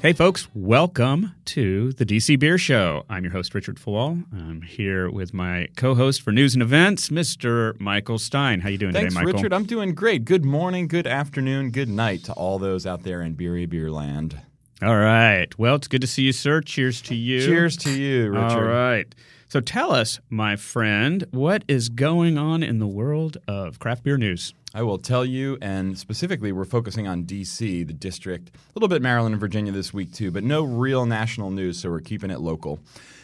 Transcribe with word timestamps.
Hey, 0.00 0.12
folks, 0.12 0.46
welcome 0.54 1.34
to 1.46 1.92
the 1.94 2.06
DC 2.06 2.38
Beer 2.38 2.56
Show. 2.56 3.04
I'm 3.10 3.24
your 3.24 3.32
host, 3.32 3.52
Richard 3.52 3.78
Falwell. 3.78 4.24
I'm 4.32 4.62
here 4.62 5.10
with 5.10 5.34
my 5.34 5.66
co 5.76 5.96
host 5.96 6.22
for 6.22 6.30
news 6.30 6.54
and 6.54 6.62
events, 6.62 7.08
Mr. 7.08 7.78
Michael 7.80 8.18
Stein. 8.18 8.60
How 8.60 8.68
you 8.68 8.78
doing 8.78 8.92
Thanks, 8.92 9.12
today, 9.12 9.24
Michael? 9.24 9.40
Richard. 9.40 9.52
I'm 9.52 9.64
doing 9.64 9.94
great. 9.96 10.24
Good 10.24 10.44
morning, 10.44 10.86
good 10.86 11.08
afternoon, 11.08 11.72
good 11.72 11.88
night 11.88 12.22
to 12.24 12.32
all 12.34 12.60
those 12.60 12.86
out 12.86 13.02
there 13.02 13.22
in 13.22 13.34
Beery 13.34 13.66
Beer 13.66 13.90
Land. 13.90 14.40
All 14.82 14.96
right. 14.96 15.48
Well, 15.58 15.74
it's 15.74 15.88
good 15.88 16.02
to 16.02 16.06
see 16.06 16.22
you, 16.22 16.32
sir. 16.32 16.60
Cheers 16.60 17.02
to 17.02 17.16
you. 17.16 17.44
Cheers 17.44 17.76
to 17.78 17.90
you, 17.90 18.30
Richard. 18.30 18.52
All 18.52 18.62
right. 18.62 19.12
So 19.50 19.60
tell 19.60 19.92
us, 19.92 20.20
my 20.28 20.56
friend, 20.56 21.24
what 21.30 21.64
is 21.66 21.88
going 21.88 22.36
on 22.36 22.62
in 22.62 22.80
the 22.80 22.86
world 22.86 23.38
of 23.48 23.78
craft 23.78 24.04
beer 24.04 24.18
news? 24.18 24.52
I 24.74 24.82
will 24.82 24.98
tell 24.98 25.24
you, 25.24 25.56
and 25.62 25.98
specifically, 25.98 26.52
we're 26.52 26.66
focusing 26.66 27.08
on 27.08 27.22
D.C., 27.22 27.84
the 27.84 27.94
district, 27.94 28.50
a 28.54 28.58
little 28.74 28.90
bit 28.90 29.00
Maryland 29.00 29.32
and 29.32 29.40
Virginia 29.40 29.72
this 29.72 29.94
week, 29.94 30.12
too, 30.12 30.30
but 30.30 30.44
no 30.44 30.64
real 30.64 31.06
national 31.06 31.50
news, 31.50 31.80
so 31.80 31.88
we're 31.88 32.00
keeping 32.00 32.30
it 32.30 32.40
local. 32.40 32.78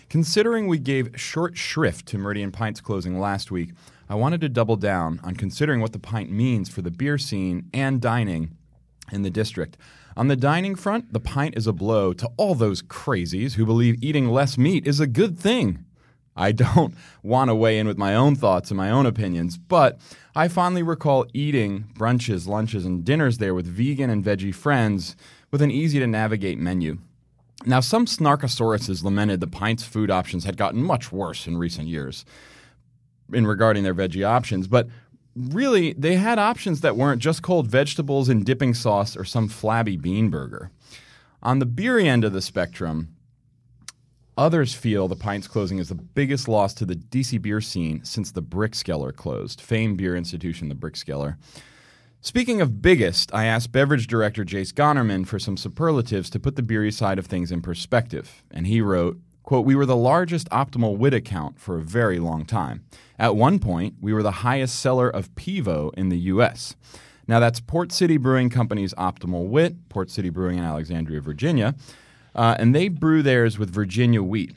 Considering 0.09 0.67
we 0.67 0.79
gave 0.79 1.11
short 1.15 1.59
shrift 1.59 2.07
to 2.07 2.17
Meridian 2.17 2.51
Pint's 2.53 2.81
closing 2.81 3.21
last 3.21 3.51
week, 3.51 3.73
I 4.09 4.15
wanted 4.15 4.41
to 4.41 4.49
double 4.49 4.77
down 4.77 5.21
on 5.23 5.35
considering 5.37 5.83
what 5.83 5.93
the 5.93 5.99
pint 5.99 6.31
means 6.31 6.71
for 6.71 6.81
the 6.81 6.91
beer 6.91 7.19
scene 7.19 7.69
and 7.75 8.01
dining 8.01 8.57
in 9.13 9.21
the 9.21 9.31
district. 9.31 9.77
On 10.17 10.29
the 10.29 10.37
dining 10.37 10.75
front, 10.75 11.13
the 11.13 11.21
pint 11.21 11.55
is 11.55 11.67
a 11.67 11.73
blow 11.75 12.15
to 12.15 12.31
all 12.39 12.55
those 12.55 12.81
crazies 12.81 13.57
who 13.57 13.67
believe 13.67 14.03
eating 14.03 14.31
less 14.31 14.57
meat 14.57 14.87
is 14.87 15.01
a 15.01 15.07
good 15.07 15.39
thing. 15.39 15.85
I 16.37 16.53
don't 16.53 16.95
want 17.23 17.49
to 17.49 17.55
weigh 17.55 17.79
in 17.79 17.87
with 17.87 17.99
my 17.99 18.15
own 18.15 18.37
thoughts 18.37 18.71
and 18.71 18.77
my 18.77 18.91
own 18.91 19.07
opinions, 19.07 19.57
but 19.57 19.99
I 20.35 20.49
fondly 20.49 20.83
recall 20.83 21.27
eating 21.33 21.85
brunches, 21.97 22.47
lunches, 22.47 22.85
and 22.85 23.05
dinners 23.05 23.39
there 23.39 23.55
with 23.55 23.67
vegan 23.67 24.11
and 24.11 24.25
veggie 24.25 24.55
friends 24.55 25.17
with 25.51 25.63
an 25.63 25.71
easy 25.71 25.99
to 26.01 26.07
navigate 26.07 26.59
menu. 26.59 26.99
Now, 27.67 27.81
some 27.81 28.07
snarkosauruses 28.07 29.05
lamented 29.05 29.41
the 29.41 29.47
pint's 29.47 29.85
food 29.85 30.11
options 30.11 30.45
had 30.45 30.57
gotten 30.57 30.83
much 30.83 31.13
worse 31.13 31.47
in 31.47 31.57
recent 31.57 31.89
years 31.89 32.25
in 33.33 33.47
regarding 33.47 33.85
their 33.85 33.95
veggie 33.95 34.27
options, 34.27 34.67
but 34.67 34.89
really, 35.35 35.93
they 35.95 36.17
had 36.17 36.39
options 36.39 36.81
that 36.83 36.97
weren't 36.97 37.23
just 37.23 37.43
cold 37.43 37.67
vegetables 37.67 38.29
and 38.29 38.45
dipping 38.45 38.75
sauce 38.75 39.17
or 39.17 39.25
some 39.25 39.49
flabby 39.49 39.97
bean 39.97 40.29
burger. 40.29 40.71
On 41.43 41.59
the 41.59 41.67
beery 41.67 42.09
end 42.09 42.25
of 42.25 42.33
the 42.33 42.43
spectrum, 42.43 43.15
Others 44.37 44.75
feel 44.75 45.07
the 45.07 45.15
Pint's 45.15 45.47
closing 45.47 45.79
is 45.79 45.91
the 45.91 45.95
biggest 45.95 46.49
loss 46.49 46.75
to 46.75 46.85
the 46.85 46.97
DC 46.97 47.41
beer 47.41 47.61
scene 47.61 48.03
since 48.05 48.33
the 48.33 48.43
Brickskeller 48.43 49.15
closed, 49.15 49.61
famed 49.61 49.97
beer 49.97 50.17
institution, 50.17 50.69
the 50.69 50.75
Brickskeller. 50.75 51.37
Speaking 52.21 52.61
of 52.61 52.83
biggest, 52.83 53.33
I 53.33 53.45
asked 53.45 53.71
beverage 53.71 54.09
director 54.09 54.45
Jace 54.45 54.73
Gonerman 54.73 55.25
for 55.27 55.39
some 55.39 55.57
superlatives 55.57 56.31
to 56.31 56.41
put 56.41 56.57
the 56.57 56.63
beery 56.63 56.91
side 56.91 57.19
of 57.19 57.27
things 57.27 57.53
in 57.53 57.61
perspective, 57.61 58.43
and 58.51 58.67
he 58.67 58.81
wrote, 58.81 59.21
quote, 59.45 59.65
We 59.65 59.77
were 59.77 59.87
the 59.87 59.95
largest 59.95 60.51
optimal 60.51 60.97
wit 60.97 61.15
account 61.15 61.61
for 61.61 61.77
a 61.77 61.83
very 61.83 62.19
long 62.19 62.45
time. 62.45 62.85
At 63.19 63.37
one 63.37 63.61
point, 63.61 63.97
we 64.01 64.13
were 64.13 64.23
the 64.23 64.31
highest 64.43 64.81
seller 64.81 65.09
of 65.09 65.33
Pivo 65.37 65.95
in 65.95 66.09
the 66.09 66.19
U.S. 66.19 66.75
Now, 67.29 67.39
that's 67.39 67.61
Port 67.61 67.93
City 67.93 68.17
Brewing 68.17 68.51
Company's 68.51 68.95
Optimal 68.95 69.47
Wit, 69.47 69.89
Port 69.89 70.11
City 70.11 70.29
Brewing 70.29 70.59
in 70.59 70.65
Alexandria, 70.65 71.21
Virginia. 71.21 71.75
Uh, 72.35 72.57
and 72.59 72.75
they 72.75 72.89
brew 72.89 73.23
theirs 73.23 73.59
with 73.59 73.71
Virginia 73.71 74.23
wheat. 74.23 74.57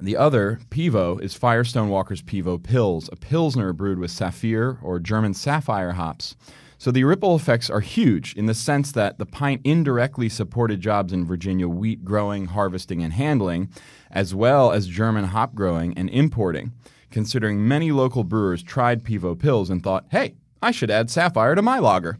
The 0.00 0.16
other, 0.16 0.60
Pivo, 0.70 1.20
is 1.20 1.34
Firestone 1.34 1.88
Walker's 1.88 2.22
Pivo 2.22 2.58
Pils, 2.58 3.10
a 3.12 3.16
Pilsner 3.16 3.72
brewed 3.72 3.98
with 3.98 4.10
Saphir 4.10 4.78
or 4.82 4.98
German 4.98 5.32
sapphire 5.34 5.92
hops. 5.92 6.34
So 6.76 6.90
the 6.90 7.04
ripple 7.04 7.36
effects 7.36 7.70
are 7.70 7.78
huge 7.78 8.34
in 8.34 8.46
the 8.46 8.54
sense 8.54 8.90
that 8.90 9.18
the 9.18 9.26
pint 9.26 9.60
indirectly 9.62 10.28
supported 10.28 10.80
jobs 10.80 11.12
in 11.12 11.24
Virginia 11.24 11.68
wheat 11.68 12.04
growing, 12.04 12.46
harvesting, 12.46 13.04
and 13.04 13.12
handling, 13.12 13.68
as 14.10 14.34
well 14.34 14.72
as 14.72 14.88
German 14.88 15.26
hop 15.26 15.54
growing 15.54 15.96
and 15.96 16.10
importing, 16.10 16.72
considering 17.12 17.68
many 17.68 17.92
local 17.92 18.24
brewers 18.24 18.64
tried 18.64 19.04
Pivo 19.04 19.36
Pils 19.36 19.70
and 19.70 19.84
thought, 19.84 20.06
hey, 20.10 20.34
I 20.60 20.72
should 20.72 20.90
add 20.90 21.08
sapphire 21.08 21.54
to 21.54 21.62
my 21.62 21.78
lager. 21.78 22.18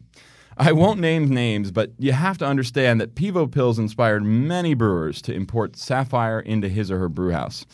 I 0.56 0.72
won't 0.72 1.00
name 1.00 1.28
names, 1.28 1.70
but 1.70 1.92
you 1.98 2.12
have 2.12 2.38
to 2.38 2.46
understand 2.46 3.00
that 3.00 3.14
Pivo 3.14 3.46
Pils 3.48 3.78
inspired 3.78 4.24
many 4.24 4.74
brewers 4.74 5.22
to 5.22 5.32
import 5.32 5.76
sapphire 5.76 6.40
into 6.40 6.68
his 6.68 6.90
or 6.90 6.98
her 6.98 7.08
brewhouse. 7.08 7.64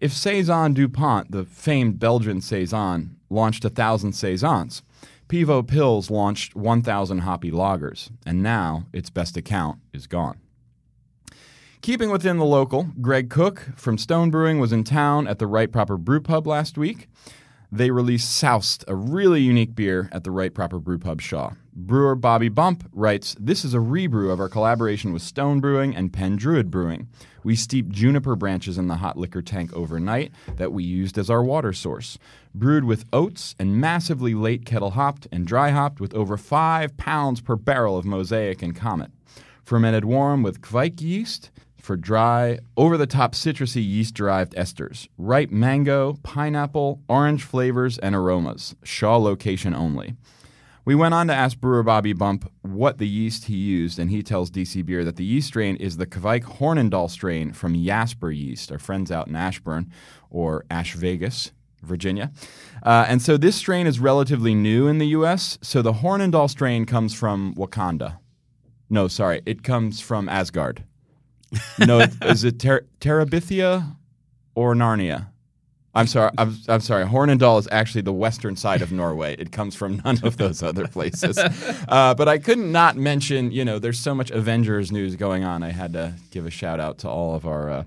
If 0.00 0.12
Saison 0.12 0.74
DuPont, 0.74 1.30
the 1.30 1.44
famed 1.44 1.98
Belgian 1.98 2.40
Saison, 2.40 3.16
launched 3.30 3.64
a 3.64 3.70
thousand 3.70 4.12
Saisons, 4.12 4.82
Pivo 5.28 5.62
Pils 5.62 6.10
launched 6.10 6.54
1,000 6.54 7.20
hoppy 7.20 7.50
lagers, 7.50 8.10
and 8.26 8.42
now 8.42 8.86
its 8.92 9.08
best 9.08 9.36
account 9.36 9.78
is 9.94 10.06
gone. 10.06 10.38
Keeping 11.80 12.10
within 12.10 12.36
the 12.36 12.44
local, 12.44 12.90
Greg 13.00 13.30
Koch 13.30 13.60
from 13.76 13.96
Stone 13.96 14.30
Brewing 14.30 14.60
was 14.60 14.72
in 14.72 14.84
town 14.84 15.26
at 15.26 15.38
the 15.38 15.46
Right 15.46 15.72
Proper 15.72 15.96
Brew 15.96 16.20
Pub 16.20 16.46
last 16.46 16.76
week. 16.76 17.08
They 17.74 17.90
released 17.90 18.30
Soused, 18.30 18.84
a 18.86 18.94
really 18.94 19.40
unique 19.40 19.74
beer 19.74 20.10
at 20.12 20.24
the 20.24 20.30
Right 20.30 20.52
Proper 20.52 20.78
Brew 20.78 20.98
Pub 20.98 21.22
Shaw. 21.22 21.52
Brewer 21.74 22.14
Bobby 22.14 22.50
Bump 22.50 22.86
writes, 22.92 23.34
This 23.40 23.64
is 23.64 23.72
a 23.72 23.80
rebrew 23.80 24.30
of 24.30 24.40
our 24.40 24.50
collaboration 24.50 25.10
with 25.10 25.22
Stone 25.22 25.60
Brewing 25.60 25.96
and 25.96 26.12
Pen 26.12 26.36
Druid 26.36 26.70
Brewing. 26.70 27.08
We 27.42 27.56
steeped 27.56 27.88
juniper 27.88 28.36
branches 28.36 28.76
in 28.76 28.88
the 28.88 28.96
hot 28.96 29.16
liquor 29.16 29.40
tank 29.40 29.72
overnight 29.72 30.32
that 30.56 30.70
we 30.70 30.84
used 30.84 31.16
as 31.16 31.30
our 31.30 31.42
water 31.42 31.72
source. 31.72 32.18
Brewed 32.54 32.84
with 32.84 33.06
oats 33.10 33.54
and 33.58 33.80
massively 33.80 34.34
late 34.34 34.66
kettle 34.66 34.90
hopped 34.90 35.26
and 35.32 35.46
dry 35.46 35.70
hopped 35.70 35.98
with 35.98 36.12
over 36.12 36.36
five 36.36 36.98
pounds 36.98 37.40
per 37.40 37.56
barrel 37.56 37.96
of 37.96 38.04
Mosaic 38.04 38.60
and 38.60 38.76
Comet. 38.76 39.12
Fermented 39.64 40.04
warm 40.04 40.42
with 40.42 40.60
Kveik 40.60 41.00
yeast 41.00 41.50
for 41.82 41.96
dry, 41.96 42.60
over 42.76 42.96
the 42.96 43.08
top 43.08 43.34
citrusy 43.34 43.84
yeast 43.84 44.14
derived 44.14 44.54
esters, 44.54 45.08
ripe 45.18 45.50
mango, 45.50 46.14
pineapple, 46.22 47.02
orange 47.08 47.42
flavors, 47.42 47.98
and 47.98 48.14
aromas. 48.14 48.76
Shaw 48.84 49.16
location 49.16 49.74
only. 49.74 50.14
We 50.84 50.94
went 50.94 51.14
on 51.14 51.26
to 51.26 51.34
ask 51.34 51.58
brewer 51.58 51.82
Bobby 51.82 52.12
Bump 52.12 52.50
what 52.62 52.98
the 52.98 53.08
yeast 53.08 53.46
he 53.46 53.56
used, 53.56 53.98
and 53.98 54.10
he 54.10 54.22
tells 54.22 54.50
DC 54.50 54.86
Beer 54.86 55.04
that 55.04 55.16
the 55.16 55.24
yeast 55.24 55.48
strain 55.48 55.74
is 55.76 55.96
the 55.96 56.06
Kveik 56.06 56.44
Hornindal 56.44 57.10
strain 57.10 57.52
from 57.52 57.74
Jasper 57.74 58.30
Yeast, 58.30 58.70
our 58.70 58.78
friends 58.78 59.10
out 59.10 59.26
in 59.26 59.34
Ashburn 59.34 59.90
or 60.30 60.64
Ash 60.70 60.94
Vegas, 60.94 61.50
Virginia. 61.82 62.30
Uh, 62.84 63.06
and 63.08 63.20
so 63.20 63.36
this 63.36 63.56
strain 63.56 63.88
is 63.88 63.98
relatively 63.98 64.54
new 64.54 64.86
in 64.86 64.98
the 64.98 65.08
U.S., 65.08 65.58
so 65.62 65.82
the 65.82 65.94
Hornindal 65.94 66.48
strain 66.48 66.84
comes 66.84 67.12
from 67.12 67.54
Wakanda. 67.56 68.18
No, 68.88 69.08
sorry, 69.08 69.42
it 69.46 69.64
comes 69.64 70.00
from 70.00 70.28
Asgard. 70.28 70.84
No, 71.78 72.00
is 72.22 72.44
it 72.44 72.58
Ter- 72.58 72.86
Terabithia 73.00 73.96
or 74.54 74.74
Narnia? 74.74 75.28
I'm 75.94 76.06
sorry. 76.06 76.30
I'm, 76.38 76.56
I'm 76.68 76.80
sorry. 76.80 77.04
Hornindal 77.04 77.58
is 77.58 77.68
actually 77.70 78.00
the 78.00 78.14
western 78.14 78.56
side 78.56 78.80
of 78.80 78.92
Norway. 78.92 79.36
It 79.38 79.52
comes 79.52 79.74
from 79.74 80.00
none 80.04 80.18
of 80.24 80.38
those 80.38 80.62
other 80.62 80.86
places. 80.88 81.38
Uh, 81.88 82.14
but 82.14 82.26
I 82.26 82.38
couldn't 82.38 82.72
not 82.72 82.96
mention. 82.96 83.50
You 83.50 83.64
know, 83.66 83.78
there's 83.78 83.98
so 83.98 84.14
much 84.14 84.30
Avengers 84.30 84.90
news 84.90 85.14
going 85.16 85.44
on. 85.44 85.62
I 85.62 85.70
had 85.70 85.92
to 85.92 86.14
give 86.30 86.46
a 86.46 86.50
shout 86.50 86.80
out 86.80 86.98
to 86.98 87.08
all 87.08 87.34
of 87.34 87.44
our. 87.46 87.68
Uh, 87.70 87.84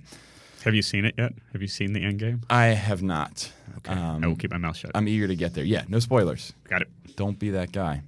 Have 0.63 0.75
you 0.75 0.83
seen 0.83 1.05
it 1.05 1.15
yet? 1.17 1.33
Have 1.53 1.61
you 1.63 1.67
seen 1.67 1.93
the 1.93 2.03
end 2.03 2.19
game? 2.19 2.41
I 2.49 2.65
have 2.65 3.01
not. 3.01 3.51
Okay. 3.77 3.93
Um, 3.93 4.23
I 4.23 4.27
will 4.27 4.35
keep 4.35 4.51
my 4.51 4.57
mouth 4.59 4.77
shut. 4.77 4.91
I'm 4.93 5.07
eager 5.07 5.27
to 5.27 5.35
get 5.35 5.55
there. 5.55 5.63
Yeah, 5.63 5.85
no 5.87 5.97
spoilers. 5.99 6.53
Got 6.69 6.83
it. 6.83 6.89
Don't 7.15 7.39
be 7.39 7.49
that 7.51 7.71
guy. 7.71 8.03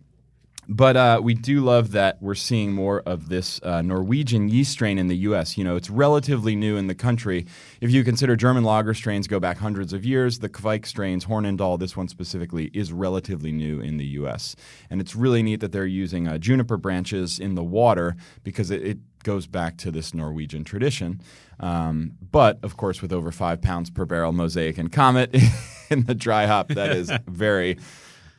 But 0.70 0.98
uh, 0.98 1.22
we 1.24 1.34
do 1.34 1.62
love 1.62 1.92
that 1.94 2.22
we're 2.22 2.36
seeing 2.36 2.74
more 2.74 3.02
of 3.06 3.30
this 3.30 3.62
uh, 3.64 3.82
Norwegian 3.82 4.50
yeast 4.50 4.74
strain 4.74 4.98
in 4.98 5.08
the 5.08 5.16
U.S. 5.18 5.58
You 5.58 5.64
know, 5.64 5.78
it's 5.78 5.90
relatively 5.90 6.58
new 6.58 6.76
in 6.76 6.88
the 6.88 6.96
country. 6.96 7.46
If 7.80 7.92
you 7.92 8.04
consider 8.04 8.36
German 8.36 8.66
lager 8.66 8.94
strains 8.94 9.28
go 9.28 9.40
back 9.40 9.58
hundreds 9.58 9.94
of 9.94 10.04
years, 10.04 10.40
the 10.40 10.50
Kveik 10.50 10.86
strains, 10.86 11.26
Hornindal, 11.26 11.80
this 11.80 11.96
one 11.96 12.10
specifically, 12.10 12.70
is 12.74 12.92
relatively 12.92 13.54
new 13.54 13.80
in 13.80 13.96
the 13.96 14.06
U.S. 14.06 14.58
And 14.90 15.00
it's 15.00 15.16
really 15.16 15.42
neat 15.42 15.62
that 15.62 15.72
they're 15.72 15.86
using 15.86 16.28
uh, 16.28 16.38
juniper 16.38 16.76
branches 16.76 17.40
in 17.40 17.56
the 17.56 17.64
water 17.64 18.18
because 18.44 18.70
it, 18.70 18.84
it 18.86 18.98
goes 19.24 19.48
back 19.48 19.78
to 19.78 19.92
this 19.92 20.14
Norwegian 20.14 20.66
tradition. 20.66 21.22
Um, 21.62 22.14
but 22.30 22.60
of 22.62 22.76
course, 22.76 23.02
with 23.02 23.14
over 23.14 23.32
five 23.32 23.62
pounds 23.62 23.90
per 23.90 24.06
barrel 24.06 24.34
Mosaic 24.34 24.78
and 24.78 24.92
Comet 24.92 25.34
in 25.90 26.04
the 26.04 26.16
dry 26.16 26.46
hop, 26.46 26.68
that 26.70 26.92
is 26.92 27.10
very 27.28 27.78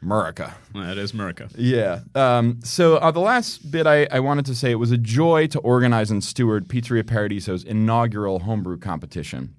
Murica. 0.02 0.54
That 0.74 0.98
is 0.98 1.12
Murica. 1.12 1.52
Yeah. 1.56 2.00
Um, 2.14 2.60
so 2.62 2.96
uh, 2.96 3.10
the 3.10 3.20
last 3.20 3.70
bit 3.70 3.86
I, 3.86 4.06
I, 4.10 4.20
wanted 4.20 4.46
to 4.46 4.54
say 4.54 4.70
it 4.70 4.76
was 4.76 4.92
a 4.92 4.98
joy 4.98 5.46
to 5.48 5.58
organize 5.60 6.10
and 6.10 6.22
steward 6.22 6.68
Pizzeria 6.68 7.02
Paradiso's 7.02 7.64
inaugural 7.64 8.40
homebrew 8.40 8.78
competition. 8.78 9.54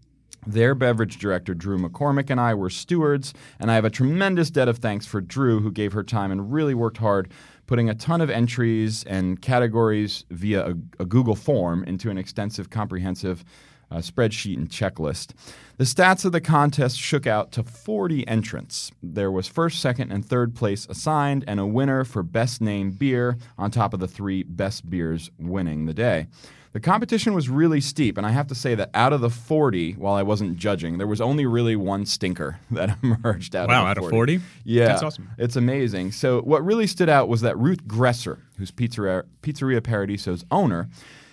Their 0.48 0.74
beverage 0.74 1.18
director, 1.18 1.54
Drew 1.54 1.78
McCormick, 1.78 2.30
and 2.30 2.40
I 2.40 2.54
were 2.54 2.70
stewards, 2.70 3.34
and 3.60 3.70
I 3.70 3.76
have 3.76 3.84
a 3.84 3.90
tremendous 3.90 4.50
debt 4.50 4.70
of 4.70 4.78
thanks 4.78 5.06
for 5.06 5.20
Drew, 5.20 5.60
who 5.60 5.72
gave 5.72 5.92
her 5.92 6.04
time 6.04 6.32
and 6.32 6.54
really 6.54 6.74
worked 6.74 6.98
hard 6.98 7.30
putting 7.70 7.88
a 7.88 7.94
ton 7.94 8.20
of 8.20 8.32
entries 8.32 9.04
and 9.04 9.44
categories 9.44 10.26
via 10.32 10.72
a, 10.72 10.74
a 10.98 11.06
Google 11.06 11.36
form 11.36 11.84
into 11.84 12.10
an 12.10 12.18
extensive, 12.18 12.72
comprehensive 12.72 13.46
uh, 13.92 13.98
spreadsheet 13.98 14.58
and 14.58 14.70
checklist. 14.70 15.32
The 15.78 15.84
stats 15.86 16.26
of 16.26 16.32
the 16.32 16.42
contest 16.42 17.00
shook 17.00 17.26
out 17.26 17.52
to 17.54 17.64
40 17.64 18.28
entrants. 18.28 18.92
There 19.02 19.32
was 19.32 19.48
first, 19.48 19.80
second, 19.82 20.12
and 20.12 20.26
third 20.26 20.56
place 20.56 20.86
assigned, 20.90 21.44
and 21.48 21.60
a 21.60 21.66
winner 21.66 22.04
for 22.04 22.22
best 22.24 22.62
name 22.62 22.92
beer 22.92 23.38
on 23.58 23.72
top 23.72 23.94
of 23.94 24.00
the 24.00 24.08
three 24.08 24.44
best 24.44 24.90
beers 24.90 25.32
winning 25.40 25.86
the 25.86 25.94
day. 25.94 26.28
The 26.72 26.80
competition 26.80 27.34
was 27.34 27.50
really 27.50 27.82
steep, 27.82 28.16
and 28.16 28.28
I 28.28 28.30
have 28.30 28.46
to 28.48 28.54
say 28.54 28.76
that 28.76 28.92
out 28.94 29.12
of 29.12 29.22
the 29.22 29.30
40, 29.32 29.94
while 29.94 30.14
I 30.14 30.22
wasn't 30.22 30.56
judging, 30.56 31.00
there 31.00 31.08
was 31.08 31.20
only 31.20 31.48
really 31.48 31.76
one 31.76 32.06
stinker 32.06 32.60
that 32.72 32.96
emerged 33.02 33.56
out 33.56 33.70
Wow, 33.70 33.84
of 33.84 33.88
out 33.88 33.94
the 33.96 34.04
of 34.04 34.10
40. 34.12 34.38
40? 34.38 34.46
Yeah. 34.66 34.86
That's 34.86 35.02
awesome. 35.02 35.30
It's 35.40 35.56
amazing. 35.56 36.12
So, 36.12 36.42
what 36.42 36.64
really 36.64 36.86
stood 36.86 37.10
out 37.10 37.28
was 37.28 37.42
that 37.42 37.58
Ruth 37.58 37.86
Gresser, 37.88 38.38
who's 38.60 38.70
Pizzeria, 38.70 39.24
Pizzeria 39.42 39.82
Paradiso's 39.82 40.46
owner, 40.52 40.90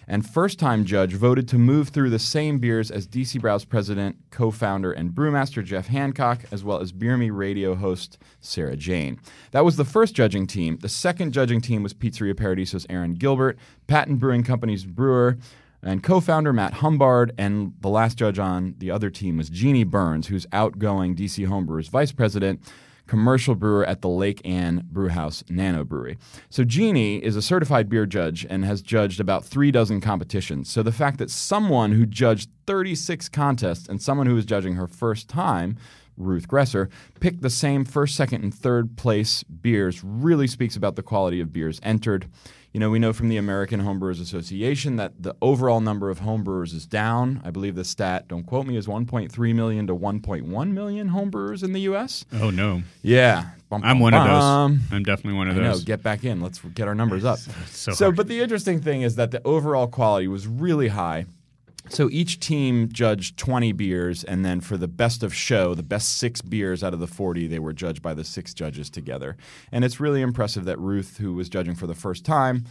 and 0.08 0.28
first 0.28 0.58
time 0.58 0.84
judge 0.84 1.14
voted 1.14 1.48
to 1.48 1.58
move 1.58 1.88
through 1.88 2.10
the 2.10 2.18
same 2.18 2.58
beers 2.58 2.90
as 2.90 3.08
DC 3.08 3.40
Brau's 3.40 3.64
president, 3.64 4.16
co 4.30 4.50
founder, 4.50 4.92
and 4.92 5.10
brewmaster 5.10 5.64
Jeff 5.64 5.88
Hancock, 5.88 6.44
as 6.52 6.62
well 6.62 6.80
as 6.80 6.92
Beer 6.92 7.16
Me 7.16 7.30
radio 7.30 7.74
host 7.74 8.18
Sarah 8.40 8.76
Jane. 8.76 9.18
That 9.50 9.64
was 9.64 9.76
the 9.76 9.84
first 9.84 10.14
judging 10.14 10.46
team. 10.46 10.78
The 10.80 10.88
second 10.88 11.32
judging 11.32 11.60
team 11.60 11.82
was 11.82 11.94
Pizzeria 11.94 12.34
Paradiso's 12.34 12.86
Aaron 12.88 13.14
Gilbert, 13.14 13.58
Patent 13.86 14.20
Brewing 14.20 14.44
Company's 14.44 14.84
brewer, 14.84 15.38
and 15.82 16.02
co 16.02 16.20
founder 16.20 16.52
Matt 16.52 16.74
Humbard. 16.74 17.32
And 17.36 17.74
the 17.80 17.88
last 17.88 18.16
judge 18.16 18.38
on 18.38 18.74
the 18.78 18.90
other 18.90 19.10
team 19.10 19.36
was 19.36 19.50
Jeannie 19.50 19.84
Burns, 19.84 20.28
who's 20.28 20.46
outgoing 20.52 21.16
DC 21.16 21.46
Homebrewers 21.46 21.90
vice 21.90 22.12
president 22.12 22.60
commercial 23.06 23.54
brewer 23.54 23.84
at 23.84 24.02
the 24.02 24.08
Lake 24.08 24.40
Anne 24.44 24.86
Brewhouse 24.90 25.44
Nano 25.48 25.84
Brewery. 25.84 26.18
So 26.50 26.64
Jeannie 26.64 27.22
is 27.24 27.36
a 27.36 27.42
certified 27.42 27.88
beer 27.88 28.06
judge 28.06 28.46
and 28.48 28.64
has 28.64 28.82
judged 28.82 29.20
about 29.20 29.44
three 29.44 29.70
dozen 29.70 30.00
competitions. 30.00 30.70
So 30.70 30.82
the 30.82 30.92
fact 30.92 31.18
that 31.18 31.30
someone 31.30 31.92
who 31.92 32.06
judged 32.06 32.50
36 32.66 33.28
contests 33.28 33.88
and 33.88 34.02
someone 34.02 34.26
who 34.26 34.34
was 34.34 34.44
judging 34.44 34.74
her 34.74 34.86
first 34.86 35.28
time 35.28 35.76
Ruth 36.16 36.48
Gresser, 36.48 36.88
picked 37.20 37.42
the 37.42 37.50
same 37.50 37.84
first, 37.84 38.14
second, 38.14 38.42
and 38.42 38.54
third 38.54 38.96
place 38.96 39.42
beers 39.42 40.02
really 40.02 40.46
speaks 40.46 40.76
about 40.76 40.96
the 40.96 41.02
quality 41.02 41.40
of 41.40 41.52
beers 41.52 41.80
entered. 41.82 42.26
You 42.76 42.80
know, 42.80 42.90
we 42.90 42.98
know 42.98 43.14
from 43.14 43.30
the 43.30 43.38
American 43.38 43.80
Homebrewers 43.80 44.20
Association 44.20 44.96
that 44.96 45.14
the 45.18 45.34
overall 45.40 45.80
number 45.80 46.10
of 46.10 46.20
homebrewers 46.20 46.74
is 46.74 46.84
down. 46.84 47.40
I 47.42 47.50
believe 47.50 47.74
the 47.74 47.86
stat, 47.86 48.28
don't 48.28 48.44
quote 48.44 48.66
me, 48.66 48.76
is 48.76 48.86
1.3 48.86 49.54
million 49.54 49.86
to 49.86 49.94
1.1 49.94 50.70
million 50.72 51.08
homebrewers 51.08 51.64
in 51.64 51.72
the 51.72 51.80
U.S. 51.80 52.26
Oh 52.34 52.50
no, 52.50 52.82
Yeah. 53.00 53.46
Bum, 53.70 53.80
I'm 53.82 53.94
bum, 53.94 54.00
one 54.00 54.12
of 54.12 54.24
those. 54.26 54.92
I'm 54.92 55.02
definitely 55.04 55.38
one 55.38 55.48
of 55.48 55.56
I 55.56 55.60
know. 55.60 55.72
those. 55.72 55.84
Get 55.84 56.02
back 56.02 56.22
in. 56.22 56.42
Let's 56.42 56.58
get 56.58 56.86
our 56.86 56.94
numbers 56.94 57.24
up. 57.24 57.38
so 57.70 57.92
so, 57.92 58.12
but 58.12 58.28
the 58.28 58.42
interesting 58.42 58.82
thing 58.82 59.00
is 59.00 59.16
that 59.16 59.30
the 59.30 59.40
overall 59.46 59.86
quality 59.86 60.28
was 60.28 60.46
really 60.46 60.88
high. 60.88 61.24
So 61.88 62.08
each 62.10 62.40
team 62.40 62.88
judged 62.92 63.36
20 63.36 63.72
beers, 63.72 64.24
and 64.24 64.44
then 64.44 64.60
for 64.60 64.76
the 64.76 64.88
best 64.88 65.22
of 65.22 65.34
show, 65.34 65.74
the 65.74 65.82
best 65.82 66.18
six 66.18 66.42
beers 66.42 66.82
out 66.82 66.94
of 66.94 67.00
the 67.00 67.06
40, 67.06 67.46
they 67.46 67.58
were 67.58 67.72
judged 67.72 68.02
by 68.02 68.14
the 68.14 68.24
six 68.24 68.54
judges 68.54 68.90
together. 68.90 69.36
And 69.70 69.84
it's 69.84 70.00
really 70.00 70.20
impressive 70.20 70.64
that 70.64 70.78
Ruth, 70.78 71.18
who 71.18 71.34
was 71.34 71.48
judging 71.48 71.74
for 71.74 71.86
the 71.86 71.94
first 71.94 72.24
time, 72.24 72.64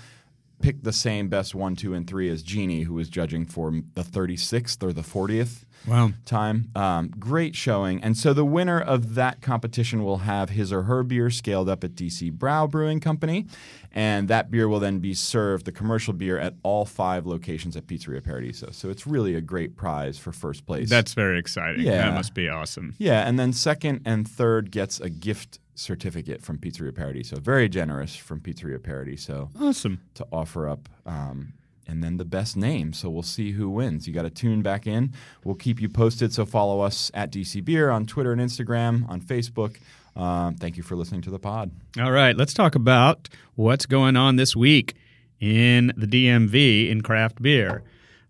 picked 0.62 0.84
the 0.84 0.94
same 0.94 1.28
best 1.28 1.54
one, 1.54 1.76
two, 1.76 1.94
and 1.94 2.08
three 2.08 2.30
as 2.30 2.44
Jeannie, 2.44 2.84
who 2.84 2.94
was 2.94 3.10
judging 3.10 3.46
for 3.46 3.72
the 3.94 4.04
36th 4.04 4.82
or 4.84 4.94
the 4.94 5.02
40th 5.02 5.65
Wow. 5.88 6.12
time. 6.26 6.70
Um, 6.76 7.10
great 7.20 7.56
showing. 7.56 8.02
And 8.04 8.18
so 8.18 8.34
the 8.34 8.46
winner 8.46 8.80
of 8.80 9.16
that 9.16 9.42
competition 9.42 10.04
will 10.04 10.20
have 10.20 10.50
his 10.52 10.72
or 10.74 10.84
her 10.84 11.04
beer 11.04 11.30
scaled 11.30 11.70
up 11.70 11.84
at 11.84 11.96
DC 11.96 12.32
Brau 12.38 12.70
Brewing 12.70 13.00
Company. 13.00 13.46
And 13.92 14.28
that 14.28 14.52
beer 14.52 14.68
will 14.68 14.80
then 14.82 15.00
be 15.00 15.14
served, 15.14 15.66
the 15.66 15.72
commercial 15.72 16.14
beer, 16.14 16.38
at 16.38 16.54
all 16.64 16.86
five 16.86 17.26
locations 17.26 17.78
at 17.78 17.88
Pizzeria 17.88 18.24
Paradiso. 18.24 18.70
So 18.72 18.90
it's 18.90 19.08
really 19.08 19.36
a 19.36 19.42
great 19.42 19.76
prize 19.78 20.18
for 20.18 20.32
first 20.32 20.66
place. 20.66 20.90
That's 20.90 21.14
very 21.14 21.40
exciting. 21.40 21.86
Yeah. 21.86 22.10
That 22.10 22.14
must 22.14 22.34
be 22.34 22.50
awesome. 22.50 22.96
yeah. 22.98 23.28
And 23.28 23.40
then 23.40 23.54
second 23.54 24.02
and 24.06 24.28
third 24.28 24.72
gets 24.72 25.00
a 25.00 25.10
gift 25.10 25.60
certificate 25.76 26.42
from 26.42 26.58
Pizzeria 26.58 26.96
Paradiso. 26.96 27.38
Very 27.40 27.68
generous 27.70 28.16
from 28.16 28.40
Pizzeria 28.40 28.81
Paradiso 28.81 29.50
Awesome. 29.60 30.02
to 30.16 30.26
offer 30.31 30.68
up. 30.70 30.88
Um, 31.06 31.54
and 31.88 32.04
then 32.04 32.18
the 32.18 32.26
best 32.26 32.58
name. 32.58 32.94
So 32.94 33.10
we'll 33.10 33.24
see 33.24 33.52
who 33.52 33.70
wins. 33.70 34.08
You 34.08 34.14
got 34.14 34.24
to 34.24 34.30
tune 34.30 34.62
back 34.62 34.88
in. 34.88 35.14
We'll 35.44 35.56
keep 35.56 35.82
you 35.82 35.90
posted. 35.90 36.34
So 36.34 36.46
follow 36.46 36.82
us 36.82 37.12
at 37.14 37.32
DC 37.32 37.64
Beer 37.64 37.90
on 37.90 38.06
Twitter 38.06 38.32
and 38.32 38.42
Instagram, 38.42 39.08
on 39.10 39.22
Facebook. 39.22 39.78
Um, 40.16 40.56
thank 40.56 40.78
you 40.78 40.84
for 40.84 40.96
listening 40.96 41.22
to 41.24 41.30
the 41.30 41.40
pod. 41.40 41.72
All 42.00 42.12
right, 42.12 42.36
let's 42.36 42.54
talk 42.54 42.76
about 42.76 43.28
what's 43.56 43.86
going 43.86 44.16
on 44.16 44.38
this 44.38 44.56
week 44.56 44.96
in 45.40 45.92
the 45.98 46.08
DMV 46.08 46.90
in 46.90 47.02
craft 47.02 47.42
beer. 47.42 47.84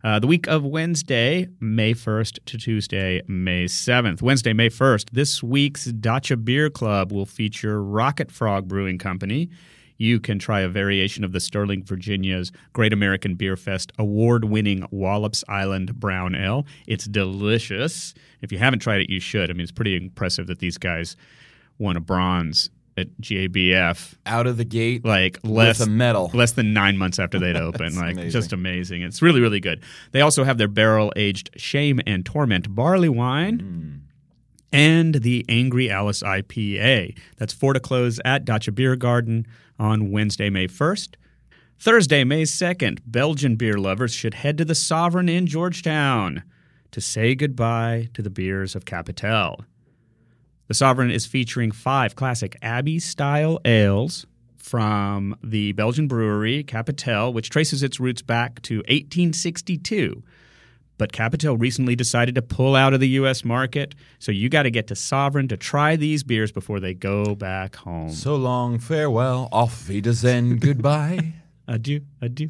Uh, 0.03 0.19
the 0.19 0.27
week 0.27 0.47
of 0.47 0.63
Wednesday, 0.63 1.47
May 1.59 1.93
1st 1.93 2.37
to 2.45 2.57
Tuesday, 2.59 3.23
May 3.27 3.65
7th. 3.65 4.21
Wednesday, 4.21 4.53
May 4.53 4.69
1st, 4.69 5.09
this 5.11 5.41
week's 5.41 5.85
Dacha 5.85 6.37
Beer 6.37 6.69
Club 6.69 7.11
will 7.11 7.25
feature 7.25 7.81
Rocket 7.83 8.31
Frog 8.31 8.67
Brewing 8.67 8.99
Company. 8.99 9.49
You 9.97 10.19
can 10.19 10.39
try 10.39 10.61
a 10.61 10.67
variation 10.67 11.23
of 11.23 11.31
the 11.31 11.39
Sterling, 11.39 11.83
Virginia's 11.83 12.51
Great 12.73 12.91
American 12.93 13.35
Beer 13.35 13.55
Fest 13.55 13.91
award 13.97 14.45
winning 14.45 14.85
Wallops 14.91 15.43
Island 15.47 15.99
Brown 15.99 16.35
Ale. 16.35 16.65
It's 16.87 17.05
delicious. 17.05 18.13
If 18.41 18.51
you 18.51 18.57
haven't 18.57 18.79
tried 18.79 19.01
it, 19.01 19.09
you 19.09 19.19
should. 19.19 19.49
I 19.49 19.53
mean, 19.53 19.61
it's 19.61 19.71
pretty 19.71 19.95
impressive 19.95 20.47
that 20.47 20.59
these 20.59 20.77
guys 20.77 21.15
won 21.77 21.95
a 21.95 22.01
bronze 22.01 22.69
at 22.97 23.07
JBF 23.21 24.13
Out 24.25 24.47
of 24.47 24.55
the 24.55 24.63
gate 24.63 25.03
like 25.03 25.37
less 25.43 25.79
with 25.79 25.87
a 25.89 25.91
medal. 25.91 26.31
less 26.33 26.53
than 26.53 26.71
nine 26.71 26.97
months 26.97 27.19
after 27.19 27.37
they'd 27.37 27.55
opened. 27.57 27.95
like 27.97 28.13
amazing. 28.13 28.29
just 28.31 28.53
amazing. 28.53 29.01
It's 29.01 29.21
really 29.21 29.41
really 29.41 29.59
good. 29.59 29.83
They 30.11 30.21
also 30.21 30.45
have 30.45 30.57
their 30.57 30.69
barrel 30.69 31.11
aged 31.17 31.49
Shame 31.57 31.99
and 32.07 32.25
Torment 32.25 32.73
barley 32.73 33.09
wine. 33.09 33.59
Hmm. 33.59 34.04
And 34.75 35.15
the 35.15 35.45
Angry 35.47 35.89
Alice 35.89 36.21
IPA. 36.21 37.17
That's 37.37 37.53
four 37.53 37.71
to 37.71 37.79
close 37.79 38.19
at 38.25 38.43
Dacha 38.43 38.73
Beer 38.73 38.97
Garden 38.97 39.47
on 39.79 40.11
Wednesday, 40.11 40.49
May 40.49 40.67
1st. 40.67 41.15
Thursday, 41.79 42.25
May 42.25 42.43
2nd, 42.43 42.99
Belgian 43.05 43.55
beer 43.55 43.77
lovers 43.77 44.13
should 44.13 44.33
head 44.33 44.57
to 44.57 44.65
the 44.65 44.75
Sovereign 44.75 45.29
in 45.29 45.47
Georgetown 45.47 46.43
to 46.91 46.99
say 46.99 47.35
goodbye 47.35 48.09
to 48.13 48.21
the 48.21 48.29
beers 48.29 48.75
of 48.75 48.83
Kapittel. 48.83 49.63
The 50.67 50.73
Sovereign 50.73 51.09
is 51.09 51.25
featuring 51.25 51.71
five 51.71 52.17
classic 52.17 52.57
Abbey 52.61 52.99
style 52.99 53.61
ales 53.63 54.25
from 54.57 55.37
the 55.41 55.71
Belgian 55.71 56.09
brewery 56.09 56.63
Kapittel, 56.63 57.31
which 57.31 57.49
traces 57.49 57.81
its 57.81 58.01
roots 58.01 58.21
back 58.21 58.61
to 58.63 58.79
1862. 58.79 60.21
But 60.97 61.11
Kapittel 61.11 61.57
recently 61.57 61.95
decided 61.95 62.35
to 62.35 62.41
pull 62.41 62.75
out 62.75 62.93
of 62.93 62.99
the 62.99 63.09
U.S. 63.09 63.43
market, 63.43 63.95
so 64.19 64.31
you 64.31 64.47
got 64.49 64.63
to 64.63 64.71
get 64.71 64.87
to 64.87 64.95
Sovereign 64.95 65.47
to 65.49 65.57
try 65.57 65.95
these 65.95 66.23
beers 66.23 66.51
before 66.51 66.79
they 66.79 66.93
go 66.93 67.35
back 67.35 67.75
home. 67.75 68.11
So 68.11 68.35
long, 68.35 68.79
farewell, 68.79 69.49
auf 69.51 69.87
Wiedersehen, 69.89 70.57
goodbye. 70.57 71.33
Adieu, 71.67 72.01
adieu 72.21 72.49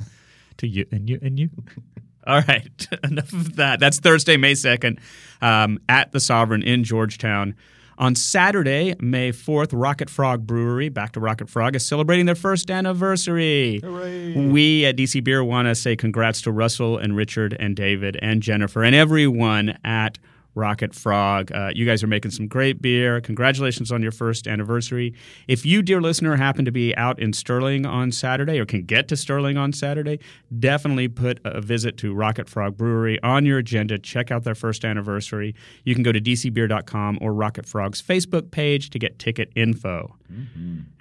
to 0.58 0.68
you 0.68 0.86
and 0.92 1.10
you 1.10 1.20
and 1.22 1.40
you. 1.40 1.50
All 2.28 2.42
right, 2.48 2.88
enough 3.04 3.32
of 3.34 3.56
that. 3.58 3.80
That's 3.80 4.00
Thursday, 4.00 4.36
May 4.36 4.54
2nd, 4.54 5.00
um, 5.42 5.80
at 5.88 6.12
the 6.12 6.20
Sovereign 6.20 6.64
in 6.64 6.84
Georgetown. 6.84 7.56
On 7.98 8.14
Saturday, 8.14 8.96
May 9.00 9.32
4th, 9.32 9.70
Rocket 9.72 10.10
Frog 10.10 10.46
Brewery, 10.46 10.90
back 10.90 11.14
to 11.14 11.20
Rocket 11.20 11.50
Frog, 11.50 11.76
is 11.76 11.86
celebrating 11.86 12.26
their 12.26 12.36
first 12.36 12.70
anniversary. 12.70 13.80
Hooray. 13.82 14.34
We 14.50 14.86
at 14.86 14.98
DC 14.98 15.24
Beer 15.24 15.44
want 15.44 15.68
to 15.68 15.76
say 15.76 15.96
congrats 15.96 16.42
to 16.42 16.52
Russell 16.52 16.98
and 16.98 17.16
Richard 17.16 17.56
and 17.58 17.76
David 17.76 18.18
and 18.22 18.42
Jennifer 18.42 18.84
and 18.84 18.94
everyone 18.94 19.78
at 19.86 20.20
Rocket 20.56 20.96
Frog. 20.96 21.52
Uh, 21.52 21.70
you 21.76 21.86
guys 21.86 22.02
are 22.02 22.08
making 22.08 22.32
some 22.32 22.48
great 22.48 22.82
beer. 22.82 23.22
Congratulations 23.22 23.92
on 23.92 24.02
your 24.02 24.12
first 24.12 24.48
anniversary. 24.48 25.14
If 25.48 25.66
you, 25.66 25.82
dear 25.82 26.02
listener, 26.02 26.36
happen 26.38 26.66
to 26.66 26.72
be 26.72 26.96
out 26.96 27.20
in 27.20 27.34
Sterling 27.34 27.86
on 27.86 28.12
Saturday 28.12 28.60
or 28.60 28.66
can 28.66 28.84
get 28.84 29.08
to 29.10 29.18
Sterling 29.18 29.58
on 29.58 29.74
Saturday, 29.74 30.20
definitely 30.58 31.08
put 31.10 31.40
a 31.44 31.62
visit 31.62 31.98
to 31.98 32.14
Rocket 32.14 32.50
Frog 32.50 32.78
Brewery 32.78 33.22
on 33.22 33.46
your 33.46 33.60
agenda. 33.60 34.00
Check 34.00 34.32
out 34.32 34.44
their 34.44 34.56
first 34.56 34.86
anniversary. 34.86 35.54
You 35.84 35.94
can 35.94 36.04
go 36.04 36.12
to 36.12 36.22
dcbeer.com 36.22 37.20
or 37.22 37.34
Rocket 37.34 37.66
Frog's 37.66 38.02
Facebook 38.02 38.52
page 38.52 38.90
to 38.92 39.00
get 39.00 39.20
ticket 39.20 39.52
info. 39.56 40.16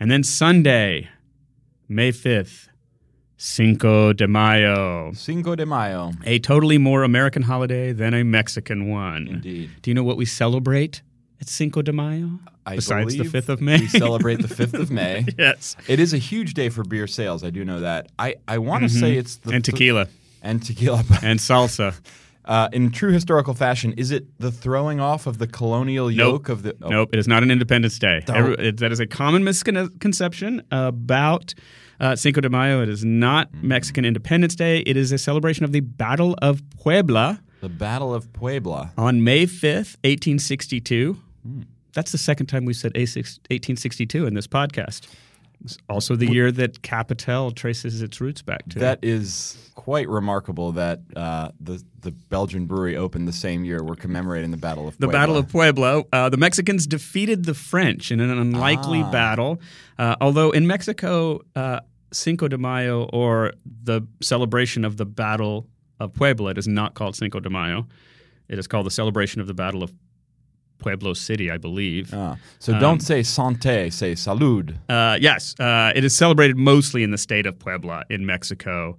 And 0.01 0.11
then 0.11 0.23
Sunday, 0.25 1.09
May 1.89 2.11
5th, 2.13 2.69
Cinco 3.37 4.13
de 4.13 4.27
Mayo. 4.29 5.13
Cinco 5.15 5.55
de 5.57 5.67
Mayo. 5.67 6.13
A 6.25 6.39
totally 6.39 6.79
more 6.79 7.03
American 7.03 7.43
holiday 7.43 7.93
than 7.93 8.15
a 8.15 8.23
Mexican 8.25 8.89
one. 8.89 9.27
Indeed. 9.29 9.71
Do 9.83 9.91
you 9.91 9.95
know 9.95 10.05
what 10.05 10.17
we 10.17 10.25
celebrate 10.25 11.03
at 11.41 11.49
Cinco 11.49 11.83
de 11.83 11.93
Mayo? 11.93 12.39
I 12.67 12.77
Besides 12.77 13.17
the 13.17 13.25
5th 13.25 13.49
of 13.51 13.61
May? 13.61 13.79
We 13.81 13.89
celebrate 13.89 14.41
the 14.41 14.49
5th 14.49 14.75
of 14.81 14.91
May. 14.91 15.27
yes. 15.39 15.77
It 15.87 16.01
is 16.01 16.15
a 16.15 16.19
huge 16.19 16.55
day 16.55 16.71
for 16.71 16.83
beer 16.85 17.07
sales. 17.07 17.45
I 17.45 17.51
do 17.51 17.65
know 17.65 17.81
that. 17.81 18.07
I, 18.19 18.37
I 18.49 18.59
want 18.59 18.85
to 18.85 18.89
say 18.89 19.17
it's 19.17 19.37
the 19.37 19.49
Mm-hmm. 19.49 19.55
And 19.57 19.65
tequila 19.65 20.09
and 20.43 20.63
tequila. 20.65 21.05
and 21.23 21.39
salsa. 21.39 21.95
Uh, 22.47 22.69
in 22.75 22.91
true 22.91 23.11
historical 23.11 23.55
fashion, 23.55 23.95
is 23.95 24.11
it 24.11 24.27
the 24.39 24.53
throwing 24.53 25.01
off 25.01 25.27
of 25.27 25.39
the 25.39 25.47
colonial 25.47 26.09
Nope. 26.11 26.17
yoke 26.19 26.49
of 26.51 26.63
the? 26.63 26.77
oh, 26.83 26.91
Nope, 26.91 27.09
it 27.15 27.19
is 27.19 27.27
not 27.27 27.43
an 27.43 27.51
Independence 27.51 27.99
Day. 27.99 28.23
Every- 28.29 28.55
it- 28.69 28.77
that 28.81 28.93
is 28.93 29.01
a 29.01 29.07
common 29.07 29.45
misconception 29.45 30.61
about 30.71 31.55
uh, 32.01 32.17
Cinco 32.17 32.41
de 32.41 32.49
Mayo. 32.51 32.83
It 32.83 32.89
is 32.89 33.05
not 33.05 33.51
Mm. 33.53 33.63
Mexican 33.63 34.05
Independence 34.05 34.55
Day. 34.55 34.79
It 34.87 34.97
is 34.97 35.13
a 35.13 35.19
celebration 35.19 35.65
of 35.65 35.73
the 35.73 35.81
Battle 35.81 36.35
of 36.43 36.63
Puebla 36.71 37.41
The 37.61 37.69
Battle 37.69 38.13
of 38.15 38.33
Puebla. 38.33 38.93
on 38.99 39.23
May 39.25 39.47
5th, 39.47 39.97
1862. 40.05 41.17
Hmm. 41.47 41.63
That's 41.93 42.11
the 42.13 42.19
second 42.19 42.47
time 42.47 42.65
we've 42.65 42.75
said 42.77 42.93
1862 42.97 44.27
in 44.27 44.35
this 44.35 44.47
podcast. 44.49 45.07
It's 45.63 45.79
also 45.89 46.17
the 46.17 46.31
year 46.31 46.51
that 46.53 46.83
Kapittel 46.83 47.51
traces 47.53 48.03
its 48.03 48.21
roots 48.21 48.43
back 48.43 48.69
to. 48.71 48.79
That 48.79 48.99
is 49.03 49.71
quite 49.75 50.09
remarkable 50.09 50.73
that 50.73 51.01
uh, 51.17 51.51
the 51.61 51.83
the 52.01 52.11
Belgian 52.11 52.67
brewery 52.67 52.97
opened 52.97 53.27
the 53.27 53.33
same 53.33 53.65
year. 53.65 53.83
We're 53.83 53.95
commemorating 53.97 54.51
the 54.51 54.57
Battle 54.59 54.87
of 54.87 54.95
the 54.99 55.07
Puebla. 55.07 55.13
Battle 55.21 55.37
of 55.39 55.49
Puebla. 55.49 56.05
Uh, 56.13 56.29
the 56.29 56.37
Mexicans 56.37 56.87
defeated 56.87 57.45
the 57.45 57.55
French 57.55 58.11
in 58.13 58.21
an 58.21 58.31
unlikely 58.31 59.03
Ah. 59.03 59.11
battle. 59.11 59.61
Uh, 59.99 60.17
although 60.21 60.51
in 60.51 60.67
Mexico, 60.67 61.41
uh, 61.57 61.81
Cinco 62.13 62.47
de 62.49 62.59
Mayo 62.59 63.05
or 63.13 63.55
the 63.83 64.03
celebration 64.21 64.85
of 64.85 64.99
the 64.99 65.07
Battle 65.07 65.67
of 65.99 66.13
Puebla, 66.13 66.51
it 66.51 66.59
is 66.59 66.69
not 66.69 66.95
called 66.95 67.17
Cinco 67.17 67.41
de 67.41 67.49
Mayo. 67.49 67.87
It 68.49 68.59
is 68.59 68.67
called 68.67 68.85
the 68.87 68.91
celebration 68.91 69.41
of 69.41 69.47
the 69.47 69.55
Battle 69.55 69.83
of 69.83 69.93
Pueblo 70.85 71.15
City, 71.15 71.51
I 71.51 71.59
believe. 71.69 72.13
Ah, 72.13 72.37
so 72.59 72.73
Um, 72.75 72.81
don't 72.81 73.03
say 73.11 73.21
santé, 73.23 73.91
say 74.01 74.13
salud. 74.15 74.67
Uh, 74.89 75.17
yes, 75.29 75.55
uh, 75.59 75.93
it 75.99 76.05
is 76.05 76.15
celebrated 76.15 76.57
mostly 76.59 77.03
in 77.03 77.11
the 77.11 77.19
state 77.29 77.47
of 77.51 77.59
Puebla 77.59 78.05
in 78.11 78.27
Mexico. 78.27 78.99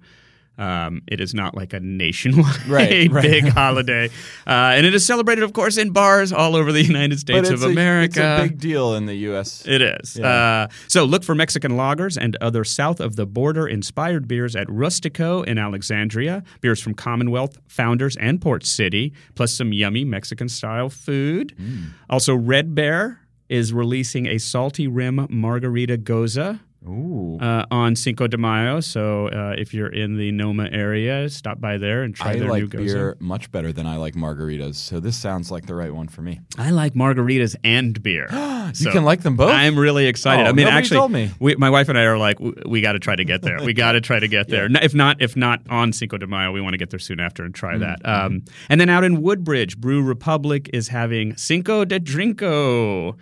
Um, 0.58 1.02
it 1.06 1.20
is 1.20 1.34
not 1.34 1.54
like 1.54 1.72
a 1.74 1.80
nationwide 1.80 2.66
Right, 2.66 3.10
right. 3.12 3.22
big 3.22 3.48
holiday, 3.48 4.06
uh, 4.46 4.74
and 4.74 4.86
it 4.86 4.94
is 4.94 5.04
celebrated, 5.04 5.44
of 5.44 5.52
course, 5.52 5.76
in 5.76 5.90
bars 5.90 6.32
all 6.32 6.56
over 6.56 6.72
the 6.72 6.82
United 6.94 7.18
States 7.20 7.50
of 7.50 7.62
a, 7.62 7.66
America. 7.66 8.08
it's 8.38 8.44
a 8.44 8.48
big 8.48 8.58
deal 8.58 8.94
in 8.94 9.06
the 9.06 9.14
U.S. 9.16 9.66
It 9.66 9.82
is. 9.82 10.16
Yeah. 10.16 10.26
Uh, 10.28 10.68
so 10.88 11.04
look 11.04 11.24
for 11.24 11.34
Mexican 11.34 11.72
lagers 11.72 12.16
and 12.18 12.36
other 12.40 12.64
south 12.64 13.00
of 13.00 13.16
the 13.16 13.26
border 13.26 13.66
inspired 13.66 14.26
beers 14.26 14.56
at 14.56 14.66
Rustico 14.68 15.44
in 15.46 15.58
Alexandria. 15.58 16.42
Beers 16.60 16.80
from 16.80 16.94
Commonwealth, 16.94 17.58
Founders, 17.68 18.16
and 18.16 18.40
Port 18.40 18.64
City, 18.64 19.12
plus 19.34 19.52
some 19.52 19.72
yummy 19.72 20.04
Mexican 20.04 20.48
style 20.48 20.88
food. 20.88 21.54
Mm. 21.60 21.90
Also, 22.08 22.34
Red 22.34 22.74
Bear 22.74 23.20
is 23.48 23.72
releasing 23.72 24.26
a 24.26 24.38
salty 24.38 24.88
rim 24.88 25.26
margarita 25.30 25.96
gose. 25.98 26.58
Ooh. 26.88 27.38
Uh, 27.40 27.64
on 27.70 27.96
Cinco 27.96 28.26
de 28.26 28.36
Mayo, 28.36 28.80
so 28.80 29.28
uh, 29.28 29.54
if 29.58 29.74
you're 29.74 29.88
in 29.92 30.16
the 30.16 30.30
Noma 30.32 30.68
area, 30.70 31.28
stop 31.28 31.60
by 31.60 31.78
there 31.78 32.02
and 32.02 32.14
try 32.14 32.30
I 32.30 32.32
their 32.34 32.44
new 32.44 32.50
like 32.50 32.64
gose. 32.64 32.84
beer 32.86 33.16
much 33.20 33.50
better 33.52 33.72
than 33.72 33.86
I 33.86 33.96
like 33.96 34.14
margaritas, 34.14 34.76
so 34.76 35.00
this 35.00 35.16
sounds 35.16 35.50
like 35.50 35.66
the 35.66 35.74
right 35.74 35.92
one 35.92 36.08
for 36.08 36.22
me. 36.22 36.40
I 36.56 36.70
like 36.70 36.94
margaritas 36.94 37.56
and 37.64 38.00
beer. 38.02 38.26
you 38.74 38.90
can 38.90 39.04
like 39.04 39.22
them 39.22 39.36
both. 39.36 39.50
I'm 39.50 39.78
really 39.78 40.06
excited. 40.06 40.46
Oh, 40.46 40.50
I 40.50 40.52
mean, 40.52 40.66
actually, 40.66 40.98
told 40.98 41.12
me. 41.12 41.30
We, 41.40 41.56
my 41.56 41.70
wife 41.70 41.88
and 41.88 41.98
I 41.98 42.02
are 42.04 42.18
like, 42.18 42.38
we, 42.40 42.52
we 42.66 42.80
got 42.80 42.92
to 42.92 42.98
try 42.98 43.16
to 43.16 43.24
get 43.24 43.42
there. 43.42 43.58
We 43.66 43.72
got 43.72 43.92
to 43.92 44.00
try 44.00 44.20
to 44.20 44.28
get 44.28 44.48
there. 44.48 44.66
N- 44.66 44.76
If 44.80 44.94
not, 44.94 45.20
if 45.20 45.34
not 45.34 45.60
on 45.68 45.92
Cinco 45.92 46.18
de 46.18 46.26
Mayo, 46.28 46.52
we 46.52 46.60
want 46.60 46.74
to 46.74 46.78
get 46.78 46.90
there 46.90 47.00
soon 47.00 47.18
after 47.18 47.44
and 47.44 47.52
try 47.52 47.76
that. 47.78 48.00
Mm-hmm. 48.02 48.26
Um, 48.26 48.44
and 48.68 48.80
then 48.80 48.88
out 48.88 49.02
in 49.02 49.22
Woodbridge, 49.22 49.78
Brew 49.78 50.02
Republic 50.02 50.70
is 50.72 50.88
having 50.88 51.36
Cinco 51.36 51.84
de 51.84 51.98
Drinko. 51.98 53.16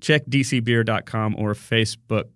Check 0.00 0.24
dcbeer.com 0.26 1.34
or 1.36 1.52
Facebook 1.52 2.28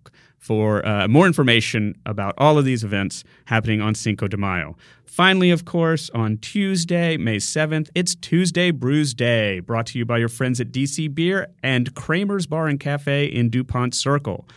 for 0.45 0.85
uh, 0.85 1.07
more 1.07 1.25
information 1.25 1.95
about 2.05 2.35
all 2.37 2.59
of 2.59 2.65
these 2.65 2.83
events 2.83 3.23
happening 3.45 3.81
on 3.81 3.95
Cinco 3.95 4.27
de 4.27 4.37
Mayo. 4.37 4.77
Finally, 5.03 5.49
of 5.49 5.65
course, 5.65 6.11
on 6.11 6.37
Tuesday, 6.37 7.17
May 7.17 7.37
7th, 7.37 7.89
it's 7.95 8.13
Tuesday 8.13 8.69
Brews 8.69 9.15
Day, 9.15 9.59
brought 9.59 9.87
to 9.87 9.97
you 9.97 10.05
by 10.05 10.19
your 10.19 10.29
friends 10.29 10.61
at 10.61 10.71
DC 10.71 11.15
Beer 11.15 11.47
and 11.63 11.95
Kramer's 11.95 12.45
Bar 12.45 12.67
and 12.67 12.79
Cafe 12.79 13.25
in 13.25 13.49
DuPont 13.49 13.95
Circle. 13.95 14.47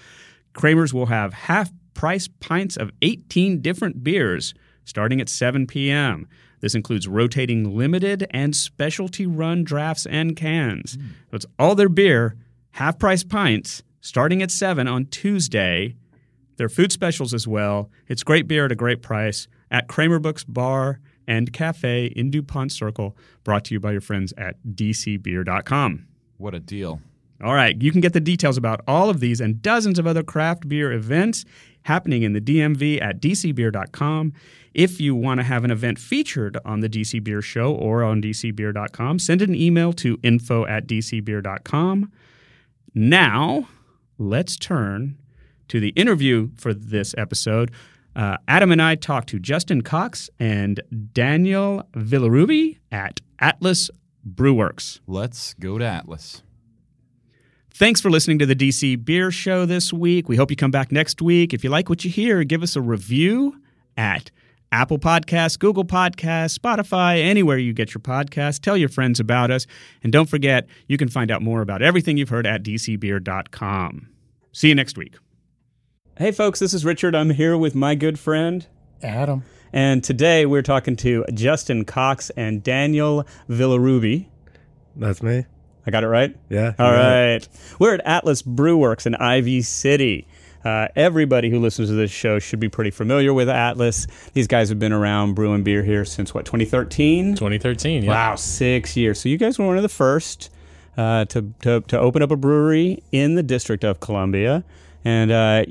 Kramer's 0.53 0.93
will 0.93 1.07
have 1.07 1.33
half 1.33 1.71
price 1.95 2.29
pints 2.41 2.77
of 2.77 2.93
18 3.01 3.63
different 3.63 4.05
beers 4.05 4.53
starting 4.85 5.23
at 5.23 5.31
7 5.31 5.67
p.m. 5.67 6.29
This 6.61 6.75
includes 6.75 7.09
rotating 7.09 7.75
limited 7.75 8.27
and 8.31 8.55
specialty 8.55 9.27
run 9.27 9.65
drafts 9.65 10.05
and 10.05 10.37
cans. 10.37 10.99
So 11.31 11.37
it's 11.37 11.47
all 11.59 11.75
their 11.75 11.89
beer, 11.89 12.37
half 12.73 12.99
price 12.99 13.25
pints, 13.25 13.83
starting 14.09 14.41
at 14.41 14.51
7 14.51 14.89
on 14.89 15.05
Tuesday. 15.05 15.95
There 16.57 16.65
are 16.65 16.71
food 16.71 16.91
specials 16.93 17.35
as 17.35 17.47
well. 17.47 17.91
It's 18.09 18.23
great 18.23 18.49
beer 18.49 18.65
at 18.65 18.73
a 18.73 18.75
great 18.75 19.03
price 19.03 19.47
at 19.71 19.87
Kramer 19.87 20.19
Books 20.19 20.45
Bar 20.45 21.01
and 21.27 21.53
Cafe 21.53 22.07
in 22.07 22.31
DuPont 22.31 22.73
Circle, 22.73 23.15
brought 23.45 23.67
to 23.67 23.75
you 23.75 23.81
by 23.81 23.93
your 23.93 24.01
friends 24.01 24.33
at 24.39 24.57
dcbeer.com. 24.67 26.07
What 26.39 26.55
a 26.55 26.59
deal. 26.59 27.03
All 27.45 27.53
right, 27.53 27.81
you 27.81 27.93
can 27.93 28.01
get 28.01 28.15
the 28.15 28.21
details 28.21 28.57
about 28.57 28.81
all 28.89 29.11
of 29.11 29.21
these 29.21 29.43
and 29.43 29.61
dozens 29.61 29.99
of 29.99 30.07
other 30.07 30.23
craft 30.23 30.69
beer 30.69 30.91
events 30.91 31.45
happening 31.83 32.23
in 32.23 32.33
the 32.33 32.41
DMV 32.41 33.03
at 33.03 33.21
dcbeer.com. 33.21 34.33
If 34.73 35.01
you 35.01 35.15
want 35.15 35.41
to 35.41 35.45
have 35.45 35.65
an 35.65 35.71
event 35.71 35.99
featured 35.99 36.57
on 36.65 36.81
the 36.81 36.89
DC 36.89 37.23
Beer 37.23 37.43
Show 37.43 37.75
or 37.75 38.03
on 38.03 38.23
dcbeer.com, 38.23 39.19
send 39.19 39.43
an 39.43 39.55
email 39.55 39.93
to 39.95 40.19
info 40.23 40.65
at 40.67 40.87
dcbeer.com. 40.87 42.11
Now, 42.95 43.69
let's 44.19 44.57
turn 44.57 45.17
to 45.69 45.81
the 45.81 45.91
interview 45.91 46.51
for 46.57 46.75
this 46.75 47.15
episode. 47.17 47.71
Uh, 48.17 48.37
Adam 48.49 48.73
and 48.73 48.83
I 48.83 48.97
talked 48.97 49.29
to 49.31 49.39
Justin 49.39 49.83
Cox 49.83 50.29
and 50.41 50.81
Daniel 51.13 51.85
Vilarrubi 51.93 52.79
at 52.91 53.21
Atlas 53.39 53.91
Brewworks. 54.29 55.01
Let's 55.07 55.55
go 55.55 55.79
to 55.79 55.85
Atlas. 55.85 56.43
Thanks 57.73 58.01
for 58.01 58.11
listening 58.11 58.41
to 58.41 58.47
the 58.47 58.57
DC 58.57 59.05
Beer 59.05 59.31
Show 59.31 59.65
this 59.65 59.93
week. 59.93 60.29
We 60.29 60.35
hope 60.35 60.51
you 60.51 60.57
come 60.57 60.73
back 60.73 60.91
next 60.91 61.23
week. 61.23 61.55
If 61.55 61.63
you 61.63 61.71
like 61.71 61.89
what 61.89 62.05
you 62.05 62.11
hear, 62.11 62.43
give 62.43 62.65
us 62.65 62.75
a 62.75 62.81
review 62.81 63.61
at 63.97 64.33
Apple 64.71 64.99
Podcasts, 64.99 65.59
Google 65.59 65.85
Podcasts, 65.85 66.59
Spotify, 66.59 67.23
anywhere 67.23 67.59
you 67.59 67.73
get 67.73 67.95
your 67.95 68.01
podcasts. 68.01 68.61
Tell 68.61 68.77
your 68.77 68.89
friends 68.89 69.19
about 69.19 69.51
us. 69.51 69.67
And 70.03 70.13
don't 70.13 70.29
forget, 70.29 70.67
you 70.87 70.97
can 70.99 71.09
find 71.09 71.31
out 71.31 71.43
more 71.43 71.63
about 71.63 71.83
everything 71.83 72.17
you've 72.19 72.29
heard 72.29 72.47
at 72.47 72.63
dcbeer.com. 72.63 74.09
See 74.53 74.69
you 74.69 74.75
next 74.75 74.99
week. 74.99 75.17
Hey, 76.19 76.33
folks, 76.33 76.59
this 76.59 76.75
is 76.75 76.85
Richard. 76.85 77.15
I'm 77.15 77.31
here 77.31 77.57
with 77.57 77.75
my 77.75 77.95
good 77.95 78.19
friend. 78.19 78.67
Adam. 79.03 79.45
And 79.73 80.03
today 80.03 80.47
we're 80.47 80.63
talking 80.63 80.97
to 80.97 81.25
Justin 81.33 81.85
Cox 81.85 82.31
and 82.31 82.63
Daniel 82.63 83.27
Vilarrubi. 83.49 84.27
That's 84.97 85.23
me. 85.23 85.47
I 85.87 85.91
got 85.91 86.05
it 86.05 86.09
right? 86.09 86.37
Yeah. 86.51 86.75
All 86.79 86.93
right. 86.93 86.99
yeah. 86.99 87.33
right. 87.33 87.49
We're 87.79 87.95
at 87.95 88.05
Atlas 88.05 88.43
Brewworks 88.43 89.07
in 89.07 89.15
Ivy 89.15 89.63
City. 89.63 90.28
Uh, 90.65 90.89
everybody 90.97 91.51
who 91.51 91.61
listens 91.61 91.89
to 91.89 91.95
this 91.95 92.11
show 92.11 92.39
should 92.39 92.61
be 92.61 92.69
pretty 92.69 92.91
familiar 92.91 93.33
with 93.33 93.49
Atlas. 93.49 94.07
These 94.33 94.47
guys 94.47 94.69
have 94.69 94.79
been 94.79 94.93
around 94.93 95.35
brewing 95.35 95.63
beer 95.63 95.83
here 95.83 96.05
since 96.05 96.35
what, 96.35 96.45
2013? 96.45 97.35
2013. 97.35 98.03
Yeah. 98.03 98.11
Wow, 98.11 98.35
six 98.37 98.97
years. 98.97 99.21
So 99.21 99.29
you 99.29 99.39
guys 99.39 99.59
were 99.59 99.67
one 99.67 99.77
of 99.77 99.83
the 99.83 99.89
first 99.89 100.51
uh, 100.97 101.25
to, 101.27 101.53
to, 101.63 101.81
to 101.83 101.99
open 101.99 102.23
up 102.23 102.31
a 102.31 102.37
brewery 102.37 103.03
in 103.13 103.35
the 103.35 103.43
District 103.43 103.85
of 103.85 104.01
Columbia. 104.01 104.65
And 105.05 105.31
uh, 105.31 105.65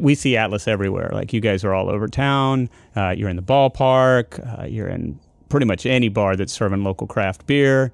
we 0.00 0.14
see 0.14 0.36
Atlas 0.36 0.68
everywhere. 0.68 1.10
Like 1.12 1.32
you 1.32 1.40
guys 1.40 1.64
are 1.64 1.72
all 1.72 1.88
over 1.88 2.06
town. 2.08 2.68
Uh, 2.94 3.14
you're 3.16 3.30
in 3.30 3.36
the 3.36 3.42
ballpark. 3.42 4.60
Uh, 4.60 4.66
you're 4.66 4.88
in 4.88 5.18
pretty 5.48 5.66
much 5.66 5.86
any 5.86 6.08
bar 6.08 6.36
that's 6.36 6.52
serving 6.52 6.84
local 6.84 7.06
craft 7.06 7.46
beer. 7.46 7.92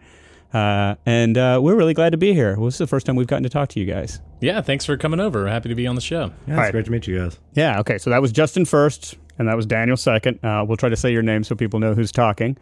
Uh, 0.52 0.94
and 1.06 1.36
uh, 1.36 1.60
we're 1.62 1.76
really 1.76 1.94
glad 1.94 2.10
to 2.10 2.16
be 2.18 2.32
here. 2.32 2.56
Well, 2.56 2.66
this 2.66 2.74
is 2.74 2.78
the 2.78 2.86
first 2.86 3.06
time 3.06 3.16
we've 3.16 3.26
gotten 3.26 3.42
to 3.42 3.48
talk 3.48 3.68
to 3.70 3.80
you 3.80 3.86
guys. 3.86 4.20
Yeah. 4.40 4.60
Thanks 4.60 4.84
for 4.84 4.96
coming 4.96 5.20
over. 5.20 5.48
Happy 5.48 5.68
to 5.68 5.74
be 5.74 5.86
on 5.86 5.94
the 5.94 6.00
show. 6.00 6.26
Yeah, 6.46 6.54
it's 6.54 6.58
Right. 6.58 6.72
great 6.72 6.84
to 6.86 6.90
meet 6.90 7.06
you 7.06 7.18
guys. 7.18 7.38
Yeah. 7.54 7.80
Okay. 7.80 7.98
So 7.98 8.10
that 8.10 8.22
was 8.22 8.32
Justin 8.32 8.64
first, 8.64 9.16
and 9.38 9.48
that 9.48 9.56
was 9.56 9.66
Daniel 9.66 9.96
second. 9.96 10.38
Uh, 10.44 10.64
we'll 10.66 10.76
try 10.76 10.88
to 10.88 10.96
say 10.96 11.12
your 11.12 11.22
name 11.22 11.44
so 11.44 11.54
people 11.54 11.80
know 11.80 11.94
who's 11.94 12.12
talking. 12.12 12.56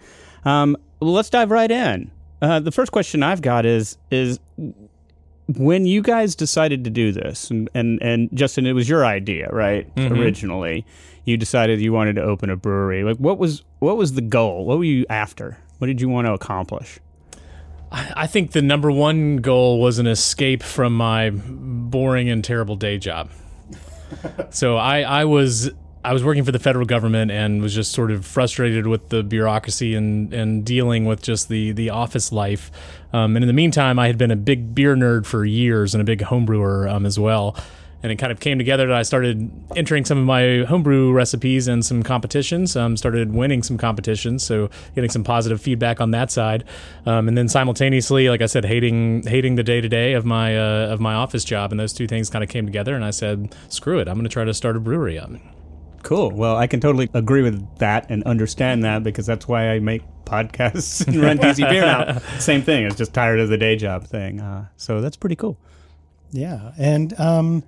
Um, 0.44 0.76
well, 1.00 1.12
let's 1.12 1.30
dive 1.30 1.50
right 1.50 1.70
in. 1.70 2.10
Uh, 2.40 2.60
the 2.60 2.72
first 2.72 2.92
question 2.92 3.22
I've 3.22 3.42
got 3.42 3.64
is 3.66 3.96
is 4.10 4.38
when 5.56 5.86
you 5.86 6.02
guys 6.02 6.34
decided 6.34 6.84
to 6.84 6.90
do 6.90 7.12
this, 7.12 7.50
and 7.50 7.68
and, 7.74 8.00
and 8.02 8.28
Justin, 8.34 8.66
it 8.66 8.72
was 8.72 8.88
your 8.88 9.04
idea, 9.06 9.48
right? 9.52 9.86
Originally, 9.96 10.84
you 11.24 11.36
decided 11.36 11.80
you 11.80 11.92
wanted 11.92 12.16
to 12.16 12.22
open 12.22 12.50
a 12.50 12.56
brewery. 12.56 13.04
Like, 13.04 13.16
what 13.18 13.38
was 13.38 13.64
what 13.78 13.96
was 13.96 14.14
the 14.14 14.22
goal? 14.22 14.66
What 14.66 14.78
were 14.78 14.84
you 14.84 15.06
after? 15.08 15.58
What 15.78 15.86
did 15.88 16.00
you 16.00 16.08
want 16.08 16.26
to 16.26 16.32
accomplish? 16.32 16.98
I 17.92 18.12
I 18.16 18.26
think 18.26 18.52
the 18.52 18.62
number 18.62 18.90
one 18.90 19.36
goal 19.36 19.80
was 19.80 19.98
an 19.98 20.06
escape 20.06 20.62
from 20.62 20.96
my 20.96 21.30
boring 21.30 22.28
and 22.28 22.44
terrible 22.44 22.76
day 22.76 22.98
job. 22.98 23.30
so 24.50 24.76
I, 24.76 25.00
I 25.02 25.24
was 25.24 25.70
I 26.04 26.12
was 26.12 26.22
working 26.22 26.44
for 26.44 26.52
the 26.52 26.60
federal 26.60 26.86
government 26.86 27.32
and 27.32 27.60
was 27.60 27.74
just 27.74 27.90
sort 27.90 28.12
of 28.12 28.24
frustrated 28.24 28.86
with 28.86 29.08
the 29.08 29.24
bureaucracy 29.24 29.96
and, 29.96 30.32
and 30.32 30.64
dealing 30.64 31.04
with 31.04 31.20
just 31.20 31.48
the 31.48 31.72
the 31.72 31.90
office 31.90 32.30
life. 32.30 32.70
Um, 33.12 33.36
and 33.36 33.42
in 33.42 33.48
the 33.48 33.52
meantime, 33.52 33.98
I 33.98 34.06
had 34.06 34.16
been 34.16 34.30
a 34.30 34.36
big 34.36 34.74
beer 34.74 34.94
nerd 34.94 35.26
for 35.26 35.44
years 35.44 35.94
and 35.94 36.00
a 36.00 36.04
big 36.04 36.20
homebrewer 36.20 36.88
um, 36.88 37.06
as 37.06 37.18
well. 37.18 37.56
And 38.06 38.12
it 38.12 38.20
kind 38.20 38.30
of 38.30 38.38
came 38.38 38.56
together 38.56 38.86
that 38.86 38.96
I 38.96 39.02
started 39.02 39.50
entering 39.74 40.04
some 40.04 40.16
of 40.16 40.24
my 40.24 40.64
homebrew 40.68 41.10
recipes 41.10 41.66
and 41.66 41.84
some 41.84 42.04
competitions. 42.04 42.76
Um, 42.76 42.96
started 42.96 43.34
winning 43.34 43.64
some 43.64 43.76
competitions, 43.76 44.44
so 44.44 44.70
getting 44.94 45.10
some 45.10 45.24
positive 45.24 45.60
feedback 45.60 46.00
on 46.00 46.12
that 46.12 46.30
side. 46.30 46.62
Um, 47.04 47.26
and 47.26 47.36
then 47.36 47.48
simultaneously, 47.48 48.28
like 48.28 48.42
I 48.42 48.46
said, 48.46 48.64
hating 48.64 49.24
hating 49.26 49.56
the 49.56 49.64
day 49.64 49.80
to 49.80 49.88
day 49.88 50.12
of 50.12 50.24
my 50.24 50.56
uh, 50.56 50.92
of 50.92 51.00
my 51.00 51.14
office 51.14 51.42
job, 51.42 51.72
and 51.72 51.80
those 51.80 51.92
two 51.92 52.06
things 52.06 52.30
kind 52.30 52.44
of 52.44 52.48
came 52.48 52.64
together. 52.64 52.94
And 52.94 53.04
I 53.04 53.10
said, 53.10 53.56
screw 53.70 53.98
it, 53.98 54.06
I'm 54.06 54.14
going 54.14 54.22
to 54.22 54.30
try 54.30 54.44
to 54.44 54.54
start 54.54 54.76
a 54.76 54.80
brewery 54.80 55.18
up. 55.18 55.32
Cool. 56.04 56.30
Well, 56.30 56.56
I 56.56 56.68
can 56.68 56.78
totally 56.78 57.10
agree 57.12 57.42
with 57.42 57.78
that 57.78 58.08
and 58.08 58.22
understand 58.22 58.84
that 58.84 59.02
because 59.02 59.26
that's 59.26 59.48
why 59.48 59.70
I 59.70 59.80
make 59.80 60.02
podcasts 60.24 61.04
and 61.08 61.20
run 61.20 61.38
DC 61.38 61.68
Beer 61.68 61.82
now. 61.82 62.18
Same 62.38 62.62
thing. 62.62 62.84
It's 62.84 62.94
just 62.94 63.12
tired 63.12 63.40
of 63.40 63.48
the 63.48 63.58
day 63.58 63.74
job 63.74 64.04
thing. 64.04 64.40
Uh, 64.40 64.68
so 64.76 65.00
that's 65.00 65.16
pretty 65.16 65.34
cool. 65.34 65.58
Yeah, 66.30 66.70
and 66.78 67.18
um, 67.18 67.64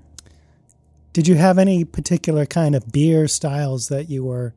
Did 1.13 1.27
you 1.27 1.37
have 1.37 1.59
any 1.59 1.85
particular 1.85 2.47
kind 2.47 2.75
of 2.75 2.93
beer 2.93 3.29
styles 3.29 3.89
that 3.89 4.09
you 4.09 4.25
were 4.25 4.55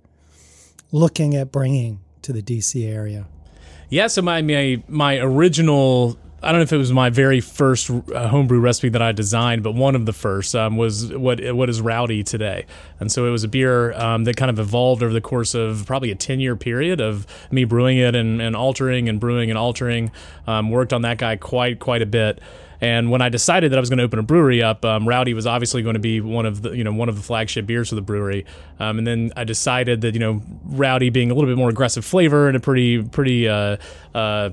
looking 0.92 1.36
at 1.36 1.52
bringing 1.52 2.00
to 2.22 2.34
the 2.34 2.42
DC 2.42 2.88
area? 2.88 3.28
Yeah, 3.90 4.08
so 4.08 4.22
my 4.22 4.42
my, 4.42 4.84
my 4.88 5.18
original 5.18 6.18
I 6.44 6.52
don't 6.52 6.60
know 6.60 6.64
if 6.64 6.74
it 6.74 6.78
was 6.78 6.92
my 6.92 7.12
very 7.12 7.40
first 7.40 7.90
uh, 7.90 8.28
homebrew 8.28 8.60
recipe 8.60 8.90
that 8.90 9.02
I 9.02 9.12
designed, 9.12 9.62
but 9.62 9.76
one 9.76 9.96
of 9.96 10.08
the 10.08 10.14
first 10.14 10.56
um, 10.56 10.76
was 10.76 11.14
what 11.14 11.40
what 11.54 11.70
is 11.70 11.82
Rowdy 11.82 12.24
today, 12.24 12.66
and 13.00 13.12
so 13.12 13.28
it 13.28 13.30
was 13.30 13.44
a 13.44 13.48
beer 13.48 13.94
um, 13.94 14.24
that 14.24 14.38
kind 14.38 14.50
of 14.50 14.58
evolved 14.58 15.04
over 15.04 15.14
the 15.14 15.22
course 15.22 15.54
of 15.54 15.86
probably 15.86 16.10
a 16.10 16.16
ten 16.16 16.40
year 16.40 16.56
period 16.56 17.00
of 17.00 17.28
me 17.52 17.64
brewing 17.64 18.00
it 18.00 18.16
and, 18.16 18.42
and 18.42 18.56
altering 18.56 19.08
and 19.08 19.20
brewing 19.20 19.52
and 19.52 19.58
altering. 19.58 20.12
Um, 20.48 20.72
worked 20.72 20.94
on 20.94 21.04
that 21.04 21.20
guy 21.20 21.36
quite 21.36 21.80
quite 21.80 22.02
a 22.02 22.08
bit. 22.08 22.40
And 22.82 23.12
when 23.12 23.22
I 23.22 23.30
decided 23.30 23.72
that 23.72 23.78
I 23.78 23.80
was 23.80 23.90
going 23.90 24.00
to 24.00 24.04
open 24.04 24.20
a 24.20 24.24
brewery 24.24 24.64
up, 24.64 24.84
um, 24.84 25.08
Rowdy 25.08 25.34
was 25.36 25.46
obviously 25.46 25.84
going 25.84 25.94
to 25.94 26.00
be 26.00 26.20
one 26.20 26.48
of 26.48 26.64
the 26.64 26.72
you 26.72 26.84
know 26.84 26.92
one 26.92 27.10
of 27.10 27.16
the 27.16 27.22
flagship 27.22 27.68
beers 27.68 27.90
for 27.90 27.96
the 27.96 28.02
brewery. 28.02 28.46
Um, 28.80 28.98
and 28.98 29.06
then 29.06 29.32
I 29.38 29.44
decided 29.44 30.02
that 30.02 30.14
you 30.14 30.20
know 30.20 30.42
Rowdy 30.66 31.12
being 31.12 31.30
a 31.30 31.36
little 31.36 31.50
bit 31.50 31.58
more 31.58 31.70
aggressive 31.70 32.04
flavor 32.04 32.48
and 32.48 32.58
a 32.58 32.60
pretty 32.60 33.04
pretty 33.04 33.48
uh, 33.48 33.78
uh, 34.16 34.50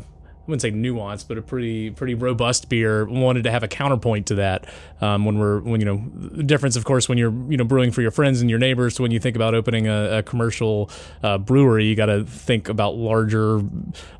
wouldn't 0.48 0.62
say 0.62 0.72
nuanced, 0.72 1.28
but 1.28 1.36
a 1.36 1.42
pretty 1.42 1.90
pretty 1.90 2.14
robust 2.14 2.68
beer. 2.68 3.04
Wanted 3.04 3.44
to 3.44 3.50
have 3.50 3.62
a 3.62 3.68
counterpoint 3.68 4.26
to 4.28 4.36
that 4.36 4.66
um, 5.00 5.24
when 5.24 5.38
we're 5.38 5.60
when 5.60 5.80
you 5.80 5.84
know 5.84 6.02
the 6.14 6.42
difference, 6.42 6.74
of 6.74 6.84
course, 6.84 7.08
when 7.08 7.18
you're 7.18 7.32
you 7.50 7.56
know 7.56 7.64
brewing 7.64 7.92
for 7.92 8.00
your 8.00 8.10
friends 8.10 8.40
and 8.40 8.48
your 8.48 8.58
neighbors. 8.58 8.98
When 8.98 9.10
you 9.10 9.20
think 9.20 9.36
about 9.36 9.54
opening 9.54 9.86
a, 9.86 10.18
a 10.18 10.22
commercial 10.22 10.90
uh, 11.22 11.38
brewery, 11.38 11.84
you 11.84 11.94
got 11.94 12.06
to 12.06 12.24
think 12.24 12.68
about 12.68 12.96
larger 12.96 13.60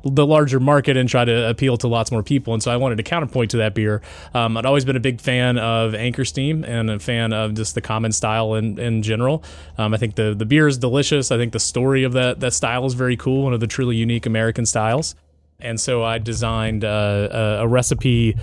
the 0.03 0.25
larger 0.25 0.59
market 0.59 0.95
and 0.95 1.09
try 1.09 1.25
to 1.25 1.49
appeal 1.49 1.77
to 1.77 1.87
lots 1.87 2.11
more 2.11 2.23
people. 2.23 2.53
And 2.53 2.61
so 2.61 2.71
I 2.71 2.77
wanted 2.77 2.97
to 2.97 3.03
counterpoint 3.03 3.51
to 3.51 3.57
that 3.57 3.73
beer. 3.73 4.01
Um, 4.33 4.55
I'd 4.55 4.65
always 4.65 4.85
been 4.85 4.95
a 4.95 5.01
big 5.01 5.19
fan 5.19 5.57
of 5.57 5.95
Anchor 5.95 6.25
Steam 6.25 6.63
and 6.63 6.89
a 6.91 6.99
fan 6.99 7.33
of 7.33 7.55
just 7.55 7.73
the 7.73 7.81
common 7.81 8.11
style 8.11 8.53
in 8.53 8.77
in 8.77 9.01
general. 9.01 9.43
Um, 9.77 9.93
I 9.93 9.97
think 9.97 10.15
the 10.15 10.35
the 10.35 10.45
beer 10.45 10.67
is 10.67 10.77
delicious. 10.77 11.31
I 11.31 11.37
think 11.37 11.53
the 11.53 11.59
story 11.59 12.03
of 12.03 12.13
that 12.13 12.39
that 12.39 12.53
style 12.53 12.85
is 12.85 12.93
very 12.93 13.17
cool. 13.17 13.43
One 13.43 13.53
of 13.53 13.59
the 13.59 13.67
truly 13.67 13.95
unique 13.95 14.27
American 14.27 14.65
styles 14.67 15.15
and 15.59 15.79
so 15.79 16.03
I 16.03 16.17
designed 16.17 16.83
uh, 16.83 17.27
a, 17.31 17.39
a, 17.63 17.67
recipe 17.67 18.35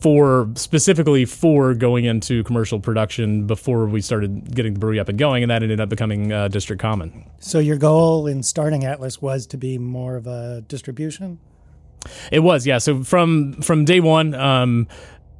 for 0.00 0.50
specifically 0.56 1.24
for 1.24 1.74
going 1.74 2.04
into 2.04 2.42
commercial 2.44 2.80
production 2.80 3.46
before 3.46 3.86
we 3.86 4.00
started 4.00 4.54
getting 4.54 4.74
the 4.74 4.80
brewery 4.80 4.98
up 4.98 5.08
and 5.08 5.18
going, 5.18 5.44
and 5.44 5.50
that 5.50 5.62
ended 5.62 5.80
up 5.80 5.88
becoming 5.88 6.32
uh, 6.32 6.48
District 6.48 6.80
Common. 6.80 7.24
So 7.38 7.58
your 7.58 7.76
goal 7.76 8.26
in 8.26 8.42
starting 8.42 8.84
Atlas 8.84 9.22
was 9.22 9.46
to 9.48 9.56
be 9.56 9.78
more 9.78 10.16
of 10.16 10.26
a 10.26 10.62
distribution. 10.66 11.38
It 12.32 12.40
was, 12.40 12.66
yeah. 12.66 12.78
So 12.78 13.04
from 13.04 13.62
from 13.62 13.84
day 13.84 14.00
one, 14.00 14.34
um, 14.34 14.88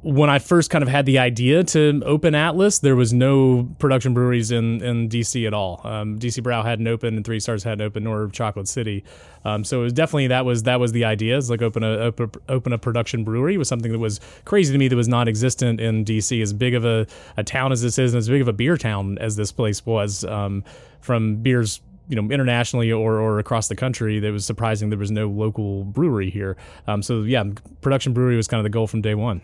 when 0.03 0.29
I 0.29 0.39
first 0.39 0.69
kind 0.69 0.83
of 0.83 0.89
had 0.89 1.05
the 1.05 1.17
idea 1.17 1.63
to 1.63 2.01
open 2.05 2.35
Atlas, 2.35 2.79
there 2.79 2.95
was 2.95 3.13
no 3.13 3.69
production 3.79 4.13
breweries 4.13 4.51
in, 4.51 4.83
in 4.83 5.07
DC 5.07 5.47
at 5.47 5.53
all. 5.53 5.79
Um, 5.85 6.19
DC 6.19 6.43
Brau 6.43 6.61
hadn't 6.61 6.87
opened, 6.87 7.15
and 7.15 7.25
Three 7.25 7.39
Stars 7.39 7.63
hadn't 7.63 7.85
opened, 7.85 8.03
nor 8.03 8.27
Chocolate 8.27 8.67
City. 8.67 9.05
Um, 9.45 9.63
so 9.63 9.79
it 9.79 9.83
was 9.85 9.93
definitely 9.93 10.27
that 10.27 10.45
was 10.45 10.63
that 10.63 10.81
was 10.81 10.91
the 10.91 11.05
idea. 11.05 11.37
Is 11.37 11.49
like 11.49 11.61
open 11.61 11.83
a 11.83 11.87
open, 11.87 12.31
open 12.49 12.73
a 12.73 12.77
production 12.77 13.23
brewery 13.23 13.57
was 13.57 13.69
something 13.69 13.93
that 13.93 13.99
was 13.99 14.19
crazy 14.43 14.73
to 14.73 14.77
me 14.77 14.89
that 14.89 14.95
was 14.95 15.07
non-existent 15.07 15.79
in 15.79 16.03
DC. 16.03 16.41
As 16.41 16.51
big 16.51 16.73
of 16.73 16.83
a, 16.83 17.07
a 17.37 17.43
town 17.43 17.71
as 17.71 17.81
this 17.81 17.97
is, 17.97 18.13
and 18.13 18.19
as 18.19 18.27
big 18.27 18.41
of 18.41 18.49
a 18.49 18.53
beer 18.53 18.75
town 18.75 19.17
as 19.19 19.37
this 19.37 19.53
place 19.53 19.85
was, 19.85 20.25
um, 20.25 20.65
from 20.99 21.37
beers 21.37 21.79
you 22.09 22.21
know 22.21 22.29
internationally 22.29 22.91
or, 22.91 23.21
or 23.21 23.39
across 23.39 23.69
the 23.69 23.75
country 23.75 24.19
that 24.19 24.33
was 24.33 24.45
surprising 24.45 24.89
there 24.89 24.99
was 24.99 25.11
no 25.11 25.29
local 25.29 25.85
brewery 25.85 26.29
here 26.29 26.57
um, 26.87 27.01
so 27.01 27.21
yeah 27.21 27.45
production 27.79 28.11
brewery 28.11 28.35
was 28.35 28.45
kind 28.45 28.59
of 28.59 28.65
the 28.65 28.69
goal 28.69 28.87
from 28.87 29.01
day 29.01 29.15
one 29.15 29.41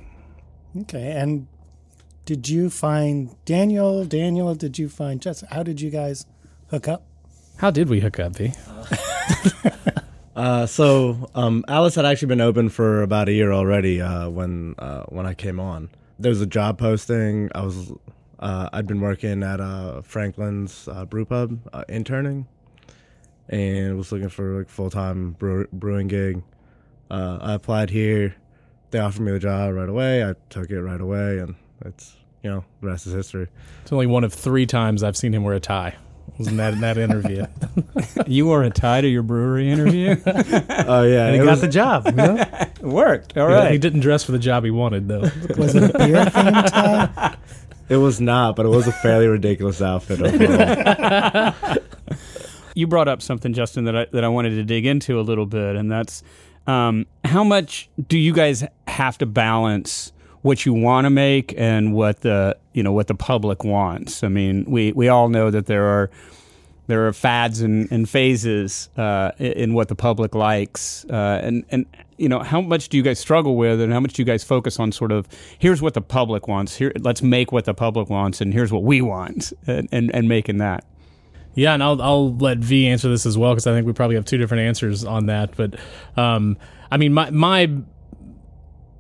Okay, 0.78 1.12
and 1.14 1.48
did 2.26 2.48
you 2.48 2.70
find 2.70 3.36
Daniel? 3.46 4.06
Daniel, 4.06 4.54
did 4.54 4.78
you 4.78 4.88
find 4.88 5.20
Jess? 5.20 5.44
How 5.50 5.64
did 5.64 5.82
you 5.82 5.90
guys 5.90 6.28
hook 6.70 6.88
up? 6.88 7.04
How 7.58 7.72
did 7.72 7.90
we 7.90 8.00
hook 8.00 8.20
up, 8.20 8.36
V? 8.36 8.54
uh, 10.36 10.68
so 10.68 11.30
um, 11.34 11.66
Atlas 11.68 11.96
had 11.96 12.06
actually 12.06 12.28
been 12.28 12.42
open 12.42 12.70
for 12.70 13.02
about 13.02 13.28
a 13.30 13.34
year 13.34 13.52
already 13.52 14.00
uh, 14.00 14.30
when 14.30 14.76
uh, 14.78 15.04
when 15.06 15.26
I 15.26 15.34
came 15.34 15.60
on. 15.60 15.90
There 16.20 16.30
was 16.30 16.42
a 16.42 16.46
job 16.46 16.78
posting. 16.78 17.50
I 17.56 17.62
was 17.62 17.92
uh, 18.38 18.70
I'd 18.72 18.86
been 18.86 19.02
working 19.02 19.42
at 19.42 19.60
uh, 19.60 20.04
Franklin's 20.04 20.88
uh, 20.88 21.06
Brew 21.06 21.26
Pub 21.26 21.60
interning, 21.90 22.46
and 23.48 23.98
was 23.98 24.12
looking 24.12 24.30
for 24.30 24.60
like 24.60 24.70
full 24.70 24.92
time 24.92 25.32
brew- 25.32 25.68
brewing 25.74 26.10
gig. 26.10 26.44
I 27.10 27.54
applied 27.56 27.90
here 27.90 28.36
they 28.92 29.00
offered 29.00 29.22
me 29.22 29.32
the 29.32 29.40
job 29.40 29.74
right 29.74 29.90
away. 29.90 30.24
I 30.24 30.34
took 30.50 30.70
it 30.70 30.82
right 30.82 31.02
away, 31.02 31.40
and 31.40 31.56
it's 31.86 32.16
you 32.44 32.50
know 32.50 32.64
the 32.82 32.88
rest 32.88 33.08
is 33.08 33.14
history. 33.14 33.48
It's 33.84 33.92
only 33.92 34.08
one 34.08 34.24
of 34.24 34.34
three 34.34 34.66
times 34.66 35.04
I've 35.04 35.18
seen 35.18 35.34
him 35.34 35.44
wear 35.44 35.56
a 35.56 35.60
tie. 35.60 35.96
Wasn't 36.38 36.58
that 36.58 36.74
in 36.74 36.82
that 36.82 36.98
interview? 36.98 37.46
you 38.28 38.46
wore 38.46 38.64
a 38.64 38.70
tie 38.70 39.02
to 39.02 39.08
your 39.08 39.24
brewery 39.24 39.70
interview? 39.70 40.16
Oh 40.90 41.04
yeah, 41.04 41.28
and 41.28 41.36
he 41.36 41.42
got 41.44 41.52
was, 41.52 41.62
the 41.62 41.68
job. 41.68 42.06
You 42.08 42.12
know? 42.14 42.36
it 42.62 42.82
worked. 42.82 43.38
All 43.38 43.48
right. 43.48 43.72
He 43.72 43.78
didn't 43.78 44.00
dress 44.00 44.24
for 44.24 44.32
the 44.32 44.40
job 44.40 44.64
he 44.64 44.72
wanted 44.72 45.08
though. 45.08 45.22
was 45.56 45.76
it 45.76 45.94
a 45.94 45.98
beer 45.98 46.26
themed 46.26 46.68
tie? 46.68 47.38
It 47.90 47.98
was 47.98 48.20
not, 48.20 48.56
but 48.56 48.66
it 48.66 48.70
was 48.70 48.88
a 48.88 48.92
fairly 48.92 49.28
ridiculous 49.28 49.82
outfit 49.82 50.22
overall. 50.22 51.78
you 52.76 52.88
brought 52.88 53.08
up 53.08 53.22
something, 53.22 53.54
Justin, 53.54 53.86
that 53.86 53.96
I 53.96 54.06
that 54.12 54.24
I 54.24 54.30
wanted 54.30 54.52
to 54.52 54.64
dig 54.64 54.86
into 54.86 55.20
a 55.20 55.22
little 55.22 55.46
bit, 55.46 55.76
and 55.76 55.92
that's 55.92 56.24
um, 56.68 57.06
how 57.24 57.44
much 57.44 57.90
do 58.08 58.18
you 58.18 58.34
guys 58.34 58.64
have 58.88 59.18
to 59.20 59.26
balance 59.26 60.12
what 60.42 60.66
you 60.66 60.74
want 60.74 61.06
to 61.06 61.10
make 61.10 61.54
and 61.58 61.94
what 61.94 62.22
the 62.22 62.58
you 62.74 62.84
know 62.84 62.92
what 62.92 63.08
the 63.08 63.16
public 63.16 63.64
wants? 63.64 64.24
I 64.24 64.28
mean, 64.28 64.66
we 64.68 64.92
we 64.94 65.08
all 65.08 65.30
know 65.30 65.52
that 65.52 65.66
there 65.66 65.86
are 65.86 66.10
there 66.88 67.08
are 67.08 67.14
fads 67.14 67.62
and, 67.62 67.92
and 67.92 68.10
phases 68.10 68.90
uh, 68.98 69.32
in 69.38 69.76
what 69.76 69.90
the 69.90 69.96
public 69.96 70.34
likes, 70.34 71.06
uh, 71.10 71.40
and 71.44 71.64
and 71.70 71.86
you 72.18 72.28
know 72.28 72.40
how 72.40 72.62
much 72.62 72.90
do 72.90 72.98
you 72.98 73.04
guys 73.04 73.20
struggle 73.20 73.56
with, 73.56 73.80
and 73.80 73.94
how 73.94 74.00
much 74.00 74.14
do 74.14 74.22
you 74.22 74.26
guys 74.26 74.44
focus 74.44 74.80
on 74.80 74.92
sort 74.92 75.12
of 75.12 75.28
here's 75.60 75.82
what 75.82 75.94
the 75.94 76.02
public 76.02 76.48
wants, 76.48 76.76
here 76.76 76.92
let's 77.00 77.22
make 77.22 77.52
what 77.52 77.66
the 77.66 77.74
public 77.74 78.10
wants, 78.10 78.42
and 78.42 78.54
here's 78.54 78.72
what 78.72 78.84
we 78.84 79.02
want, 79.02 79.54
and 79.68 79.88
and, 79.92 80.14
and 80.16 80.28
making 80.28 80.58
that. 80.58 80.84
Yeah, 81.56 81.74
and 81.74 81.84
I'll 81.84 82.02
I'll 82.02 82.36
let 82.36 82.60
V 82.60 82.88
answer 82.88 83.10
this 83.10 83.26
as 83.26 83.38
well 83.38 83.52
because 83.52 83.68
I 83.68 83.74
think 83.74 83.86
we 83.88 83.94
probably 83.94 84.16
have 84.16 84.26
two 84.26 84.38
different 84.38 84.62
answers 84.62 85.04
on 85.04 85.26
that. 85.28 85.56
But 85.56 85.76
um, 86.16 86.58
I 86.92 86.98
mean, 86.98 87.14
my 87.14 87.30
my 87.32 87.70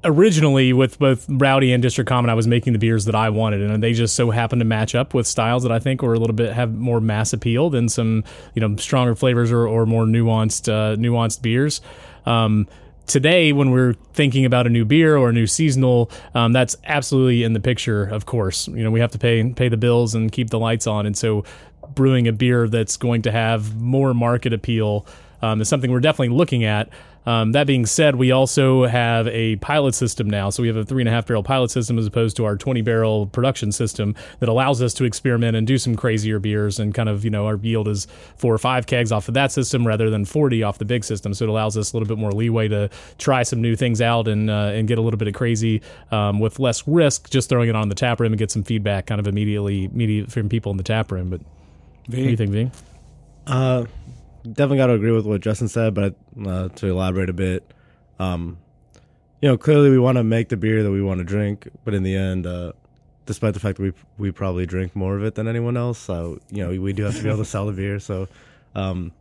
originally 0.04 0.74
with 0.74 0.98
both 1.00 1.26
Rowdy 1.30 1.74
and 1.74 1.82
District 1.82 2.08
Common, 2.08 2.30
I 2.30 2.34
was 2.34 2.48
making 2.48 2.74
the 2.74 2.80
beers 2.80 3.06
that 3.06 3.16
I 3.16 3.30
wanted, 3.30 3.62
and 3.62 3.82
they 3.84 3.94
just 3.94 4.16
so 4.16 4.32
happened 4.32 4.62
to 4.62 4.66
match 4.66 4.96
up 4.96 5.14
with 5.14 5.28
styles 5.28 5.64
that 5.64 5.72
I 5.72 5.80
think 5.80 6.02
were 6.02 6.14
a 6.14 6.20
little 6.20 6.36
bit 6.36 6.54
have 6.54 6.74
more 6.74 7.02
mass 7.02 7.34
appeal 7.34 7.70
than 7.70 7.90
some 7.90 8.24
you 8.56 8.62
know 8.62 8.76
stronger 8.78 9.16
flavors 9.16 9.52
or, 9.52 9.68
or 9.68 9.86
more 9.86 10.06
nuanced 10.06 10.72
uh, 10.72 10.96
nuanced 10.96 11.42
beers. 11.42 11.82
Um, 12.26 12.68
today 13.10 13.52
when 13.52 13.72
we're 13.72 13.94
thinking 14.14 14.46
about 14.46 14.68
a 14.68 14.70
new 14.70 14.86
beer 14.86 15.18
or 15.18 15.30
a 15.30 15.34
new 15.34 15.48
seasonal 15.48 16.12
um, 16.36 16.54
that's 16.54 16.76
absolutely 16.86 17.42
in 17.42 17.54
the 17.54 17.60
picture 17.60 18.04
of 18.04 18.28
course 18.28 18.68
you 18.68 18.84
know 18.84 18.92
we 18.92 19.00
have 19.00 19.12
to 19.12 19.18
pay 19.18 19.52
pay 19.54 19.68
the 19.68 19.78
bills 19.78 20.14
and 20.14 20.32
keep 20.32 20.52
the 20.52 20.60
lights 20.60 20.86
on 20.86 21.08
and 21.08 21.18
so 21.18 21.44
brewing 21.96 22.28
a 22.28 22.34
beer 22.34 22.68
that's 22.68 22.98
going 22.98 23.22
to 23.24 23.32
have 23.32 23.80
more 23.80 24.14
market 24.14 24.54
appeal 24.54 25.06
um, 25.42 25.62
is 25.62 25.70
something 25.70 25.92
we're 25.92 26.00
definitely 26.00 26.36
looking 26.36 26.64
at. 26.64 26.90
Um, 27.26 27.52
that 27.52 27.68
being 27.68 27.86
said, 27.86 28.16
we 28.16 28.32
also 28.32 28.86
have 28.86 29.28
a 29.28 29.58
pilot 29.58 29.94
system 29.94 30.30
now. 30.30 30.50
So 30.50 30.64
we 30.64 30.68
have 30.68 30.78
a 30.78 30.86
three 30.86 31.04
and 31.04 31.10
a 31.10 31.12
half 31.12 31.28
barrel 31.28 31.44
pilot 31.44 31.70
system 31.70 32.00
as 32.00 32.08
opposed 32.08 32.38
to 32.38 32.46
our 32.46 32.56
20 32.56 32.82
barrel 32.82 33.28
production 33.28 33.72
system 33.72 34.16
that 34.40 34.50
allows 34.50 34.82
us 34.82 34.94
to 34.96 35.04
experiment 35.04 35.56
and 35.56 35.68
do 35.68 35.78
some 35.78 35.96
crazier 35.96 36.40
beers. 36.40 36.80
And 36.80 36.94
kind 36.94 37.10
of, 37.10 37.24
you 37.24 37.30
know, 37.30 37.46
our 37.46 37.58
yield 37.58 37.88
is 37.88 38.08
four 38.38 38.54
or 38.54 38.58
five 38.58 38.88
kegs 38.88 39.12
off 39.12 39.28
of 39.28 39.36
that 39.36 39.52
system 39.52 39.86
rather 39.86 40.10
than 40.10 40.26
40 40.26 40.64
off 40.64 40.80
the 40.80 40.86
big 40.86 41.04
system. 41.04 41.34
So 41.34 41.46
it 41.46 41.50
allows 41.50 41.78
us 41.78 41.94
a 41.94 41.98
little 41.98 42.08
bit 42.08 42.18
more 42.18 42.32
leeway 42.32 42.68
to 42.70 42.90
try 43.18 43.44
some 43.44 43.62
new 43.62 43.76
things 43.76 44.02
out 44.02 44.28
and, 44.28 44.50
uh, 44.50 44.72
and 44.74 44.88
get 44.88 44.98
a 44.98 45.02
little 45.02 45.20
bit 45.20 45.28
of 45.28 45.34
crazy 45.34 45.82
um, 46.12 46.40
with 46.40 46.58
less 46.58 46.88
risk, 46.88 47.30
just 47.30 47.50
throwing 47.50 47.70
it 47.70 47.76
on 47.76 47.90
the 47.90 47.96
tap 47.96 48.20
room 48.20 48.32
and 48.32 48.40
get 48.40 48.50
some 48.50 48.64
feedback 48.64 49.06
kind 49.06 49.20
of 49.20 49.28
immediately, 49.28 49.86
immediately 49.86 50.32
from 50.32 50.50
people 50.50 50.72
in 50.72 50.78
the 50.78 50.84
tap 50.84 51.12
room. 51.12 51.30
But 51.30 51.42
v? 52.10 52.18
what 52.18 52.24
do 52.24 52.30
you 52.32 52.38
think, 52.38 52.52
V? 52.52 52.72
Uh, 53.48 53.86
definitely 54.44 54.78
got 54.78 54.88
to 54.88 54.94
agree 54.94 55.12
with 55.12 55.26
what 55.26 55.42
Justin 55.42 55.68
said, 55.68 55.94
but 55.94 56.16
uh, 56.46 56.70
to 56.70 56.88
elaborate 56.88 57.30
a 57.30 57.34
bit, 57.34 57.74
um, 58.20 58.58
you 59.42 59.50
know, 59.50 59.58
clearly 59.58 59.90
we 59.90 60.00
want 60.00 60.18
to 60.18 60.24
make 60.24 60.50
the 60.50 60.58
beer 60.58 60.84
that 60.84 60.92
we 60.92 61.02
want 61.02 61.20
to 61.20 61.24
drink, 61.24 61.68
but 61.86 61.94
in 61.94 62.04
the 62.04 62.16
end, 62.16 62.46
uh, 62.46 62.74
despite 63.26 63.54
the 63.54 63.60
fact 63.60 63.78
that 63.78 63.84
we 63.84 63.94
we 64.18 64.32
probably 64.32 64.66
drink 64.66 64.96
more 64.96 65.16
of 65.16 65.24
it 65.24 65.36
than 65.36 65.48
anyone 65.48 65.78
else, 65.78 65.98
so 65.98 66.40
you 66.52 66.66
know, 66.66 66.82
we 66.82 66.94
do 66.94 67.04
have 67.04 67.16
to 67.16 67.24
be 67.24 67.30
able 67.30 67.40
to 67.40 67.46
sell 67.46 67.66
the 67.66 67.72
beer. 67.72 68.00
So 68.00 68.28
um, 68.76 69.12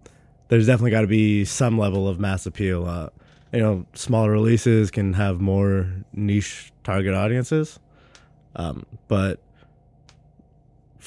there's 0.49 0.67
definitely 0.67 0.91
got 0.91 1.03
to 1.03 1.07
be 1.07 1.45
some 1.45 1.79
level 1.79 2.09
of 2.09 2.19
mass 2.19 2.47
appeal. 2.47 2.87
Uh, 2.87 3.11
you 3.53 3.61
know, 3.61 3.87
smaller 3.95 4.31
releases 4.31 4.91
can 4.91 5.13
have 5.15 5.41
more 5.41 5.91
niche 6.13 6.73
target 6.85 7.15
audiences, 7.15 7.79
um, 8.57 8.85
but 9.07 9.41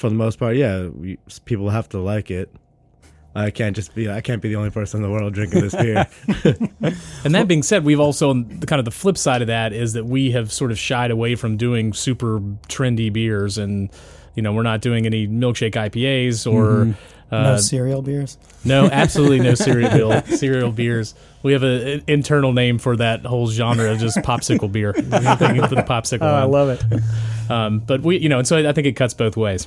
for 0.02 0.08
the 0.08 0.14
most 0.16 0.38
part, 0.38 0.56
yeah, 0.56 0.88
we, 0.88 1.16
people 1.46 1.70
have 1.70 1.88
to 1.90 1.98
like 2.00 2.30
it. 2.30 2.52
I 3.34 3.50
can't 3.50 3.74
just 3.74 3.94
be 3.94 4.10
I 4.10 4.20
can't 4.20 4.42
be 4.42 4.48
the 4.50 4.56
only 4.56 4.70
person 4.70 4.98
in 4.98 5.02
the 5.04 5.10
world 5.10 5.32
drinking 5.32 5.60
this 5.62 5.74
beer. 5.74 6.06
and 7.24 7.34
that 7.34 7.48
being 7.48 7.62
said, 7.62 7.84
we've 7.84 8.00
also 8.00 8.34
the 8.34 8.66
kind 8.66 8.78
of 8.78 8.84
the 8.84 8.90
flip 8.90 9.16
side 9.16 9.40
of 9.40 9.46
that 9.46 9.72
is 9.72 9.94
that 9.94 10.04
we 10.04 10.32
have 10.32 10.52
sort 10.52 10.70
of 10.70 10.78
shied 10.78 11.10
away 11.10 11.34
from 11.36 11.56
doing 11.56 11.94
super 11.94 12.40
trendy 12.68 13.10
beers 13.10 13.56
and 13.56 13.88
You 14.34 14.42
know, 14.42 14.52
we're 14.52 14.64
not 14.64 14.80
doing 14.82 15.06
any 15.06 15.26
milkshake 15.28 15.72
IPAs 15.74 16.50
or 16.50 16.94
uh, 17.30 17.42
no 17.42 17.56
cereal 17.56 18.02
beers. 18.02 18.36
no, 18.64 18.86
absolutely 18.90 19.40
no 19.40 19.54
cereal 19.66 20.20
cereal 20.24 20.72
beers. 20.72 21.14
We 21.42 21.52
have 21.54 21.62
a- 21.62 21.94
an 21.94 22.02
internal 22.06 22.52
name 22.52 22.78
for 22.78 22.96
that 22.96 23.24
whole 23.24 23.48
genre 23.48 23.92
of 23.92 23.98
just 23.98 24.18
popsicle 24.18 24.70
beer. 24.70 24.92
Thank 24.92 25.62
for 25.68 25.74
the 25.74 25.86
popsicle. 25.88 26.22
Oh, 26.22 26.34
I 26.34 26.44
love 26.44 26.68
it. 26.68 26.82
Um, 27.50 27.78
but 27.78 28.02
we, 28.02 28.18
you 28.18 28.28
know, 28.28 28.38
and 28.38 28.46
so 28.46 28.56
I 28.68 28.72
think 28.72 28.86
it 28.86 28.92
cuts 28.92 29.14
both 29.14 29.36
ways. 29.36 29.66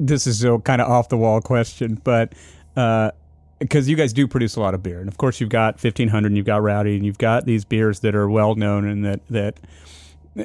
This 0.00 0.26
is 0.26 0.42
a 0.44 0.58
kind 0.58 0.80
of 0.80 0.90
off 0.90 1.08
the 1.08 1.16
wall 1.16 1.40
question, 1.40 2.00
but 2.04 2.32
because 2.74 3.88
you 3.88 3.96
guys 3.96 4.12
do 4.12 4.26
produce 4.26 4.56
a 4.56 4.60
lot 4.60 4.74
of 4.74 4.82
beer, 4.82 5.00
and 5.00 5.08
of 5.08 5.18
course 5.18 5.40
you've 5.40 5.50
got 5.50 5.78
fifteen 5.78 6.08
hundred, 6.08 6.28
and 6.28 6.36
you've 6.36 6.46
got 6.46 6.62
Rowdy, 6.62 6.96
and 6.96 7.06
you've 7.06 7.18
got 7.18 7.44
these 7.46 7.64
beers 7.64 8.00
that 8.00 8.14
are 8.14 8.28
well 8.28 8.54
known 8.54 8.86
and 8.86 9.04
that 9.04 9.20
that 9.30 9.60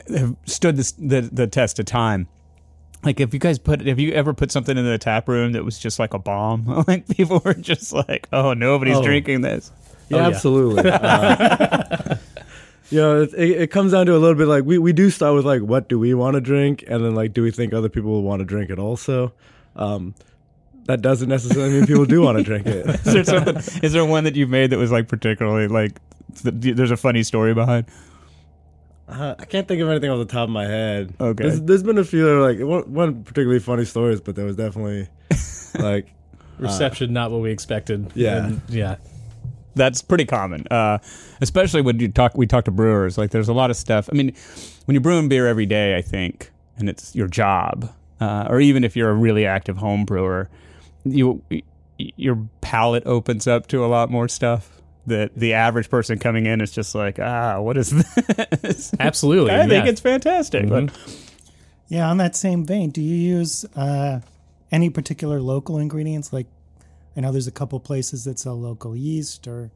have 0.09 0.35
stood 0.45 0.75
this, 0.77 0.91
the 0.93 1.21
the 1.21 1.47
test 1.47 1.79
of 1.79 1.85
time. 1.85 2.27
Like, 3.03 3.19
if 3.19 3.31
you 3.33 3.39
guys 3.39 3.59
put, 3.59 3.85
have 3.85 3.99
you 3.99 4.11
ever 4.13 4.33
put 4.33 4.51
something 4.51 4.75
in 4.77 4.83
the 4.83 4.97
tap 4.97 5.29
room 5.29 5.51
that 5.53 5.63
was 5.63 5.77
just 5.79 5.99
like 5.99 6.13
a 6.15 6.19
bomb? 6.19 6.65
like, 6.87 7.07
people 7.07 7.41
were 7.45 7.53
just 7.53 7.93
like, 7.93 8.27
"Oh, 8.33 8.53
nobody's 8.53 8.97
Oh. 8.97 9.03
drinking 9.03 9.41
this." 9.41 9.71
Yeah, 10.09 10.17
Oh, 10.17 10.19
yeah. 10.21 10.27
absolutely. 10.27 10.89
Uh, 10.91 12.15
you 12.89 12.99
know, 12.99 13.21
it, 13.21 13.33
it, 13.33 13.61
it 13.61 13.67
comes 13.71 13.91
down 13.91 14.05
to 14.05 14.15
a 14.15 14.19
little 14.19 14.35
bit 14.35 14.47
like 14.47 14.63
we, 14.63 14.77
we 14.77 14.93
do 14.93 15.09
start 15.09 15.35
with 15.35 15.45
like 15.45 15.61
what 15.61 15.89
do 15.89 15.99
we 15.99 16.13
want 16.13 16.35
to 16.35 16.41
drink, 16.41 16.83
and 16.87 17.03
then 17.03 17.15
like 17.15 17.33
do 17.33 17.43
we 17.43 17.51
think 17.51 17.73
other 17.73 17.89
people 17.89 18.11
will 18.11 18.23
want 18.23 18.39
to 18.39 18.45
drink 18.45 18.69
it 18.69 18.79
also. 18.79 19.33
Um, 19.75 20.15
that 20.85 21.01
doesn't 21.01 21.27
necessarily 21.27 21.73
mean 21.73 21.85
people 21.85 22.05
do 22.05 22.21
want 22.21 22.37
to 22.37 22.43
drink 22.43 22.65
it. 22.65 22.85
Is 23.05 23.13
there 23.13 23.23
something? 23.25 23.83
is 23.83 23.91
there 23.91 24.05
one 24.05 24.23
that 24.23 24.35
you've 24.35 24.49
made 24.49 24.69
that 24.69 24.77
was 24.77 24.91
like 24.91 25.07
particularly 25.07 25.67
like? 25.67 25.99
There's 26.43 26.91
a 26.91 26.97
funny 26.97 27.23
story 27.23 27.53
behind. 27.53 27.87
Uh, 29.07 29.35
I 29.39 29.45
can't 29.45 29.67
think 29.67 29.81
of 29.81 29.89
anything 29.89 30.09
off 30.09 30.19
the 30.19 30.25
top 30.25 30.43
of 30.43 30.49
my 30.49 30.65
head. 30.65 31.13
Okay. 31.19 31.43
there's, 31.43 31.61
there's 31.61 31.83
been 31.83 31.97
a 31.97 32.03
few 32.03 32.25
that 32.25 32.31
are 32.31 32.41
like 32.41 32.59
one, 32.59 32.93
one 32.93 33.23
particularly 33.23 33.59
funny 33.59 33.85
stories, 33.85 34.19
but 34.19 34.35
there 34.35 34.45
was 34.45 34.55
definitely 34.57 35.07
like 35.79 36.07
Reception 36.59 37.13
not 37.13 37.31
what 37.31 37.41
we 37.41 37.51
expected. 37.51 38.11
Yeah. 38.15 38.47
And, 38.47 38.61
yeah. 38.67 38.97
That's 39.77 40.01
pretty 40.01 40.25
common, 40.25 40.65
uh, 40.69 40.97
especially 41.41 41.81
when 41.81 41.99
you 41.99 42.09
talk. 42.09 42.35
We 42.35 42.47
talk 42.47 42.65
to 42.65 42.71
brewers. 42.71 43.17
Like, 43.17 43.31
there's 43.31 43.49
a 43.49 43.53
lot 43.53 43.69
of 43.69 43.77
stuff. 43.77 44.09
I 44.11 44.15
mean, 44.15 44.33
when 44.85 44.95
you're 44.95 45.01
brewing 45.01 45.29
beer 45.29 45.47
every 45.47 45.65
day, 45.65 45.95
I 45.95 46.01
think, 46.01 46.51
and 46.77 46.89
it's 46.89 47.15
your 47.15 47.27
job, 47.27 47.91
uh, 48.19 48.47
or 48.49 48.59
even 48.59 48.83
if 48.83 48.95
you're 48.95 49.09
a 49.09 49.15
really 49.15 49.45
active 49.45 49.77
home 49.77 50.05
brewer, 50.05 50.49
you 51.05 51.41
your 51.97 52.47
palate 52.61 53.03
opens 53.05 53.47
up 53.47 53.67
to 53.67 53.83
a 53.83 53.87
lot 53.87 54.09
more 54.09 54.27
stuff. 54.27 54.73
That 55.05 55.33
the 55.37 55.53
average 55.53 55.89
person 55.89 56.19
coming 56.19 56.47
in 56.47 56.59
is 56.59 56.69
just 56.69 56.93
like, 56.93 57.17
ah, 57.17 57.61
what 57.61 57.77
is 57.77 57.91
this? 57.91 58.93
Absolutely. 58.99 59.51
I 59.51 59.65
think 59.65 59.85
yeah. 59.85 59.91
it's 59.91 60.01
fantastic. 60.01 60.67
But 60.67 60.91
Yeah, 61.87 62.09
on 62.09 62.17
that 62.17 62.35
same 62.35 62.65
vein, 62.65 62.89
do 62.89 63.01
you 63.01 63.15
use 63.15 63.65
uh, 63.75 64.19
any 64.69 64.89
particular 64.89 65.39
local 65.39 65.77
ingredients? 65.77 66.33
Like, 66.33 66.47
I 67.17 67.21
know 67.21 67.31
there's 67.31 67.47
a 67.47 67.51
couple 67.51 67.79
places 67.79 68.25
that 68.25 68.37
sell 68.37 68.59
local 68.59 68.95
yeast 68.95 69.47
or 69.47 69.71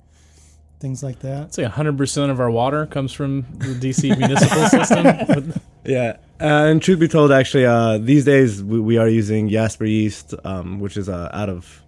things 0.79 1.01
like 1.01 1.19
that. 1.19 1.43
I'd 1.45 1.53
say 1.53 1.63
100% 1.63 2.29
of 2.29 2.39
our 2.39 2.51
water 2.51 2.85
comes 2.85 3.11
from 3.11 3.47
the 3.57 3.73
DC 3.73 4.15
municipal 4.17 4.67
system. 4.67 5.53
Yeah, 5.83 6.17
uh, 6.39 6.69
and 6.69 6.81
truth 6.81 6.99
be 6.99 7.07
told, 7.07 7.31
actually, 7.31 7.65
uh, 7.65 7.97
these 7.97 8.25
days 8.25 8.63
we, 8.63 8.79
we 8.79 8.97
are 8.97 9.07
using 9.07 9.49
Jasper 9.49 9.85
yeast, 9.85 10.35
um, 10.43 10.79
which 10.79 10.97
is 10.97 11.09
uh, 11.09 11.29
out 11.33 11.49
of, 11.49 11.81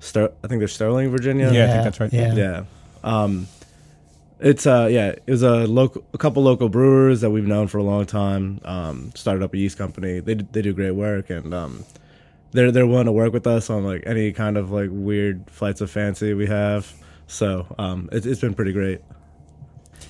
Ster- 0.00 0.32
I 0.42 0.48
think 0.48 0.58
they're 0.58 0.68
Sterling, 0.68 1.10
Virginia. 1.10 1.52
Yeah, 1.52 1.64
I 1.64 1.68
think 1.68 1.84
that's 1.84 2.00
right. 2.00 2.12
Yeah. 2.12 2.34
yeah. 2.34 2.64
Um, 3.04 3.46
it's 4.40 4.66
uh, 4.66 4.88
yeah, 4.90 5.10
it 5.10 5.28
was 5.28 5.42
a 5.42 5.66
local, 5.66 6.04
a 6.12 6.18
couple 6.18 6.42
local 6.42 6.68
brewers 6.68 7.22
that 7.22 7.30
we've 7.30 7.46
known 7.46 7.68
for 7.68 7.78
a 7.78 7.82
long 7.82 8.04
time. 8.04 8.60
Um, 8.64 9.12
started 9.14 9.42
up 9.42 9.54
a 9.54 9.56
yeast 9.56 9.78
company. 9.78 10.20
They 10.20 10.34
d- 10.34 10.46
they 10.52 10.60
do 10.60 10.74
great 10.74 10.90
work, 10.90 11.30
and 11.30 11.54
um, 11.54 11.84
they're 12.56 12.72
they're 12.72 12.86
willing 12.86 13.06
to 13.06 13.12
work 13.12 13.32
with 13.32 13.46
us 13.46 13.70
on 13.70 13.84
like 13.84 14.02
any 14.06 14.32
kind 14.32 14.56
of 14.56 14.70
like 14.70 14.88
weird 14.90 15.48
flights 15.50 15.80
of 15.80 15.90
fancy 15.90 16.34
we 16.34 16.46
have. 16.46 16.92
So 17.26 17.66
um, 17.78 18.08
it's 18.12 18.26
it's 18.26 18.40
been 18.40 18.54
pretty 18.54 18.72
great. 18.72 19.00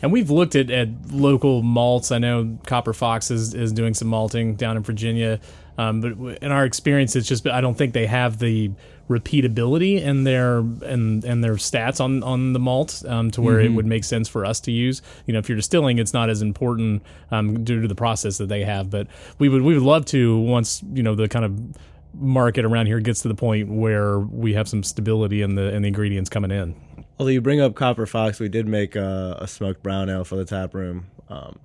And 0.02 0.12
we've 0.12 0.30
looked 0.30 0.56
at, 0.56 0.70
at 0.70 0.88
local 1.10 1.62
malts. 1.62 2.12
I 2.12 2.18
know 2.18 2.58
Copper 2.66 2.92
Fox 2.92 3.30
is, 3.30 3.54
is 3.54 3.72
doing 3.72 3.94
some 3.94 4.08
malting 4.08 4.56
down 4.56 4.76
in 4.76 4.82
Virginia. 4.82 5.40
Um, 5.78 6.00
but 6.00 6.42
in 6.42 6.52
our 6.52 6.64
experience, 6.64 7.16
it's 7.16 7.28
just 7.28 7.46
I 7.46 7.60
don't 7.60 7.76
think 7.76 7.92
they 7.92 8.06
have 8.06 8.38
the 8.38 8.70
repeatability 9.08 10.02
in 10.02 10.24
their 10.24 10.58
and 10.58 11.22
and 11.24 11.44
their 11.44 11.54
stats 11.54 12.00
on 12.00 12.22
on 12.22 12.52
the 12.54 12.58
malt 12.58 13.02
um, 13.06 13.30
to 13.32 13.42
where 13.42 13.60
it 13.60 13.72
would 13.72 13.86
make 13.86 14.02
sense 14.04 14.28
for 14.28 14.44
us 14.44 14.60
to 14.60 14.72
use. 14.72 15.02
You 15.26 15.32
know, 15.32 15.38
if 15.38 15.48
you're 15.48 15.56
distilling, 15.56 15.98
it's 15.98 16.14
not 16.14 16.30
as 16.30 16.42
important 16.42 17.02
um, 17.30 17.62
due 17.62 17.82
to 17.82 17.88
the 17.88 17.94
process 17.94 18.38
that 18.38 18.48
they 18.48 18.64
have. 18.64 18.90
But 18.90 19.06
we 19.38 19.48
would 19.48 19.62
we 19.62 19.74
would 19.74 19.82
love 19.82 20.06
to 20.06 20.38
once 20.38 20.82
you 20.92 21.02
know 21.02 21.14
the 21.14 21.28
kind 21.28 21.44
of 21.44 21.76
market 22.18 22.64
around 22.64 22.86
here 22.86 23.00
gets 23.00 23.20
to 23.22 23.28
the 23.28 23.34
point 23.34 23.68
where 23.70 24.18
we 24.18 24.54
have 24.54 24.68
some 24.68 24.82
stability 24.82 25.42
in 25.42 25.54
the 25.54 25.74
in 25.74 25.82
the 25.82 25.88
ingredients 25.88 26.30
coming 26.30 26.50
in. 26.50 26.74
Although 27.18 27.30
you 27.30 27.40
bring 27.40 27.60
up 27.60 27.74
Copper 27.74 28.06
Fox, 28.06 28.38
we 28.40 28.48
did 28.48 28.66
make 28.68 28.94
a, 28.96 29.38
a 29.40 29.46
smoked 29.48 29.82
brown 29.82 30.10
ale 30.10 30.24
for 30.24 30.36
the 30.36 30.44
tap 30.44 30.74
room 30.74 31.06
um, 31.30 31.58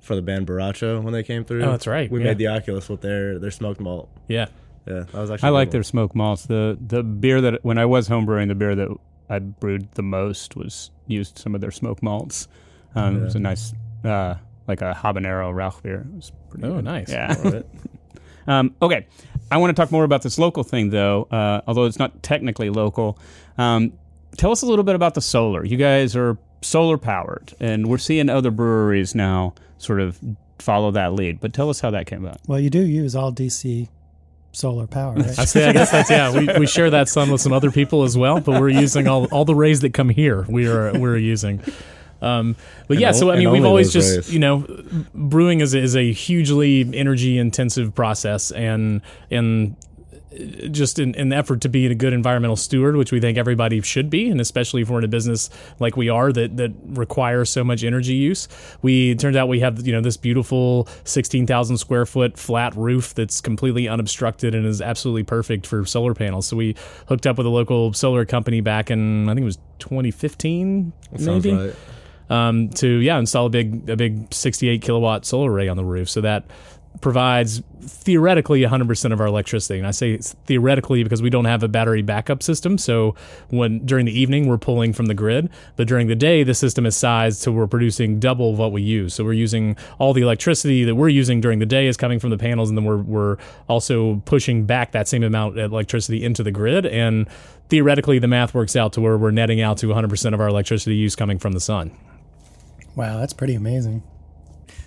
for 0.00 0.14
the 0.14 0.20
band 0.22 0.46
Borracho 0.46 1.02
when 1.02 1.12
they 1.14 1.22
came 1.22 1.44
through. 1.44 1.62
Oh, 1.62 1.70
that's 1.70 1.86
right, 1.86 2.10
We 2.10 2.20
yeah. 2.20 2.26
made 2.26 2.38
the 2.38 2.48
Oculus 2.48 2.88
with 2.88 3.00
their 3.00 3.38
their 3.38 3.50
smoked 3.50 3.80
malt. 3.80 4.08
Yeah. 4.28 4.46
Yeah, 4.86 5.04
that 5.04 5.14
was 5.14 5.30
actually. 5.30 5.46
I 5.46 5.50
a 5.50 5.52
like 5.54 5.68
good 5.68 5.72
their 5.72 5.78
one. 5.78 5.84
smoked 5.84 6.14
malts. 6.14 6.44
The 6.46 6.76
the 6.86 7.02
beer 7.02 7.40
that 7.40 7.64
when 7.64 7.78
I 7.78 7.86
was 7.86 8.08
homebrewing, 8.08 8.48
the 8.48 8.54
beer 8.54 8.74
that 8.74 8.88
I 9.30 9.38
brewed 9.38 9.90
the 9.92 10.02
most 10.02 10.56
was 10.56 10.90
used 11.06 11.38
some 11.38 11.54
of 11.54 11.62
their 11.62 11.70
smoked 11.70 12.02
malts. 12.02 12.48
Um, 12.94 13.16
It 13.16 13.24
was 13.24 13.34
a 13.34 13.38
nice, 13.40 13.72
uh, 14.04 14.34
like 14.68 14.82
a 14.82 14.92
habanero 14.94 15.52
Rauch 15.54 15.82
beer. 15.82 16.06
It 16.12 16.14
was 16.16 16.32
pretty 16.50 16.66
Oh, 16.66 16.74
good. 16.74 16.84
nice. 16.84 17.10
Yeah. 17.10 17.34
All 18.46 18.54
right. 18.54 18.58
Um, 18.58 18.74
okay, 18.82 19.06
I 19.50 19.58
want 19.58 19.74
to 19.74 19.80
talk 19.80 19.92
more 19.92 20.04
about 20.04 20.22
this 20.22 20.38
local 20.38 20.62
thing, 20.62 20.90
though. 20.90 21.24
Uh, 21.30 21.60
although 21.66 21.84
it's 21.84 21.98
not 21.98 22.22
technically 22.22 22.70
local, 22.70 23.18
um, 23.58 23.92
tell 24.36 24.50
us 24.52 24.62
a 24.62 24.66
little 24.66 24.84
bit 24.84 24.94
about 24.94 25.14
the 25.14 25.20
solar. 25.20 25.64
You 25.64 25.76
guys 25.76 26.16
are 26.16 26.38
solar 26.62 26.98
powered, 26.98 27.54
and 27.60 27.86
we're 27.86 27.98
seeing 27.98 28.28
other 28.28 28.50
breweries 28.50 29.14
now 29.14 29.54
sort 29.78 30.00
of 30.00 30.18
follow 30.58 30.90
that 30.92 31.12
lead. 31.12 31.40
But 31.40 31.52
tell 31.52 31.70
us 31.70 31.80
how 31.80 31.90
that 31.90 32.06
came 32.06 32.24
about. 32.24 32.40
Well, 32.46 32.60
you 32.60 32.70
do 32.70 32.80
use 32.80 33.14
all 33.14 33.32
DC 33.32 33.88
solar 34.52 34.86
power, 34.86 35.14
right? 35.14 35.38
I 35.38 35.44
say, 35.44 35.68
I 35.68 35.72
guess 35.72 35.90
that's 35.90 36.10
yeah. 36.10 36.32
We, 36.36 36.48
we 36.60 36.66
share 36.66 36.90
that 36.90 37.08
sun 37.08 37.30
with 37.30 37.40
some 37.40 37.52
other 37.52 37.70
people 37.70 38.02
as 38.04 38.16
well, 38.16 38.40
but 38.40 38.60
we're 38.60 38.68
using 38.68 39.06
all 39.06 39.26
all 39.26 39.44
the 39.44 39.54
rays 39.54 39.80
that 39.80 39.94
come 39.94 40.08
here. 40.08 40.44
We 40.48 40.66
are 40.66 40.98
we're 40.98 41.16
using. 41.16 41.60
Um, 42.24 42.56
but 42.88 42.98
yeah, 42.98 43.12
so 43.12 43.30
I 43.30 43.36
mean, 43.36 43.50
we've 43.50 43.64
always 43.64 43.92
just 43.92 44.32
you 44.32 44.38
know, 44.38 44.66
brewing 45.14 45.60
is 45.60 45.74
a, 45.74 45.78
is 45.78 45.94
a 45.94 46.10
hugely 46.12 46.88
energy 46.94 47.38
intensive 47.38 47.94
process, 47.94 48.50
and 48.50 49.02
and 49.30 49.76
just 50.70 50.98
in, 50.98 51.14
in 51.14 51.28
the 51.28 51.36
effort 51.36 51.60
to 51.60 51.68
be 51.68 51.86
a 51.86 51.94
good 51.94 52.12
environmental 52.12 52.56
steward, 52.56 52.96
which 52.96 53.12
we 53.12 53.20
think 53.20 53.38
everybody 53.38 53.80
should 53.82 54.10
be, 54.10 54.30
and 54.30 54.40
especially 54.40 54.82
if 54.82 54.90
we're 54.90 54.98
in 54.98 55.04
a 55.04 55.08
business 55.08 55.50
like 55.78 55.96
we 55.96 56.08
are 56.08 56.32
that 56.32 56.56
that 56.56 56.72
requires 56.86 57.50
so 57.50 57.62
much 57.62 57.84
energy 57.84 58.14
use. 58.14 58.48
We 58.82 59.10
it 59.10 59.18
turns 59.18 59.36
out 59.36 59.48
we 59.48 59.60
have 59.60 59.86
you 59.86 59.92
know 59.92 60.00
this 60.00 60.16
beautiful 60.16 60.88
sixteen 61.04 61.46
thousand 61.46 61.78
square 61.78 62.06
foot 62.06 62.38
flat 62.38 62.74
roof 62.74 63.14
that's 63.14 63.40
completely 63.40 63.88
unobstructed 63.88 64.54
and 64.54 64.66
is 64.66 64.80
absolutely 64.80 65.24
perfect 65.24 65.66
for 65.66 65.84
solar 65.84 66.14
panels. 66.14 66.46
So 66.46 66.56
we 66.56 66.74
hooked 67.08 67.26
up 67.26 67.36
with 67.36 67.46
a 67.46 67.50
local 67.50 67.92
solar 67.92 68.24
company 68.24 68.60
back 68.60 68.90
in 68.90 69.28
I 69.28 69.34
think 69.34 69.42
it 69.42 69.44
was 69.44 69.58
2015, 69.78 70.92
Sounds 71.18 71.26
maybe 71.26 71.52
right. 71.52 71.74
Um, 72.30 72.68
to 72.70 72.88
yeah 72.98 73.18
install 73.18 73.46
a 73.46 73.50
big 73.50 73.88
a 73.88 73.96
big 73.96 74.32
68 74.32 74.82
kilowatt 74.82 75.24
solar 75.24 75.52
array 75.52 75.68
on 75.68 75.76
the 75.76 75.84
roof. 75.84 76.08
So 76.08 76.20
that 76.22 76.44
provides 77.00 77.62
theoretically 77.80 78.62
100% 78.62 79.12
of 79.12 79.20
our 79.20 79.26
electricity. 79.26 79.78
And 79.78 79.86
I 79.86 79.90
say 79.90 80.16
theoretically 80.18 81.02
because 81.02 81.20
we 81.20 81.28
don't 81.28 81.44
have 81.44 81.62
a 81.62 81.68
battery 81.68 82.02
backup 82.02 82.42
system. 82.42 82.78
So 82.78 83.14
when 83.50 83.84
during 83.84 84.06
the 84.06 84.18
evening 84.18 84.46
we're 84.46 84.58
pulling 84.58 84.92
from 84.92 85.06
the 85.06 85.14
grid, 85.14 85.50
but 85.76 85.88
during 85.88 86.06
the 86.06 86.14
day 86.14 86.44
the 86.44 86.54
system 86.54 86.86
is 86.86 86.96
sized 86.96 87.40
so 87.40 87.52
we're 87.52 87.66
producing 87.66 88.20
double 88.20 88.54
what 88.54 88.72
we 88.72 88.82
use. 88.82 89.12
So 89.14 89.24
we're 89.24 89.32
using 89.32 89.76
all 89.98 90.12
the 90.12 90.22
electricity 90.22 90.84
that 90.84 90.94
we're 90.94 91.08
using 91.08 91.40
during 91.40 91.58
the 91.58 91.66
day 91.66 91.86
is 91.86 91.96
coming 91.96 92.18
from 92.18 92.30
the 92.30 92.38
panels 92.38 92.68
and 92.68 92.78
then 92.78 92.84
we're 92.84 93.02
we're 93.02 93.36
also 93.68 94.22
pushing 94.24 94.64
back 94.64 94.92
that 94.92 95.08
same 95.08 95.22
amount 95.22 95.58
of 95.58 95.72
electricity 95.72 96.24
into 96.24 96.42
the 96.42 96.52
grid 96.52 96.86
and 96.86 97.28
theoretically 97.68 98.18
the 98.18 98.28
math 98.28 98.54
works 98.54 98.76
out 98.76 98.92
to 98.92 99.00
where 99.00 99.18
we're 99.18 99.30
netting 99.30 99.60
out 99.60 99.78
to 99.78 99.86
100% 99.86 100.34
of 100.34 100.40
our 100.40 100.48
electricity 100.48 100.96
use 100.96 101.16
coming 101.16 101.38
from 101.38 101.52
the 101.52 101.60
sun. 101.60 101.90
Wow, 102.96 103.18
that's 103.18 103.32
pretty 103.32 103.54
amazing. 103.54 104.02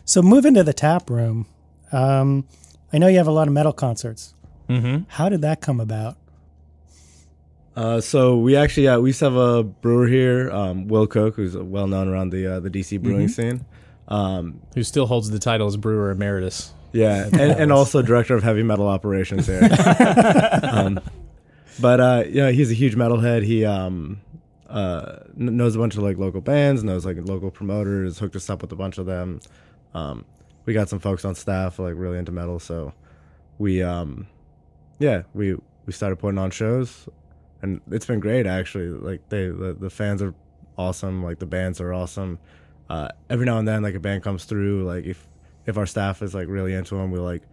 So 0.05 0.21
moving 0.21 0.53
to 0.53 0.63
the 0.63 0.73
tap 0.73 1.09
room, 1.09 1.47
um, 1.91 2.47
I 2.93 2.97
know 2.97 3.07
you 3.07 3.17
have 3.17 3.27
a 3.27 3.31
lot 3.31 3.47
of 3.47 3.53
metal 3.53 3.73
concerts. 3.73 4.33
Mm-hmm. 4.69 5.03
How 5.09 5.29
did 5.29 5.41
that 5.41 5.61
come 5.61 5.79
about? 5.79 6.17
Uh, 7.75 8.01
so 8.01 8.37
we 8.37 8.55
actually 8.55 8.87
uh, 8.87 8.99
we 8.99 9.09
used 9.09 9.19
to 9.19 9.25
have 9.25 9.35
a 9.35 9.63
brewer 9.63 10.07
here, 10.07 10.49
um, 10.51 10.87
Will 10.87 11.05
Cook, 11.05 11.35
who's 11.35 11.55
well 11.55 11.87
known 11.87 12.07
around 12.07 12.31
the 12.31 12.55
uh, 12.55 12.59
the 12.59 12.69
DC 12.69 12.99
brewing 13.01 13.27
scene. 13.27 13.65
Um, 14.07 14.61
who 14.73 14.83
still 14.83 15.05
holds 15.05 15.29
the 15.29 15.37
title 15.37 15.67
as 15.67 15.77
brewer 15.77 16.09
emeritus. 16.09 16.73
yeah, 16.93 17.25
and, 17.33 17.51
and 17.51 17.71
also 17.71 18.01
director 18.01 18.33
of 18.35 18.41
heavy 18.41 18.63
metal 18.63 18.87
operations 18.87 19.45
here. 19.45 19.61
um, 20.63 20.99
but 21.79 21.99
uh, 21.99 22.23
yeah, 22.27 22.49
he's 22.49 22.71
a 22.71 22.73
huge 22.73 22.95
metalhead. 22.95 23.43
He 23.43 23.63
um, 23.63 24.21
uh, 24.69 25.19
knows 25.35 25.75
a 25.75 25.79
bunch 25.79 25.95
of 25.95 26.03
like 26.03 26.17
local 26.17 26.41
bands, 26.41 26.83
knows 26.83 27.05
like 27.05 27.17
local 27.21 27.51
promoters, 27.51 28.19
hooked 28.19 28.35
us 28.35 28.49
up 28.49 28.61
with 28.61 28.71
a 28.71 28.75
bunch 28.75 28.97
of 28.97 29.05
them. 29.05 29.39
Um, 29.93 30.25
we 30.65 30.73
got 30.73 30.89
some 30.89 30.99
folks 30.99 31.23
on 31.25 31.35
staff 31.35 31.79
like 31.79 31.95
really 31.95 32.17
into 32.17 32.31
metal, 32.31 32.59
so 32.59 32.93
we 33.57 33.81
um, 33.81 34.27
yeah, 34.99 35.23
we 35.33 35.55
we 35.85 35.93
started 35.93 36.17
putting 36.17 36.37
on 36.37 36.51
shows, 36.51 37.07
and 37.61 37.81
it's 37.89 38.05
been 38.05 38.19
great 38.19 38.45
actually. 38.45 38.87
Like 38.87 39.27
they 39.29 39.47
the, 39.47 39.75
the 39.79 39.89
fans 39.89 40.21
are 40.21 40.33
awesome. 40.77 41.23
Like 41.23 41.39
the 41.39 41.45
bands 41.45 41.79
are 41.79 41.93
awesome. 41.93 42.39
Uh, 42.89 43.09
every 43.29 43.45
now 43.45 43.57
and 43.57 43.67
then, 43.67 43.83
like 43.83 43.95
a 43.95 43.99
band 43.99 44.23
comes 44.23 44.45
through. 44.45 44.83
Like 44.83 45.05
if 45.05 45.27
if 45.65 45.77
our 45.77 45.85
staff 45.85 46.21
is 46.21 46.33
like 46.33 46.47
really 46.47 46.73
into 46.73 46.95
them, 46.95 47.11
we 47.11 47.19
like 47.19 47.43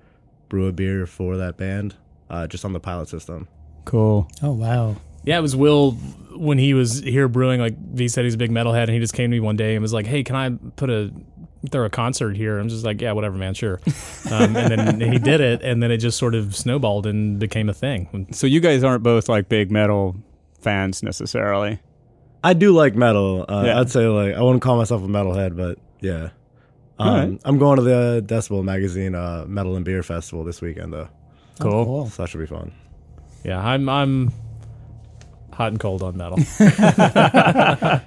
brew 0.48 0.66
a 0.66 0.72
beer 0.72 1.06
for 1.06 1.36
that 1.36 1.56
band, 1.56 1.94
uh, 2.30 2.46
just 2.46 2.64
on 2.64 2.72
the 2.72 2.80
pilot 2.80 3.08
system. 3.08 3.48
Cool. 3.84 4.28
Oh 4.42 4.52
wow. 4.52 4.96
Yeah, 5.24 5.38
it 5.38 5.42
was 5.42 5.56
Will 5.56 5.92
when 6.36 6.58
he 6.58 6.74
was 6.74 7.00
here 7.00 7.28
brewing. 7.28 7.60
Like 7.60 7.96
he 7.96 8.08
said, 8.08 8.24
he's 8.24 8.34
a 8.34 8.38
big 8.38 8.50
metalhead, 8.50 8.84
and 8.84 8.90
he 8.90 8.98
just 9.00 9.14
came 9.14 9.30
to 9.30 9.36
me 9.36 9.40
one 9.40 9.56
day 9.56 9.74
and 9.74 9.82
was 9.82 9.92
like, 9.92 10.06
"Hey, 10.06 10.22
can 10.22 10.36
I 10.36 10.50
put 10.76 10.90
a 10.90 11.10
throw 11.70 11.84
a 11.86 11.90
concert 11.90 12.36
here?" 12.36 12.58
I'm 12.58 12.68
just 12.68 12.84
like, 12.84 13.00
"Yeah, 13.00 13.12
whatever, 13.12 13.36
man, 13.36 13.54
sure." 13.54 13.80
Um, 14.30 14.56
and 14.56 14.98
then 14.98 15.12
he 15.12 15.18
did 15.18 15.42
it, 15.42 15.60
and 15.62 15.82
then 15.82 15.90
it 15.90 15.98
just 15.98 16.16
sort 16.18 16.34
of 16.34 16.56
snowballed 16.56 17.06
and 17.06 17.38
became 17.38 17.68
a 17.68 17.74
thing. 17.74 18.26
So 18.32 18.46
you 18.46 18.58
guys 18.58 18.82
aren't 18.82 19.02
both 19.02 19.28
like 19.28 19.50
big 19.50 19.70
metal 19.70 20.16
fans 20.60 21.02
necessarily. 21.02 21.78
I 22.42 22.54
do 22.54 22.72
like 22.72 22.94
metal. 22.94 23.44
Uh, 23.46 23.64
Yeah. 23.66 23.80
I'd 23.80 23.90
say 23.90 24.06
like 24.06 24.34
I 24.34 24.40
wouldn't 24.42 24.62
call 24.62 24.76
myself 24.78 25.02
a 25.02 25.06
metalhead, 25.06 25.56
but 25.56 25.78
yeah. 26.00 26.30
Um, 26.98 27.08
Alright. 27.08 27.40
I'm 27.44 27.58
going 27.58 27.76
to 27.76 27.82
the 27.82 28.24
Decibel 28.26 28.64
Magazine 28.64 29.14
uh, 29.14 29.44
Metal 29.46 29.76
and 29.76 29.84
Beer 29.84 30.02
Festival 30.02 30.42
this 30.44 30.62
weekend 30.62 30.92
though, 30.94 31.08
Cool. 31.60 31.72
Oh, 31.72 31.84
cool. 31.84 32.06
so 32.08 32.22
that 32.22 32.28
should 32.30 32.40
be 32.40 32.46
fun. 32.46 32.72
Yeah, 33.44 33.60
I'm 33.60 33.88
I'm 33.90 34.32
hot 35.54 35.68
and 35.72 35.80
cold 35.80 36.02
on 36.02 36.16
metal. 36.16 36.38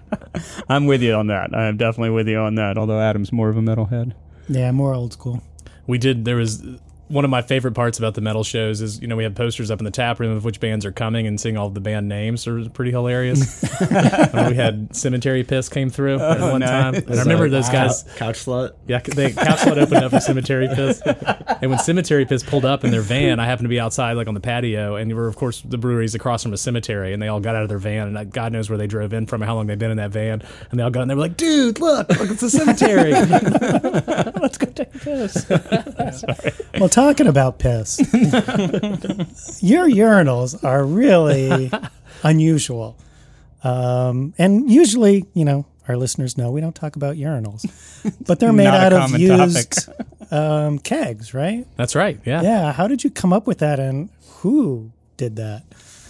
I'm 0.70 0.86
with 0.86 1.02
you 1.02 1.14
on 1.14 1.28
that. 1.28 1.56
I'm 1.56 1.78
definitely 1.78 2.12
with 2.12 2.28
you 2.28 2.40
on 2.40 2.56
that. 2.56 2.78
Although 2.78 3.00
Adam's 3.00 3.32
more 3.32 3.50
of 3.50 3.58
a 3.58 3.62
metalhead. 3.62 4.14
Yeah, 4.50 4.72
more 4.72 4.94
old 4.94 5.14
school. 5.14 5.42
we 5.88 5.98
did 5.98 6.26
there 6.26 6.36
was 6.38 6.64
one 7.08 7.24
of 7.24 7.32
my 7.32 7.42
favorite 7.42 7.74
parts 7.74 7.98
about 8.00 8.14
the 8.16 8.22
metal 8.22 8.44
shows 8.44 8.82
is 8.82 9.02
you 9.02 9.08
know 9.08 9.16
we 9.16 9.24
have 9.24 9.36
posters 9.36 9.72
up 9.72 9.80
in 9.80 9.86
the 9.86 9.92
tap 9.92 10.20
room 10.20 10.36
of 10.36 10.44
which 10.44 10.60
bands 10.60 10.86
are 10.86 10.92
coming 10.92 11.26
and 11.28 11.40
seeing 11.40 11.58
all 11.58 11.70
the 11.70 11.80
band 11.80 12.08
names 12.08 12.48
are 12.48 12.70
pretty 12.70 12.92
hilarious. 12.92 13.64
Uh, 13.88 14.48
we 14.50 14.56
had 14.56 14.94
cemetery 14.96 15.44
piss 15.44 15.70
came 15.70 15.90
through 15.90 16.20
at 16.20 16.40
one 16.42 16.60
nice. 16.60 16.70
time. 16.70 16.96
And 16.96 17.14
i 17.14 17.20
remember 17.20 17.48
those 17.50 17.70
guys 17.70 18.04
Couch 18.16 18.46
slut. 18.46 18.74
yeah 18.88 19.00
they 19.00 19.32
couch 19.32 19.60
Slut 19.60 19.78
opened 19.78 20.04
up 20.04 20.12
for 20.12 20.20
cemetery 20.20 20.68
piss. 20.74 21.02
And 21.62 21.72
when 21.72 21.80
cemetery 21.80 22.26
piss 22.26 22.44
pulled 22.44 22.66
up 22.66 22.84
in 22.84 22.92
their 22.92 23.02
van 23.02 23.40
i 23.40 23.46
happened 23.46 23.66
to 23.66 23.70
be 23.70 23.80
outside 23.80 24.14
like 24.14 24.28
on 24.28 24.34
the 24.34 24.40
patio 24.40 24.96
and 24.96 25.08
we 25.08 25.14
were 25.14 25.28
of 25.28 25.36
course 25.36 25.62
the 25.62 25.78
breweries 25.78 26.16
across 26.16 26.44
from 26.44 26.54
a 26.54 26.58
cemetery 26.58 27.14
and 27.14 27.22
they 27.22 27.28
all 27.28 27.40
got 27.40 27.56
out 27.56 27.64
of 27.64 27.70
their 27.70 27.78
van 27.80 28.08
and 28.08 28.18
uh, 28.18 28.24
god 28.26 28.52
knows 28.52 28.70
where 28.70 28.78
they 28.78 28.88
drove 28.88 29.14
in 29.14 29.26
from 29.26 29.42
how 29.42 29.56
long 29.56 29.68
they've 29.68 29.80
been 29.80 29.92
in 29.92 29.98
that 29.98 30.12
van 30.12 30.44
and 30.70 30.80
they 30.80 30.84
all 30.84 30.90
got 30.92 31.04
in 31.04 31.08
they 31.08 31.16
were 31.16 31.22
like 31.22 31.38
dude 31.38 31.80
look 31.80 32.10
look 32.10 32.30
it's 32.30 32.44
a 32.44 32.50
cemetery. 32.50 33.12
Let's 34.42 34.58
go 34.58 34.68
take 34.68 34.94
a 34.94 35.00
piss. 35.00 35.46
Well, 36.80 36.90
talking 36.98 37.28
about 37.28 37.60
piss, 37.60 38.00
your 39.62 39.88
urinals 39.88 40.64
are 40.64 40.84
really 40.84 41.72
unusual. 42.24 42.98
Um, 43.64 44.34
and 44.40 44.70
usually, 44.72 45.26
you 45.36 45.46
know, 45.46 45.68
our 45.88 45.96
listeners 45.96 46.40
know 46.40 46.50
we 46.50 46.60
don't 46.60 46.74
talk 46.76 46.96
about 46.96 47.16
urinals, 47.16 47.64
but 48.26 48.40
they're 48.40 48.52
made 48.64 48.66
out 48.66 48.94
of 48.94 49.12
used 49.16 49.90
um, 50.32 50.80
kegs, 50.80 51.36
right? 51.36 51.68
that's 51.76 51.96
right 51.96 52.20
yeah 52.26 52.42
Yeah. 52.42 52.72
How 52.74 52.88
did 52.88 53.04
you 53.04 53.12
come 53.12 53.32
up 53.32 53.46
with 53.46 53.60
that, 53.60 53.80
and 53.80 54.10
who 54.42 54.92
did 55.18 55.36
that? 55.36 55.64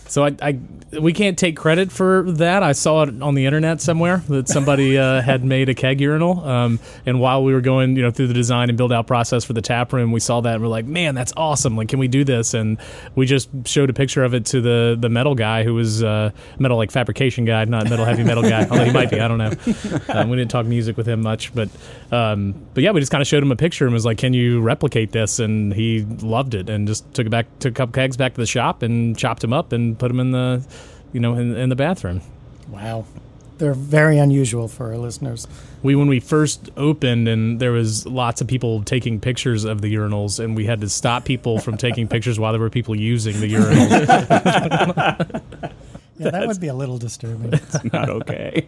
So 0.08 0.26
I, 0.26 0.36
I, 0.42 0.60
we 1.00 1.14
can't 1.14 1.38
take 1.38 1.58
credit 1.58 1.92
for 1.92 2.24
that. 2.34 2.64
I 2.64 2.72
saw 2.72 3.04
it 3.04 3.22
on 3.22 3.36
the 3.36 3.46
internet 3.46 3.82
somewhere 3.82 4.24
that 4.30 4.48
somebody 4.48 4.98
uh, 4.98 5.22
had 5.24 5.44
made 5.44 5.70
a 5.70 5.74
keg 5.74 6.00
urinal. 6.00 6.40
Um, 6.46 6.80
and 7.06 7.20
while 7.20 7.44
we 7.44 7.54
were 7.54 7.62
going, 7.62 7.96
you 7.96 8.02
know, 8.02 8.12
through 8.12 8.28
the 8.28 8.34
design 8.34 8.70
and 8.70 8.78
build 8.78 8.94
out 8.94 9.08
process 9.08 9.44
for 9.44 9.54
the 9.54 9.62
tap 9.62 9.92
room, 9.94 10.12
we 10.12 10.20
saw 10.20 10.42
that 10.42 10.56
and 10.56 10.62
we're 10.62 10.70
like, 10.70 10.86
man, 10.86 11.16
that's 11.16 11.34
awesome. 11.36 11.76
Like, 11.76 11.90
can 11.90 12.00
we 12.00 12.08
do 12.08 12.24
this? 12.24 12.54
And 12.54 12.78
we 13.16 13.26
just 13.26 13.50
showed 13.66 13.90
a 13.90 13.94
picture 13.94 14.24
of 14.24 14.34
it 14.34 14.46
to 14.48 14.62
the 14.62 14.98
the 15.00 15.10
metal 15.10 15.36
guy 15.36 15.64
who 15.64 15.74
was 15.74 16.04
uh, 16.04 16.32
metal 16.60 16.78
like 16.78 16.92
fabrication 16.92 17.46
guy, 17.46 17.64
not 17.66 17.90
metal 17.90 18.06
heavy 18.06 18.24
metal 18.24 18.44
guy. 18.44 18.68
Although 18.68 18.86
he 18.86 18.92
might 18.92 19.10
be, 19.10 19.20
I 19.20 19.28
don't 19.28 19.38
know. 19.38 19.52
Um, 20.10 20.30
we 20.30 20.38
didn't 20.38 20.52
talk 20.52 20.66
music 20.66 20.96
with 20.96 21.08
him 21.08 21.22
much, 21.22 21.54
but 21.54 21.70
um, 22.12 22.54
but 22.74 22.84
yeah, 22.84 22.92
we 22.92 23.00
just 23.00 23.12
kind 23.12 23.22
of 23.22 23.28
showed 23.28 23.44
him 23.44 23.52
a 23.52 23.56
picture 23.56 23.86
and 23.86 23.94
was 23.94 24.06
like, 24.06 24.18
can 24.18 24.34
you 24.34 24.62
replicate 24.62 25.12
this? 25.12 25.40
And 25.40 25.74
he 25.74 26.06
loved 26.22 26.54
it 26.54 26.70
and 26.70 26.88
just 26.88 27.12
took 27.14 27.28
it 27.28 27.30
back, 27.30 27.48
took 27.60 27.72
a 27.72 27.76
couple 27.76 27.94
kegs 27.94 28.16
back 28.18 28.34
to 28.36 28.42
the 28.42 28.48
shop 28.48 28.84
and 28.84 29.18
chopped 29.18 29.42
them 29.42 29.54
up 29.54 29.72
and 29.72 29.97
put 29.98 30.08
them 30.10 30.20
in 30.20 30.32
the, 30.32 30.66
you 31.14 31.20
know, 31.20 31.34
in, 31.36 31.56
in 31.56 31.70
the 31.70 31.76
bathroom. 31.76 32.22
Wow. 32.70 33.06
They're 33.58 33.74
very 33.74 34.20
unusual 34.20 34.68
for 34.68 34.92
our 34.92 34.98
listeners. 34.98 35.48
We 35.82 35.96
when 35.96 36.08
we 36.08 36.20
first 36.20 36.70
opened 36.78 37.28
and 37.28 37.60
there 37.60 37.72
was 37.72 38.06
lots 38.06 38.40
of 38.40 38.48
people 38.48 38.84
taking 38.84 39.20
pictures 39.20 39.64
of 39.64 39.82
the 39.82 39.92
urinals 39.94 40.40
and 40.44 40.56
we 40.56 40.66
had 40.66 40.80
to 40.82 40.90
stop 40.90 41.26
people 41.26 41.58
from 41.60 41.76
taking 41.76 42.08
pictures 42.16 42.40
while 42.40 42.52
there 42.52 42.62
were 42.62 42.70
people 42.70 42.96
using 42.96 43.40
the 43.40 43.52
urinals. 43.52 45.42
Yeah, 46.20 46.32
that 46.32 46.48
would 46.48 46.60
be 46.60 46.68
a 46.68 46.74
little 46.74 46.98
disturbing. 46.98 47.54
It's 47.54 47.84
Not 47.94 48.10
okay. 48.10 48.66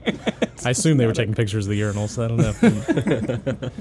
I 0.63 0.70
assume 0.70 0.98
they 0.98 1.08
were 1.08 1.13
taking 1.13 1.34
pictures 1.34 1.65
of 1.65 1.72
the 1.72 1.82
urinals. 1.82 2.24
I 2.24 2.28
don't 2.28 3.62
know. 3.62 3.72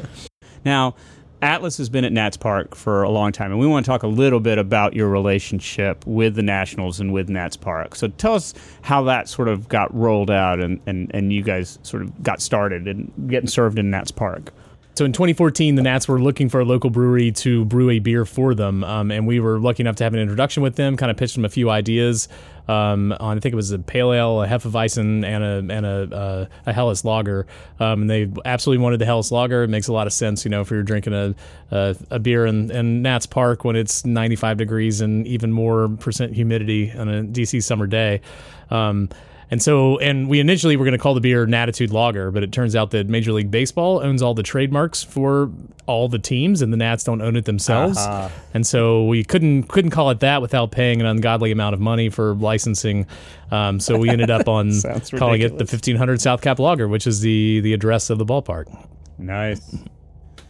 Now, 0.64 0.94
Atlas 1.40 1.78
has 1.78 1.88
been 1.88 2.04
at 2.04 2.12
Nats 2.12 2.36
Park 2.36 2.74
for 2.74 3.02
a 3.02 3.10
long 3.10 3.30
time, 3.30 3.52
and 3.52 3.60
we 3.60 3.66
want 3.66 3.86
to 3.86 3.90
talk 3.90 4.02
a 4.02 4.08
little 4.08 4.40
bit 4.40 4.58
about 4.58 4.94
your 4.94 5.08
relationship 5.08 6.04
with 6.06 6.34
the 6.34 6.42
Nationals 6.42 6.98
and 6.98 7.12
with 7.12 7.28
Nats 7.28 7.56
Park. 7.56 7.94
So 7.94 8.08
tell 8.08 8.34
us 8.34 8.54
how 8.82 9.04
that 9.04 9.28
sort 9.28 9.46
of 9.46 9.68
got 9.68 9.94
rolled 9.94 10.30
out 10.30 10.58
and, 10.58 10.80
and, 10.86 11.10
and 11.14 11.32
you 11.32 11.42
guys 11.42 11.78
sort 11.82 12.02
of 12.02 12.22
got 12.22 12.40
started 12.40 12.88
and 12.88 13.12
getting 13.28 13.48
served 13.48 13.78
in 13.78 13.90
Nats 13.90 14.10
Park. 14.10 14.52
So 14.96 15.04
in 15.04 15.12
2014, 15.12 15.76
the 15.76 15.82
Nats 15.82 16.08
were 16.08 16.20
looking 16.20 16.48
for 16.48 16.58
a 16.58 16.64
local 16.64 16.90
brewery 16.90 17.30
to 17.30 17.64
brew 17.66 17.88
a 17.90 18.00
beer 18.00 18.24
for 18.24 18.52
them, 18.52 18.82
um, 18.82 19.12
and 19.12 19.28
we 19.28 19.38
were 19.38 19.60
lucky 19.60 19.84
enough 19.84 19.94
to 19.96 20.04
have 20.04 20.12
an 20.12 20.18
introduction 20.18 20.60
with 20.60 20.74
them. 20.74 20.96
Kind 20.96 21.12
of 21.12 21.16
pitched 21.16 21.36
them 21.36 21.44
a 21.44 21.48
few 21.48 21.70
ideas 21.70 22.26
um, 22.68 23.12
on 23.18 23.38
I 23.38 23.40
think 23.40 23.54
it 23.54 23.56
was 23.56 23.72
a 23.72 23.78
pale 23.78 24.12
ale, 24.12 24.42
a 24.42 24.46
Hefeweizen, 24.46 25.24
and 25.24 25.44
a 25.44 25.74
and 25.74 25.86
a, 25.86 26.16
uh, 26.16 26.46
a 26.66 26.72
Helles 26.72 27.04
lager. 27.04 27.46
Um, 27.80 28.02
and 28.02 28.10
they 28.10 28.30
absolutely 28.44 28.82
wanted 28.82 28.98
the 28.98 29.06
Helles 29.06 29.32
lager. 29.32 29.64
It 29.64 29.68
makes 29.68 29.88
a 29.88 29.92
lot 29.92 30.06
of 30.06 30.12
sense, 30.12 30.44
you 30.44 30.50
know, 30.50 30.60
if 30.60 30.70
you're 30.70 30.82
drinking 30.82 31.14
a 31.14 31.34
a, 31.70 31.96
a 32.10 32.18
beer 32.18 32.46
in, 32.46 32.70
in 32.70 33.02
Nats 33.02 33.26
Park 33.26 33.64
when 33.64 33.76
it's 33.76 34.04
95 34.04 34.58
degrees 34.58 35.00
and 35.00 35.26
even 35.26 35.52
more 35.52 35.88
percent 35.88 36.34
humidity 36.34 36.92
on 36.92 37.08
a 37.08 37.22
DC 37.22 37.62
summer 37.62 37.86
day. 37.86 38.20
Um, 38.70 39.08
and 39.50 39.62
so, 39.62 39.98
and 39.98 40.28
we 40.28 40.40
initially 40.40 40.76
were 40.76 40.84
going 40.84 40.92
to 40.92 40.98
call 40.98 41.14
the 41.14 41.20
beer 41.20 41.46
Natitude 41.46 41.92
Lager, 41.92 42.30
but 42.30 42.42
it 42.42 42.52
turns 42.52 42.76
out 42.76 42.90
that 42.90 43.08
Major 43.08 43.32
League 43.32 43.50
Baseball 43.50 44.00
owns 44.02 44.22
all 44.22 44.34
the 44.34 44.42
trademarks 44.42 45.02
for 45.02 45.50
all 45.86 46.08
the 46.08 46.18
teams, 46.18 46.60
and 46.60 46.72
the 46.72 46.76
Nats 46.76 47.04
don't 47.04 47.22
own 47.22 47.34
it 47.34 47.46
themselves. 47.46 47.98
And 48.52 48.66
so 48.66 49.04
we 49.04 49.24
couldn't 49.24 49.64
couldn't 49.64 49.90
call 49.90 50.10
it 50.10 50.20
that 50.20 50.42
without 50.42 50.70
paying 50.70 51.00
an 51.00 51.06
ungodly 51.06 51.50
amount 51.50 51.74
of 51.74 51.80
money 51.80 52.10
for 52.10 52.34
licensing. 52.34 53.06
Um, 53.50 53.80
so 53.80 53.96
we 53.96 54.10
ended 54.10 54.30
up 54.30 54.48
on 54.48 54.72
Sounds 54.72 55.10
calling 55.10 55.40
it 55.40 55.50
the 55.50 55.64
1500 55.64 56.20
South 56.20 56.42
Cap 56.42 56.58
Lager, 56.58 56.86
which 56.86 57.06
is 57.06 57.20
the 57.20 57.60
the 57.60 57.72
address 57.72 58.10
of 58.10 58.18
the 58.18 58.26
ballpark. 58.26 58.66
Nice. 59.16 59.76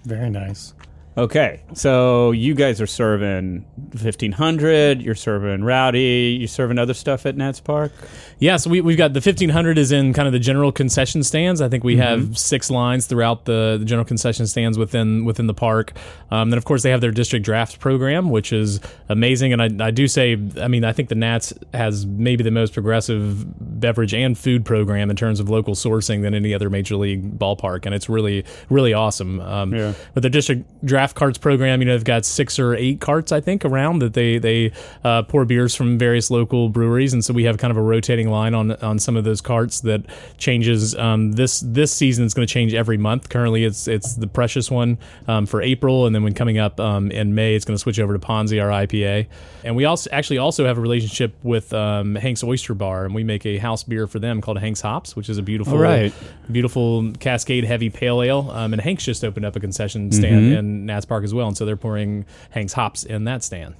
Very 0.04 0.30
nice. 0.30 0.74
Okay, 1.18 1.62
so 1.72 2.30
you 2.30 2.54
guys 2.54 2.80
are 2.80 2.86
serving 2.86 3.64
1500, 3.90 5.02
you're 5.02 5.16
serving 5.16 5.64
Rowdy, 5.64 6.36
you're 6.38 6.46
serving 6.46 6.78
other 6.78 6.94
stuff 6.94 7.26
at 7.26 7.36
Nats 7.36 7.58
Park? 7.58 7.90
Yeah, 8.38 8.56
so 8.56 8.70
we, 8.70 8.80
we've 8.80 8.96
got 8.96 9.14
the 9.14 9.18
1500 9.18 9.78
is 9.78 9.90
in 9.90 10.12
kind 10.12 10.28
of 10.28 10.32
the 10.32 10.38
general 10.38 10.70
concession 10.70 11.24
stands. 11.24 11.60
I 11.60 11.68
think 11.68 11.82
we 11.82 11.96
have 11.96 12.38
six 12.38 12.70
lines 12.70 13.06
throughout 13.06 13.46
the, 13.46 13.78
the 13.80 13.84
general 13.84 14.04
concession 14.04 14.46
stands 14.46 14.78
within 14.78 15.24
within 15.24 15.48
the 15.48 15.54
park. 15.54 15.92
Um, 16.30 16.50
then, 16.50 16.58
of 16.58 16.64
course, 16.64 16.84
they 16.84 16.90
have 16.90 17.00
their 17.00 17.10
district 17.10 17.44
draft 17.44 17.80
program, 17.80 18.30
which 18.30 18.52
is 18.52 18.78
amazing. 19.08 19.52
And 19.52 19.82
I, 19.82 19.86
I 19.86 19.90
do 19.90 20.06
say, 20.06 20.38
I 20.60 20.68
mean, 20.68 20.84
I 20.84 20.92
think 20.92 21.08
the 21.08 21.16
Nats 21.16 21.52
has 21.74 22.06
maybe 22.06 22.44
the 22.44 22.52
most 22.52 22.74
progressive 22.74 23.44
beverage 23.80 24.14
and 24.14 24.38
food 24.38 24.64
program 24.64 25.10
in 25.10 25.16
terms 25.16 25.40
of 25.40 25.48
local 25.48 25.74
sourcing 25.74 26.22
than 26.22 26.32
any 26.32 26.54
other 26.54 26.70
major 26.70 26.94
league 26.94 27.40
ballpark. 27.40 27.86
And 27.86 27.94
it's 27.94 28.08
really, 28.08 28.44
really 28.70 28.92
awesome. 28.94 29.40
Um, 29.40 29.74
Yeah. 29.74 29.94
With 30.14 30.22
their 30.22 30.30
district 30.30 30.84
draft 30.86 31.07
carts 31.14 31.38
program, 31.38 31.80
you 31.80 31.86
know, 31.86 31.92
they've 31.92 32.04
got 32.04 32.24
six 32.24 32.58
or 32.58 32.74
eight 32.74 33.00
carts, 33.00 33.32
I 33.32 33.40
think, 33.40 33.64
around 33.64 34.00
that 34.00 34.14
they 34.14 34.38
they 34.38 34.72
uh, 35.04 35.22
pour 35.22 35.44
beers 35.44 35.74
from 35.74 35.98
various 35.98 36.30
local 36.30 36.68
breweries, 36.68 37.12
and 37.12 37.24
so 37.24 37.32
we 37.32 37.44
have 37.44 37.58
kind 37.58 37.70
of 37.70 37.76
a 37.76 37.82
rotating 37.82 38.30
line 38.30 38.54
on 38.54 38.72
on 38.72 38.98
some 38.98 39.16
of 39.16 39.24
those 39.24 39.40
carts 39.40 39.80
that 39.82 40.02
changes. 40.38 40.94
Um, 40.96 41.32
this 41.32 41.60
this 41.60 41.92
season 41.92 42.24
is 42.24 42.34
going 42.34 42.46
to 42.46 42.52
change 42.52 42.74
every 42.74 42.96
month. 42.96 43.28
Currently, 43.28 43.64
it's 43.64 43.88
it's 43.88 44.14
the 44.14 44.26
Precious 44.26 44.70
one 44.70 44.98
um, 45.26 45.46
for 45.46 45.62
April, 45.62 46.06
and 46.06 46.14
then 46.14 46.22
when 46.22 46.34
coming 46.34 46.58
up 46.58 46.78
um, 46.80 47.10
in 47.10 47.34
May, 47.34 47.54
it's 47.54 47.64
going 47.64 47.76
to 47.76 47.80
switch 47.80 47.98
over 47.98 48.12
to 48.12 48.18
Ponzi, 48.18 48.62
our 48.62 48.70
IPA. 48.70 49.26
And 49.64 49.76
we 49.76 49.84
also 49.84 50.08
actually 50.12 50.38
also 50.38 50.66
have 50.66 50.78
a 50.78 50.80
relationship 50.80 51.34
with 51.42 51.72
um, 51.72 52.14
Hank's 52.14 52.44
Oyster 52.44 52.74
Bar, 52.74 53.04
and 53.04 53.14
we 53.14 53.24
make 53.24 53.44
a 53.46 53.58
house 53.58 53.82
beer 53.82 54.06
for 54.06 54.18
them 54.18 54.40
called 54.40 54.58
Hank's 54.58 54.80
Hops, 54.80 55.16
which 55.16 55.28
is 55.28 55.38
a 55.38 55.42
beautiful, 55.42 55.78
right. 55.78 56.12
beautiful 56.50 57.12
Cascade 57.18 57.64
heavy 57.64 57.90
pale 57.90 58.22
ale. 58.22 58.50
Um, 58.50 58.72
and 58.72 58.80
Hank's 58.80 59.04
just 59.04 59.24
opened 59.24 59.46
up 59.46 59.56
a 59.56 59.60
concession 59.60 60.10
stand 60.12 60.52
in 60.52 60.87
Nats 60.88 61.06
Park 61.06 61.24
as 61.24 61.32
well, 61.32 61.48
and 61.48 61.56
so 61.56 61.64
they're 61.64 61.76
pouring 61.76 62.26
Hank's 62.50 62.72
Hops 62.72 63.04
in 63.04 63.24
that 63.24 63.44
stand. 63.44 63.76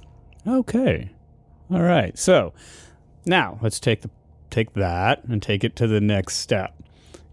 Okay. 0.47 1.11
All 1.71 1.81
right. 1.81 2.17
So 2.17 2.53
now 3.25 3.59
let's 3.61 3.79
take 3.79 4.01
the 4.01 4.09
take 4.49 4.73
that 4.73 5.23
and 5.25 5.41
take 5.41 5.63
it 5.63 5.75
to 5.75 5.87
the 5.87 6.01
next 6.01 6.37
step. 6.37 6.73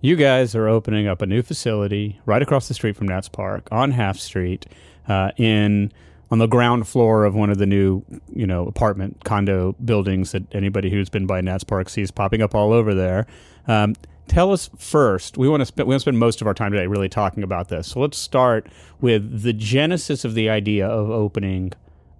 You 0.01 0.17
guys 0.17 0.55
are 0.55 0.69
opening 0.69 1.07
up 1.07 1.23
a 1.23 1.27
new 1.27 1.43
facility 1.43 2.21
right 2.27 2.43
across 2.43 2.69
the 2.69 2.75
street 2.75 2.97
from 2.97 3.09
Nats 3.09 3.29
Park 3.29 3.69
on 3.73 3.93
Half 3.93 4.19
Street 4.19 4.67
uh, 5.09 5.31
in 5.37 5.93
on 6.31 6.39
the 6.39 6.47
ground 6.47 6.89
floor 6.89 7.25
of 7.25 7.35
one 7.35 7.51
of 7.51 7.59
the 7.59 7.67
new, 7.67 8.03
you 8.35 8.47
know, 8.47 8.67
apartment 8.67 9.25
condo 9.25 9.75
buildings 9.85 10.33
that 10.33 10.43
anybody 10.55 10.91
who's 10.91 11.09
been 11.09 11.27
by 11.27 11.41
Nats 11.41 11.65
Park 11.65 11.89
sees 11.89 12.11
popping 12.11 12.43
up 12.43 12.55
all 12.55 12.73
over 12.73 12.95
there. 12.95 13.27
Um, 13.69 13.95
tell 14.29 14.53
us 14.53 14.71
first. 14.79 15.37
We 15.37 15.49
want 15.49 15.61
to 15.61 15.67
spend 15.67 15.87
we 15.87 15.93
want 15.93 16.01
to 16.01 16.05
spend 16.05 16.19
most 16.19 16.41
of 16.41 16.47
our 16.47 16.55
time 16.55 16.73
today 16.73 16.87
really 16.87 17.09
talking 17.09 17.43
about 17.43 17.69
this. 17.69 17.89
So 17.89 18.01
let's 18.01 18.19
start 18.19 18.69
with 19.01 19.43
the 19.43 19.53
genesis 19.53 20.25
of 20.25 20.35
the 20.35 20.49
idea 20.49 20.87
of 20.87 21.11
opening 21.11 21.73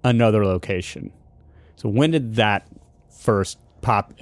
another 0.03 0.45
location. 0.45 1.11
So 1.75 1.89
when 1.89 2.11
did 2.11 2.35
that 2.35 2.67
first 3.09 3.59
pop 3.81 4.13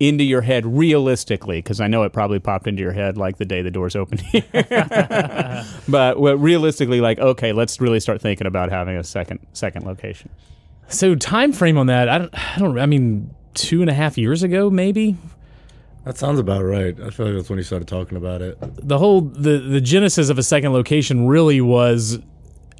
into 0.00 0.24
your 0.24 0.42
head 0.42 0.66
realistically? 0.66 1.58
Because 1.58 1.80
I 1.80 1.86
know 1.86 2.02
it 2.02 2.12
probably 2.12 2.38
popped 2.38 2.66
into 2.66 2.82
your 2.82 2.92
head 2.92 3.16
like 3.16 3.38
the 3.38 3.44
day 3.44 3.62
the 3.62 3.70
doors 3.70 3.96
opened 3.96 4.20
here. 4.32 4.44
but 5.88 6.18
realistically, 6.18 7.00
like 7.00 7.18
okay, 7.18 7.52
let's 7.52 7.80
really 7.80 8.00
start 8.00 8.20
thinking 8.20 8.46
about 8.46 8.70
having 8.70 8.96
a 8.96 9.04
second 9.04 9.40
second 9.52 9.86
location. 9.86 10.30
So 10.88 11.14
time 11.14 11.52
frame 11.52 11.78
on 11.78 11.86
that, 11.86 12.08
I 12.08 12.18
don't, 12.18 12.34
I 12.34 12.58
don't, 12.58 12.78
I 12.78 12.86
mean, 12.86 13.34
two 13.54 13.80
and 13.80 13.90
a 13.90 13.94
half 13.94 14.18
years 14.18 14.42
ago, 14.42 14.68
maybe. 14.70 15.16
That 16.04 16.18
sounds 16.18 16.38
about 16.38 16.62
right. 16.64 16.98
I 17.00 17.10
feel 17.10 17.26
like 17.26 17.34
that's 17.36 17.48
when 17.48 17.58
you 17.58 17.62
started 17.62 17.88
talking 17.88 18.18
about 18.18 18.42
it. 18.42 18.58
The 18.60 18.98
whole 18.98 19.22
the 19.22 19.58
the 19.58 19.80
genesis 19.80 20.28
of 20.28 20.38
a 20.38 20.42
second 20.42 20.72
location 20.72 21.26
really 21.26 21.60
was 21.60 22.18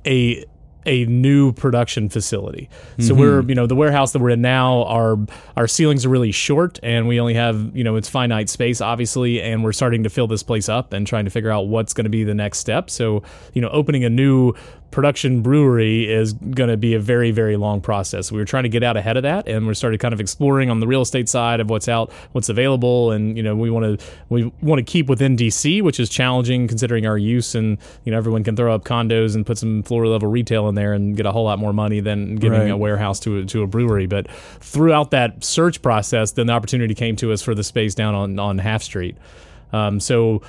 a 0.07 0.45
a 0.87 1.07
new 1.07 1.53
production 1.53 2.09
facility. 2.09 2.69
So 2.99 3.13
mm-hmm. 3.13 3.21
we're 3.21 3.43
you 3.45 3.55
know 3.55 3.67
the 3.67 3.75
warehouse 3.75 4.13
that 4.13 4.19
we're 4.19 4.31
in 4.31 4.43
now 4.43 4.85
our 4.85 5.19
our 5.57 5.67
ceilings 5.67 6.05
are 6.05 6.11
really 6.11 6.33
short 6.33 6.79
and 6.83 7.09
we 7.09 7.19
only 7.19 7.35
have 7.35 7.75
you 7.75 7.83
know 7.83 7.97
it's 7.97 8.09
finite 8.09 8.51
space 8.51 8.81
obviously 8.81 9.41
and 9.41 9.65
we're 9.65 9.73
starting 9.73 10.03
to 10.03 10.11
fill 10.11 10.27
this 10.27 10.43
place 10.43 10.69
up 10.69 10.93
and 10.93 11.07
trying 11.07 11.25
to 11.25 11.31
figure 11.31 11.51
out 11.51 11.69
what's 11.69 11.95
going 11.95 12.05
to 12.05 12.11
be 12.11 12.25
the 12.25 12.35
next 12.35 12.59
step. 12.59 12.91
So 12.91 13.23
you 13.55 13.63
know 13.63 13.69
opening 13.71 14.05
a 14.05 14.11
new 14.11 14.53
production 14.95 15.43
brewery 15.43 16.09
is 16.09 16.33
going 16.35 16.71
to 16.71 16.77
be 16.77 16.95
a 16.95 17.01
very 17.01 17.33
very 17.33 17.57
long 17.57 17.81
process. 17.81 18.31
We 18.31 18.39
were 18.39 18.45
trying 18.45 18.63
to 18.63 18.69
get 18.69 18.85
out 18.85 18.97
ahead 18.97 19.17
of 19.17 19.25
that 19.25 19.49
and 19.49 19.67
we 19.67 19.75
started 19.75 19.99
kind 19.99 20.15
of 20.15 20.21
exploring 20.21 20.71
on 20.71 20.79
the 20.79 20.87
real 20.87 21.03
estate 21.03 21.29
side 21.29 21.59
of 21.59 21.69
what's 21.69 21.89
out, 21.89 22.13
what's 22.31 22.49
available 22.49 23.11
and 23.11 23.37
you 23.37 23.43
know 23.43 23.57
we 23.57 23.71
want 23.71 23.99
to 23.99 24.07
we 24.29 24.53
want 24.63 24.79
to 24.79 24.85
keep 24.85 25.09
within 25.09 25.37
DC, 25.37 25.83
which 25.83 25.99
is 25.99 26.09
challenging 26.09 26.69
considering 26.69 27.07
our 27.07 27.19
use 27.19 27.57
and 27.57 27.77
you 28.05 28.13
know 28.13 28.19
everyone 28.19 28.45
can 28.45 28.55
throw 28.55 28.73
up 28.73 28.85
condos 28.85 29.35
and 29.35 29.45
put 29.45 29.59
some 29.59 29.83
floor 29.83 30.07
level 30.07 30.29
retail 30.31 30.69
in 30.69 30.77
there 30.77 30.93
and 30.93 31.17
get 31.17 31.27
a 31.27 31.33
whole 31.33 31.45
lot 31.45 31.59
more 31.59 31.73
money 31.73 31.99
than 32.01 32.37
giving 32.37 32.61
Right. 32.61 32.71
a 32.71 32.77
warehouse 32.77 33.19
to 33.21 33.39
a, 33.39 33.45
to 33.47 33.63
a 33.63 33.67
brewery. 33.67 34.07
But 34.07 34.31
throughout 34.61 35.11
that 35.11 35.43
search 35.43 35.83
process, 35.83 36.31
then 36.31 36.47
the 36.47 36.53
opportunity 36.53 36.95
came 36.95 37.17
to 37.17 37.33
us 37.33 37.43
for 37.43 37.53
the 37.53 37.65
space 37.65 37.97
down 37.97 38.15
on 38.15 38.39
on 38.39 38.59
Half 38.59 38.85
Street. 38.85 39.17
Um, 39.73 39.99
so 39.99 40.41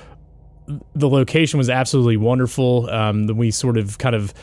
the 0.94 1.08
location 1.08 1.58
was 1.58 1.70
absolutely 1.70 2.16
wonderful. 2.16 2.88
Um, 2.90 3.26
we 3.26 3.50
sort 3.50 3.76
of 3.76 3.98
kind 3.98 4.14
of 4.14 4.34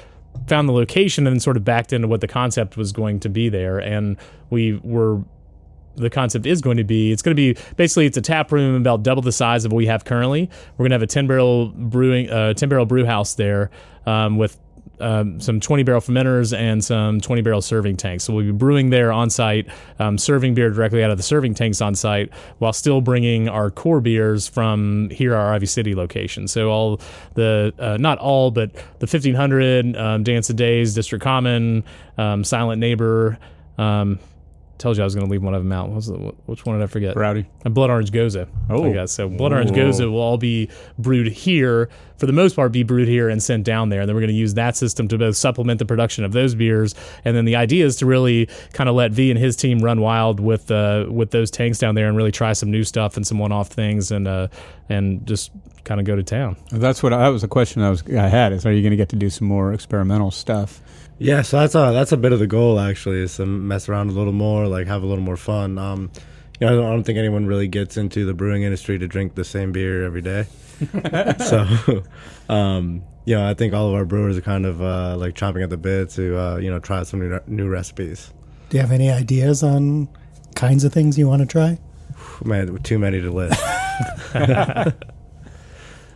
found 0.47 0.67
the 0.67 0.73
location 0.73 1.27
and 1.27 1.35
then 1.35 1.39
sort 1.39 1.57
of 1.57 1.63
backed 1.63 1.93
into 1.93 2.07
what 2.07 2.21
the 2.21 2.27
concept 2.27 2.77
was 2.77 2.91
going 2.91 3.19
to 3.21 3.29
be 3.29 3.49
there, 3.49 3.79
and 3.79 4.17
we 4.49 4.79
were. 4.83 5.23
The 5.95 6.09
concept 6.09 6.47
is 6.47 6.59
going 6.59 6.77
to 6.77 6.83
be 6.83 7.11
it's 7.11 7.21
going 7.21 7.35
to 7.35 7.53
be 7.53 7.55
basically 7.75 8.07
it's 8.07 8.17
a 8.17 8.21
tap 8.21 8.51
room 8.51 8.73
about 8.73 9.03
double 9.03 9.21
the 9.21 9.31
size 9.31 9.63
of 9.63 9.71
what 9.71 9.77
we 9.77 9.85
have 9.85 10.05
currently. 10.05 10.49
We're 10.75 10.85
going 10.85 10.89
to 10.89 10.95
have 10.95 11.03
a 11.03 11.07
ten 11.07 11.27
barrel 11.27 11.67
brewing 11.67 12.31
uh, 12.31 12.55
ten 12.55 12.67
barrel 12.67 12.87
brew 12.87 13.05
house 13.05 13.35
there 13.35 13.69
um, 14.07 14.37
with 14.37 14.57
um, 14.99 15.39
some 15.39 15.59
20 15.59 15.83
barrel 15.83 16.01
fermenters 16.01 16.57
and 16.57 16.83
some 16.83 17.19
20 17.19 17.41
barrel 17.41 17.61
serving 17.61 17.97
tanks. 17.97 18.23
So 18.23 18.33
we'll 18.33 18.45
be 18.45 18.51
brewing 18.51 18.89
there 18.89 19.11
on 19.11 19.29
site, 19.29 19.67
um, 19.99 20.17
serving 20.17 20.53
beer 20.53 20.69
directly 20.69 21.03
out 21.03 21.11
of 21.11 21.17
the 21.17 21.23
serving 21.23 21.53
tanks 21.55 21.81
on 21.81 21.95
site, 21.95 22.31
while 22.59 22.73
still 22.73 23.01
bringing 23.01 23.49
our 23.49 23.71
core 23.71 24.01
beers 24.01 24.47
from 24.47 25.09
here, 25.09 25.35
our 25.35 25.53
Ivy 25.53 25.65
City 25.65 25.95
location. 25.95 26.47
So 26.47 26.69
all 26.69 27.01
the, 27.33 27.73
uh, 27.79 27.97
not 27.97 28.17
all, 28.19 28.51
but 28.51 28.73
the 28.73 29.07
1500, 29.07 29.95
um, 29.97 30.23
Dance 30.23 30.49
of 30.49 30.55
Days, 30.55 30.93
District 30.93 31.23
Common, 31.23 31.83
um, 32.17 32.43
Silent 32.43 32.79
Neighbor. 32.79 33.37
Um, 33.77 34.19
told 34.77 34.97
you 34.97 35.03
I 35.03 35.05
was 35.05 35.15
going 35.15 35.25
to 35.25 35.31
leave 35.31 35.43
one 35.43 35.53
of 35.53 35.63
them 35.63 35.71
out. 35.71 35.89
The, 36.01 36.33
which 36.45 36.65
one 36.65 36.77
did 36.77 36.83
I 36.83 36.87
forget? 36.87 37.15
Rowdy. 37.15 37.45
And 37.63 37.73
Blood 37.73 37.89
Orange 37.89 38.11
Gose. 38.11 38.47
Oh. 38.69 38.83
I 38.83 38.93
guess. 38.93 39.11
So 39.11 39.29
Blood 39.29 39.53
Orange 39.53 39.71
Gose 39.71 39.99
will 39.99 40.19
all 40.19 40.37
be 40.37 40.69
brewed 40.97 41.27
here, 41.27 41.89
for 42.17 42.25
the 42.25 42.33
most 42.33 42.55
part, 42.55 42.71
be 42.71 42.83
brewed 42.83 43.07
here 43.07 43.29
and 43.29 43.41
sent 43.41 43.63
down 43.65 43.89
there. 43.89 44.01
And 44.01 44.09
then 44.09 44.15
we're 44.15 44.21
going 44.21 44.29
to 44.29 44.35
use 44.35 44.55
that 44.55 44.75
system 44.75 45.07
to 45.09 45.17
both 45.17 45.35
supplement 45.35 45.79
the 45.79 45.85
production 45.85 46.23
of 46.23 46.31
those 46.31 46.55
beers. 46.55 46.95
And 47.23 47.35
then 47.35 47.45
the 47.45 47.55
idea 47.55 47.85
is 47.85 47.95
to 47.97 48.05
really 48.05 48.49
kind 48.73 48.89
of 48.89 48.95
let 48.95 49.11
V 49.11 49.29
and 49.29 49.39
his 49.39 49.55
team 49.55 49.79
run 49.79 50.01
wild 50.01 50.39
with 50.39 50.69
uh, 50.71 51.05
with 51.09 51.31
those 51.31 51.51
tanks 51.51 51.77
down 51.79 51.95
there 51.95 52.07
and 52.07 52.17
really 52.17 52.31
try 52.31 52.53
some 52.53 52.71
new 52.71 52.83
stuff 52.83 53.15
and 53.15 53.25
some 53.25 53.39
one 53.39 53.51
off 53.51 53.69
things 53.69 54.11
and 54.11 54.27
uh, 54.27 54.47
and 54.89 55.25
just 55.25 55.51
kind 55.83 55.99
of 55.99 56.05
go 56.05 56.15
to 56.15 56.23
town. 56.23 56.57
That's 56.71 57.03
what 57.03 57.09
that 57.09 57.27
was 57.27 57.43
a 57.43 57.47
question 57.47 57.81
I 57.81 57.89
was 57.89 58.03
I 58.07 58.27
had. 58.27 58.53
Is 58.53 58.65
are 58.65 58.71
you 58.71 58.81
going 58.81 58.91
to 58.91 58.97
get 58.97 59.09
to 59.09 59.15
do 59.15 59.29
some 59.29 59.47
more 59.47 59.73
experimental 59.73 60.31
stuff? 60.31 60.81
Yeah, 61.19 61.41
so 61.41 61.59
that's 61.59 61.75
a 61.75 61.91
that's 61.93 62.11
a 62.11 62.17
bit 62.17 62.33
of 62.33 62.39
the 62.39 62.47
goal 62.47 62.79
actually, 62.79 63.21
is 63.21 63.35
to 63.37 63.45
mess 63.45 63.87
around 63.87 64.09
a 64.09 64.13
little 64.13 64.33
more, 64.33 64.67
like 64.67 64.87
have 64.87 65.03
a 65.03 65.05
little 65.05 65.23
more 65.23 65.37
fun. 65.37 65.77
Um, 65.77 66.11
you 66.59 66.67
know, 66.67 66.73
I 66.73 66.75
don't, 66.75 66.85
I 66.85 66.89
don't 66.89 67.03
think 67.03 67.17
anyone 67.17 67.45
really 67.45 67.67
gets 67.67 67.97
into 67.97 68.25
the 68.25 68.33
brewing 68.33 68.63
industry 68.63 68.97
to 68.99 69.07
drink 69.07 69.35
the 69.35 69.43
same 69.43 69.71
beer 69.71 70.03
every 70.03 70.21
day. 70.21 70.45
so, 71.45 72.03
um, 72.49 73.03
you 73.25 73.35
know, 73.35 73.47
I 73.47 73.53
think 73.53 73.73
all 73.73 73.87
of 73.87 73.93
our 73.95 74.05
brewers 74.05 74.37
are 74.37 74.41
kind 74.41 74.65
of 74.65 74.81
uh, 74.81 75.15
like 75.17 75.35
chomping 75.35 75.63
at 75.63 75.69
the 75.69 75.77
bit 75.77 76.09
to 76.11 76.37
uh, 76.37 76.57
you 76.57 76.69
know 76.69 76.79
try 76.79 77.03
some 77.03 77.19
new, 77.19 77.39
new 77.47 77.69
recipes. 77.69 78.31
Do 78.69 78.77
you 78.77 78.81
have 78.81 78.91
any 78.91 79.11
ideas 79.11 79.63
on 79.63 80.09
kinds 80.55 80.83
of 80.83 80.93
things 80.93 81.17
you 81.17 81.27
want 81.27 81.41
to 81.41 81.45
try? 81.45 81.79
Man, 82.43 82.77
too 82.79 82.99
many 82.99 83.21
to 83.21 83.31
list. 83.31 83.61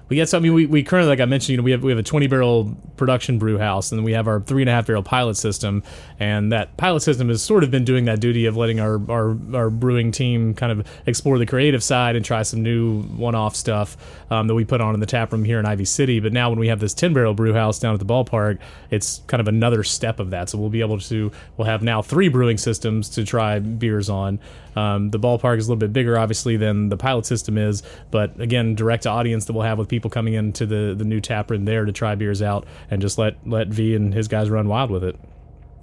We 0.09 0.15
get 0.15 0.29
so 0.29 0.37
I 0.37 0.41
mean 0.41 0.53
we, 0.53 0.65
we 0.65 0.83
currently 0.83 1.09
like 1.09 1.19
I 1.19 1.25
mentioned 1.25 1.49
you 1.49 1.57
know 1.57 1.63
we 1.63 1.71
have 1.71 1.83
we 1.83 1.91
have 1.91 1.99
a 1.99 2.03
20 2.03 2.27
barrel 2.27 2.77
production 2.95 3.37
brew 3.39 3.57
house 3.57 3.91
and 3.91 3.99
then 3.99 4.05
we 4.05 4.13
have 4.13 4.27
our 4.27 4.39
three 4.39 4.61
and 4.61 4.69
a 4.69 4.73
half 4.73 4.87
barrel 4.87 5.03
pilot 5.03 5.35
system 5.35 5.83
and 6.19 6.51
that 6.51 6.77
pilot 6.77 7.01
system 7.01 7.27
has 7.27 7.41
sort 7.41 7.63
of 7.63 7.71
been 7.71 7.83
doing 7.83 8.05
that 8.05 8.19
duty 8.19 8.45
of 8.45 8.55
letting 8.55 8.79
our 8.79 8.99
our, 9.11 9.37
our 9.53 9.69
brewing 9.69 10.11
team 10.11 10.53
kind 10.53 10.71
of 10.71 10.87
explore 11.05 11.37
the 11.37 11.45
creative 11.45 11.83
side 11.83 12.15
and 12.15 12.23
try 12.23 12.41
some 12.41 12.63
new 12.63 13.01
one 13.01 13.35
off 13.35 13.55
stuff 13.55 13.97
um, 14.31 14.47
that 14.47 14.55
we 14.55 14.63
put 14.63 14.79
on 14.79 14.93
in 14.93 14.99
the 14.99 15.05
tap 15.05 15.31
room 15.31 15.43
here 15.43 15.59
in 15.59 15.65
Ivy 15.65 15.85
City. 15.85 16.19
But 16.19 16.31
now 16.31 16.49
when 16.49 16.59
we 16.59 16.69
have 16.69 16.79
this 16.79 16.93
10 16.93 17.13
barrel 17.13 17.33
brew 17.33 17.53
house 17.53 17.79
down 17.79 17.93
at 17.93 17.99
the 17.99 18.05
ballpark 18.05 18.59
it's 18.89 19.21
kind 19.27 19.41
of 19.41 19.47
another 19.47 19.83
step 19.83 20.19
of 20.19 20.29
that. 20.29 20.49
So 20.49 20.57
we'll 20.57 20.69
be 20.69 20.81
able 20.81 20.99
to 20.99 21.31
we'll 21.57 21.67
have 21.67 21.83
now 21.83 22.01
three 22.01 22.29
brewing 22.29 22.57
systems 22.57 23.09
to 23.09 23.25
try 23.25 23.59
beers 23.59 24.09
on 24.09 24.39
um, 24.77 25.09
the 25.09 25.19
ballpark 25.19 25.57
is 25.57 25.67
a 25.67 25.69
little 25.71 25.79
bit 25.79 25.91
bigger, 25.91 26.17
obviously, 26.19 26.55
than 26.57 26.89
the 26.89 26.97
pilot 26.97 27.25
system 27.25 27.57
is, 27.57 27.81
but 28.11 28.39
again, 28.39 28.75
direct 28.75 29.03
to 29.03 29.09
audience 29.09 29.45
that 29.45 29.53
we'll 29.53 29.63
have 29.63 29.79
with 29.79 29.87
people 29.87 30.09
coming 30.09 30.35
into 30.35 30.65
the, 30.65 30.93
the 30.95 31.05
new 31.05 31.19
tap 31.19 31.49
room 31.49 31.65
there 31.65 31.85
to 31.85 31.91
try 31.91 32.13
beers 32.15 32.41
out 32.41 32.65
and 32.91 33.01
just 33.01 33.17
let 33.17 33.33
let 33.45 33.69
V 33.69 33.95
and 33.95 34.13
his 34.13 34.27
guys 34.27 34.49
run 34.49 34.67
wild 34.67 34.91
with 34.91 35.03
it. 35.03 35.15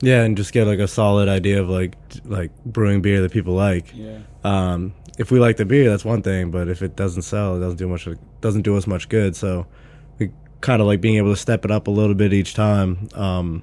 yeah, 0.00 0.22
and 0.22 0.36
just 0.36 0.52
get 0.52 0.66
like 0.66 0.78
a 0.78 0.88
solid 0.88 1.28
idea 1.28 1.60
of 1.60 1.68
like 1.68 1.96
like 2.24 2.50
brewing 2.64 3.02
beer 3.02 3.20
that 3.22 3.32
people 3.32 3.54
like. 3.54 3.92
Yeah. 3.94 4.18
um, 4.44 4.94
if 5.18 5.30
we 5.30 5.38
like 5.38 5.56
the 5.56 5.64
beer, 5.64 5.88
that's 5.90 6.04
one 6.04 6.22
thing. 6.22 6.50
But 6.50 6.68
if 6.68 6.82
it 6.82 6.96
doesn't 6.96 7.22
sell, 7.22 7.56
it 7.56 7.60
doesn't 7.60 7.78
do 7.78 7.88
much. 7.88 8.08
Doesn't 8.40 8.62
do 8.62 8.76
us 8.76 8.86
much 8.86 9.08
good. 9.08 9.34
So 9.36 9.66
we 10.18 10.30
kind 10.60 10.80
of 10.80 10.86
like 10.86 11.00
being 11.00 11.16
able 11.16 11.32
to 11.32 11.40
step 11.40 11.64
it 11.64 11.70
up 11.70 11.86
a 11.86 11.90
little 11.90 12.14
bit 12.14 12.32
each 12.32 12.54
time. 12.54 13.08
Um, 13.14 13.62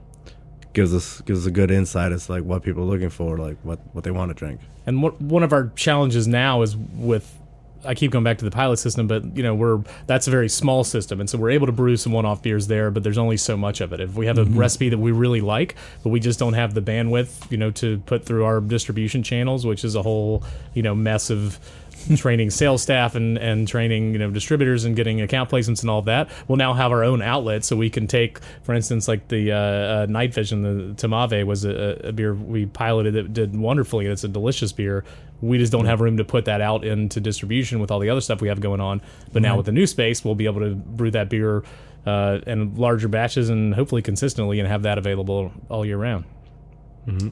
gives 0.73 0.93
us 0.93 1.21
gives 1.21 1.41
us 1.41 1.45
a 1.45 1.51
good 1.51 1.71
insight 1.71 2.11
as 2.11 2.25
to, 2.25 2.33
like 2.33 2.43
what 2.43 2.63
people 2.63 2.83
are 2.83 2.87
looking 2.87 3.09
for, 3.09 3.37
like 3.37 3.57
what 3.63 3.79
what 3.93 4.03
they 4.03 4.11
want 4.11 4.29
to 4.29 4.33
drink. 4.33 4.61
And 4.85 5.03
what, 5.03 5.21
one 5.21 5.43
of 5.43 5.53
our 5.53 5.71
challenges 5.75 6.27
now 6.27 6.61
is 6.61 6.75
with 6.75 7.37
I 7.83 7.95
keep 7.95 8.11
going 8.11 8.23
back 8.23 8.37
to 8.39 8.45
the 8.45 8.51
pilot 8.51 8.77
system, 8.77 9.07
but 9.07 9.35
you 9.35 9.43
know 9.43 9.55
we're 9.55 9.83
that's 10.07 10.27
a 10.27 10.31
very 10.31 10.49
small 10.49 10.83
system, 10.83 11.19
and 11.19 11.29
so 11.29 11.37
we're 11.37 11.51
able 11.51 11.65
to 11.65 11.71
brew 11.71 11.97
some 11.97 12.11
one-off 12.11 12.41
beers 12.41 12.67
there. 12.67 12.91
But 12.91 13.03
there's 13.03 13.17
only 13.17 13.37
so 13.37 13.57
much 13.57 13.81
of 13.81 13.93
it. 13.93 13.99
If 13.99 14.15
we 14.15 14.27
have 14.27 14.37
a 14.37 14.45
mm-hmm. 14.45 14.57
recipe 14.57 14.89
that 14.89 14.97
we 14.97 15.11
really 15.11 15.41
like, 15.41 15.75
but 16.03 16.09
we 16.09 16.19
just 16.19 16.39
don't 16.39 16.53
have 16.53 16.73
the 16.73 16.81
bandwidth, 16.81 17.51
you 17.51 17.57
know, 17.57 17.71
to 17.71 17.99
put 17.99 18.25
through 18.25 18.45
our 18.45 18.61
distribution 18.61 19.23
channels, 19.23 19.65
which 19.65 19.83
is 19.83 19.95
a 19.95 20.01
whole 20.01 20.43
you 20.73 20.83
know 20.83 20.95
mess 20.95 21.29
of 21.29 21.59
training 22.15 22.49
sales 22.49 22.81
staff 22.81 23.15
and, 23.15 23.37
and 23.37 23.67
training 23.67 24.13
you 24.13 24.19
know 24.19 24.29
distributors 24.29 24.85
and 24.85 24.95
getting 24.95 25.21
account 25.21 25.49
placements 25.49 25.81
and 25.81 25.89
all 25.89 26.01
that. 26.03 26.29
We'll 26.47 26.57
now 26.57 26.73
have 26.73 26.91
our 26.91 27.03
own 27.03 27.21
outlet, 27.21 27.63
so 27.63 27.75
we 27.75 27.89
can 27.89 28.07
take, 28.07 28.39
for 28.63 28.73
instance, 28.73 29.07
like 29.07 29.27
the 29.27 29.51
uh, 29.51 29.57
uh, 29.57 30.05
Night 30.09 30.33
Vision, 30.33 30.61
the 30.61 30.93
Tamave 30.95 31.45
was 31.45 31.65
a, 31.65 31.99
a 32.03 32.11
beer 32.11 32.33
we 32.33 32.65
piloted 32.65 33.13
that 33.13 33.33
did 33.33 33.55
wonderfully. 33.55 34.05
It's 34.05 34.23
a 34.23 34.27
delicious 34.27 34.71
beer. 34.71 35.03
We 35.41 35.57
just 35.57 35.71
don't 35.71 35.85
have 35.85 36.01
room 36.01 36.17
to 36.17 36.23
put 36.23 36.45
that 36.45 36.61
out 36.61 36.85
into 36.85 37.19
distribution 37.19 37.79
with 37.79 37.89
all 37.89 37.99
the 37.99 38.09
other 38.09 38.21
stuff 38.21 38.41
we 38.41 38.47
have 38.49 38.61
going 38.61 38.79
on. 38.79 39.01
But 39.33 39.41
now 39.41 39.57
with 39.57 39.65
the 39.65 39.71
new 39.71 39.87
space, 39.87 40.23
we'll 40.23 40.35
be 40.35 40.45
able 40.45 40.61
to 40.61 40.75
brew 40.75 41.09
that 41.11 41.29
beer 41.29 41.63
uh, 42.05 42.39
in 42.45 42.75
larger 42.75 43.07
batches 43.07 43.49
and 43.49 43.73
hopefully 43.73 44.03
consistently 44.03 44.59
and 44.59 44.67
have 44.67 44.83
that 44.83 44.99
available 44.99 45.51
all 45.67 45.83
year 45.83 45.97
round. 45.97 46.25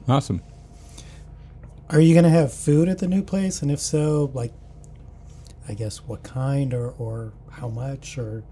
Awesome. 0.08 0.42
Are 1.90 2.00
you 2.00 2.14
going 2.14 2.24
to 2.24 2.30
have 2.30 2.52
food 2.52 2.88
at 2.88 2.98
the 2.98 3.08
new 3.08 3.22
place? 3.22 3.62
And 3.62 3.70
if 3.70 3.80
so, 3.80 4.30
like, 4.34 4.52
I 5.70 5.74
guess 5.74 5.98
what 5.98 6.24
kind 6.24 6.74
or, 6.74 6.90
or 6.98 7.32
how 7.48 7.68
much 7.68 8.18
or 8.18 8.42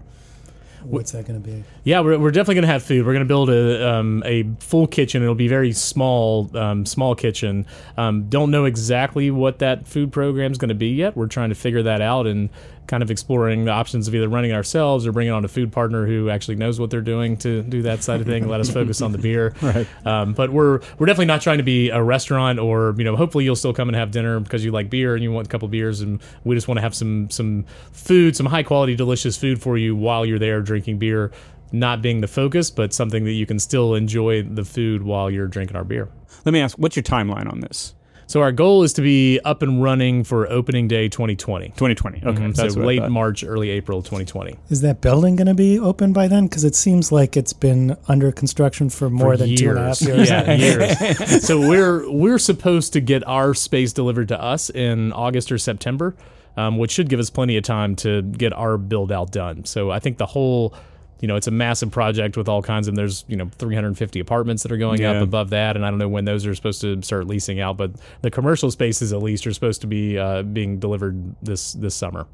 what's 0.83 1.11
that 1.11 1.27
going 1.27 1.41
to 1.41 1.45
be? 1.45 1.65
Yeah, 1.83 1.99
we're, 1.99 2.17
we're 2.17 2.31
definitely 2.31 2.55
going 2.55 2.67
to 2.67 2.71
have 2.71 2.81
food. 2.81 3.05
We're 3.05 3.11
going 3.11 3.25
to 3.25 3.27
build 3.27 3.49
a 3.49 3.89
um, 3.89 4.23
a 4.25 4.49
full 4.61 4.87
kitchen. 4.87 5.21
It'll 5.21 5.35
be 5.35 5.49
very 5.49 5.73
small, 5.73 6.49
um, 6.57 6.85
small 6.85 7.15
kitchen. 7.15 7.65
Um, 7.97 8.29
don't 8.29 8.51
know 8.51 8.63
exactly 8.63 9.31
what 9.31 9.59
that 9.59 9.85
food 9.85 10.13
program 10.13 10.53
is 10.53 10.57
going 10.57 10.69
to 10.69 10.75
be 10.75 10.91
yet. 10.91 11.17
We're 11.17 11.27
trying 11.27 11.49
to 11.49 11.55
figure 11.55 11.83
that 11.83 11.99
out 11.99 12.25
and 12.25 12.49
kind 12.89 13.03
of 13.03 13.11
exploring 13.11 13.65
the 13.65 13.71
options 13.71 14.07
of 14.07 14.15
either 14.15 14.27
running 14.27 14.49
it 14.49 14.55
ourselves 14.55 15.05
or 15.05 15.11
bringing 15.11 15.31
on 15.31 15.45
a 15.45 15.47
food 15.47 15.71
partner 15.71 16.07
who 16.07 16.29
actually 16.31 16.55
knows 16.55 16.79
what 16.79 16.89
they're 16.89 17.01
doing 17.01 17.37
to 17.37 17.61
do 17.61 17.83
that 17.83 18.03
side 18.03 18.19
of 18.19 18.25
thing 18.25 18.47
let 18.47 18.59
us 18.59 18.69
focus 18.69 19.01
on 19.01 19.11
the 19.11 19.17
beer. 19.17 19.53
Right. 19.69 19.87
Um, 20.03 20.33
but 20.33 20.49
we're 20.51 20.79
we're 20.97 21.05
definitely 21.05 21.27
not 21.27 21.41
trying 21.41 21.59
to 21.59 21.63
be 21.63 21.89
a 21.89 22.01
restaurant 22.01 22.57
or 22.57 22.95
you 22.97 23.03
know 23.03 23.15
hopefully 23.15 23.43
you'll 23.43 23.55
still 23.55 23.73
come 23.73 23.87
and 23.87 23.95
have 23.95 24.09
dinner 24.09 24.39
because 24.39 24.65
you 24.65 24.71
like 24.71 24.89
beer 24.89 25.13
and 25.13 25.21
you 25.21 25.31
want 25.31 25.45
a 25.45 25.49
couple 25.49 25.67
beers 25.67 26.01
and 26.01 26.19
we 26.43 26.55
just 26.55 26.67
want 26.67 26.77
to 26.77 26.81
have 26.81 26.95
some 26.95 27.29
some 27.29 27.65
food, 27.91 28.35
some 28.35 28.47
high 28.47 28.63
quality 28.63 28.95
delicious 28.95 29.37
food 29.37 29.61
for 29.61 29.77
you 29.77 29.95
while 29.95 30.25
you're 30.25 30.39
there 30.39 30.61
drinking 30.61 30.97
beer. 30.97 31.31
Not 31.71 32.01
being 32.01 32.21
the 32.21 32.27
focus, 32.27 32.71
but 32.71 32.93
something 32.93 33.25
that 33.25 33.33
you 33.33 33.45
can 33.45 33.59
still 33.59 33.93
enjoy 33.93 34.41
the 34.41 34.65
food 34.65 35.03
while 35.03 35.29
you're 35.29 35.45
drinking 35.45 35.75
our 35.77 35.83
beer. 35.83 36.09
Let 36.43 36.53
me 36.53 36.61
ask, 36.61 36.75
what's 36.79 36.95
your 36.95 37.03
timeline 37.03 37.51
on 37.51 37.59
this? 37.59 37.93
So 38.29 38.41
our 38.41 38.51
goal 38.51 38.83
is 38.83 38.93
to 38.93 39.01
be 39.01 39.39
up 39.43 39.63
and 39.63 39.81
running 39.81 40.23
for 40.23 40.47
opening 40.51 40.87
day 40.87 41.09
2020. 41.09 41.69
2020. 41.69 42.17
Okay, 42.23 42.27
Mhm, 42.43 42.55
that's 42.55 42.75
so 42.75 42.79
what 42.79 42.85
late. 42.85 43.09
March, 43.09 43.43
early 43.43 43.71
April 43.71 44.03
2020. 44.03 44.55
Is 44.69 44.81
that 44.81 45.01
building 45.01 45.35
going 45.35 45.47
to 45.47 45.55
be 45.55 45.79
open 45.79 46.13
by 46.13 46.27
then? 46.27 46.45
Because 46.45 46.63
it 46.63 46.75
seems 46.75 47.11
like 47.11 47.35
it's 47.35 47.53
been 47.53 47.97
under 48.07 48.31
construction 48.31 48.89
for 48.89 49.09
more 49.09 49.31
For 49.31 49.37
than 49.37 49.55
two 49.55 49.71
and 49.71 49.79
a 49.79 49.83
half 49.87 50.01
years. 50.03 50.29
Yeah, 50.29 50.53
years. 50.53 51.43
so 51.43 51.59
we're 51.59 52.07
we're 52.11 52.37
supposed 52.37 52.93
to 52.93 53.01
get 53.01 53.27
our 53.27 53.55
space 53.55 53.93
delivered 53.93 54.27
to 54.27 54.39
us 54.39 54.69
in 54.69 55.11
August 55.11 55.51
or 55.51 55.57
September, 55.57 56.15
um, 56.55 56.77
which 56.77 56.91
should 56.91 57.09
give 57.09 57.19
us 57.19 57.31
plenty 57.31 57.57
of 57.57 57.63
time 57.63 57.95
to 57.95 58.21
get 58.21 58.53
our 58.53 58.77
build 58.77 59.11
out 59.11 59.31
done. 59.31 59.65
So 59.65 59.89
I 59.89 59.97
think 59.97 60.19
the 60.19 60.27
whole, 60.27 60.75
you 61.21 61.27
know, 61.27 61.35
it's 61.35 61.47
a 61.47 61.51
massive 61.51 61.91
project 61.91 62.37
with 62.37 62.47
all 62.47 62.61
kinds 62.61 62.87
of. 62.87 62.95
There's 62.95 63.25
you 63.27 63.35
know 63.35 63.49
350 63.57 64.19
apartments 64.19 64.63
that 64.63 64.71
are 64.71 64.77
going 64.77 65.01
Yeah. 65.01 65.11
up 65.17 65.23
above 65.23 65.49
that, 65.51 65.75
and 65.75 65.85
I 65.85 65.89
don't 65.89 65.99
know 65.99 66.07
when 66.09 66.25
those 66.25 66.45
are 66.45 66.55
supposed 66.55 66.81
to 66.81 67.01
start 67.01 67.27
leasing 67.27 67.59
out, 67.59 67.77
but 67.77 67.91
the 68.21 68.31
commercial 68.31 68.71
spaces 68.71 69.11
at 69.13 69.21
least 69.21 69.45
are 69.47 69.53
supposed 69.53 69.81
to 69.81 69.87
be 69.87 70.17
uh, 70.17 70.43
being 70.43 70.79
delivered 70.79 71.35
this 71.41 71.73
this 71.73 71.95
summer. 71.95 72.25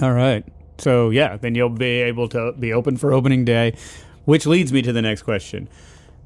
All 0.00 0.12
right. 0.12 0.44
So 0.78 1.10
yeah, 1.10 1.36
then 1.36 1.54
you'll 1.54 1.68
be 1.70 2.02
able 2.02 2.28
to 2.30 2.52
be 2.52 2.72
open 2.72 2.96
for 2.96 3.12
opening 3.12 3.44
day, 3.44 3.74
which 4.24 4.46
leads 4.46 4.72
me 4.72 4.82
to 4.82 4.92
the 4.92 5.02
next 5.02 5.22
question. 5.22 5.68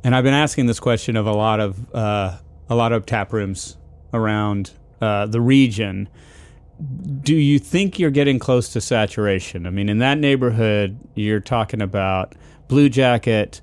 And 0.02 0.14
I've 0.14 0.24
been 0.24 0.34
asking 0.34 0.66
this 0.66 0.80
question 0.80 1.16
of 1.16 1.26
a 1.26 1.32
lot 1.32 1.60
of 1.60 1.94
uh, 1.94 2.38
a 2.68 2.74
lot 2.74 2.92
of 2.92 3.06
tap 3.06 3.32
rooms 3.32 3.76
around 4.14 4.70
uh, 5.00 5.26
the 5.26 5.40
region. 5.40 6.08
Do 7.22 7.34
you 7.34 7.58
think 7.58 7.98
you're 7.98 8.10
getting 8.10 8.38
close 8.38 8.70
to 8.70 8.80
saturation? 8.80 9.66
I 9.66 9.70
mean, 9.70 9.88
in 9.88 9.98
that 9.98 10.18
neighborhood, 10.18 10.98
you're 11.14 11.40
talking 11.40 11.82
about 11.82 12.34
Bluejacket, 12.68 13.60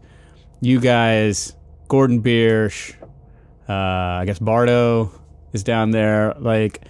you 0.62 0.80
guys, 0.80 1.56
Gordon 1.88 2.22
Biersch, 2.22 2.94
uh, 3.70 3.74
I 3.74 4.24
guess 4.26 4.40
Bardo 4.40 5.12
is 5.54 5.64
down 5.64 5.92
there. 5.92 6.34
Like, 6.38 6.82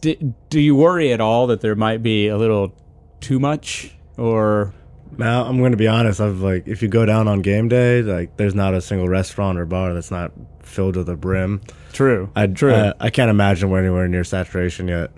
do, 0.00 0.34
do 0.48 0.60
you 0.60 0.74
worry 0.74 1.12
at 1.12 1.20
all 1.20 1.48
that 1.48 1.60
there 1.60 1.74
might 1.74 2.02
be 2.02 2.28
a 2.28 2.36
little 2.36 2.74
too 3.20 3.38
much 3.38 3.92
or 4.16 4.72
Now 5.18 5.44
I'm 5.44 5.58
going 5.58 5.72
to 5.72 5.76
be 5.76 5.88
honest. 5.88 6.20
I've 6.20 6.40
like, 6.40 6.66
if 6.66 6.82
you 6.82 6.88
go 6.88 7.04
down 7.04 7.28
on 7.28 7.42
game 7.42 7.68
day, 7.68 8.02
like, 8.02 8.36
there's 8.36 8.54
not 8.54 8.74
a 8.74 8.80
single 8.80 9.08
restaurant 9.08 9.58
or 9.58 9.66
bar 9.66 9.92
that's 9.94 10.10
not 10.10 10.32
filled 10.62 10.94
to 10.94 11.04
the 11.04 11.16
brim. 11.16 11.60
true? 11.92 12.30
I 12.34 12.46
True. 12.46 12.74
I, 12.74 12.92
I 13.00 13.10
can't 13.10 13.30
imagine 13.30 13.70
we're 13.70 13.80
anywhere 13.80 14.08
near 14.08 14.24
saturation 14.24 14.88
yet. 14.88 15.10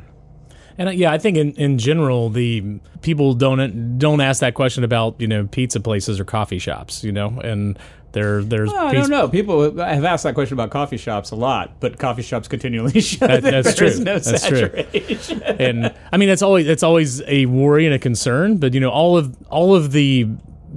And 0.79 0.95
yeah, 0.95 1.13
I 1.13 1.19
think 1.19 1.37
in, 1.37 1.53
in 1.55 1.77
general, 1.79 2.31
the 2.31 2.79
people 3.03 3.35
don't 3.35 3.99
don't 3.99 4.21
ask 4.21 4.41
that 4.41 4.55
question 4.55 4.85
about 4.85 5.21
you 5.21 5.27
know 5.27 5.47
pizza 5.47 5.81
places 5.81 6.21
or 6.21 6.25
coffee 6.25 6.59
shops, 6.61 7.03
you 7.03 7.11
know, 7.13 7.41
and 7.43 7.77
there 8.13 8.43
there's 8.43 8.71
Well, 8.71 8.87
I 8.87 8.93
pizza- 8.93 9.11
don't 9.11 9.11
know. 9.11 9.29
People 9.29 9.63
have 9.77 10.05
asked 10.05 10.23
that 10.23 10.35
question 10.35 10.55
about 10.55 10.71
coffee 10.71 10.97
shops 10.97 11.31
a 11.31 11.37
lot, 11.37 11.73
but 11.81 11.99
coffee 11.99 12.23
shops 12.23 12.49
continually 12.49 13.01
shut. 13.01 13.29
That- 13.29 13.43
that's 13.43 13.75
There's 13.75 13.97
true. 13.97 14.05
No 14.05 14.19
That's 14.19 14.47
true. 14.47 14.59
saturation. 14.59 15.43
and 15.43 15.95
I 16.13 16.17
mean 16.17 16.29
that's 16.29 16.43
always 16.43 16.67
it's 16.69 16.83
always 16.85 17.23
a 17.23 17.47
worry 17.47 17.85
and 17.85 17.95
a 17.95 17.99
concern. 17.99 18.57
But 18.59 18.73
you 18.73 18.81
know, 18.81 18.91
all 18.91 19.17
of 19.19 19.37
all 19.51 19.75
of 19.75 19.91
the 19.93 20.27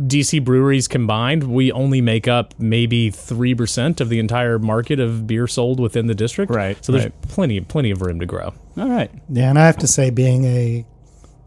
DC 0.07 0.43
breweries 0.43 0.87
combined, 0.87 1.43
we 1.43 1.71
only 1.71 2.01
make 2.01 2.27
up 2.27 2.53
maybe 2.57 3.11
three 3.11 3.53
percent 3.53 4.01
of 4.01 4.09
the 4.09 4.19
entire 4.19 4.57
market 4.57 4.99
of 4.99 5.27
beer 5.27 5.47
sold 5.47 5.79
within 5.79 6.07
the 6.07 6.15
district. 6.15 6.51
Right, 6.51 6.83
So 6.83 6.91
there's 6.91 7.05
right. 7.05 7.21
plenty 7.23 7.59
plenty 7.61 7.91
of 7.91 8.01
room 8.01 8.19
to 8.19 8.25
grow. 8.25 8.53
All 8.77 8.89
right. 8.89 9.11
Yeah, 9.29 9.49
and 9.49 9.59
I 9.59 9.65
have 9.65 9.77
to 9.77 9.87
say, 9.87 10.09
being 10.09 10.45
a 10.45 10.85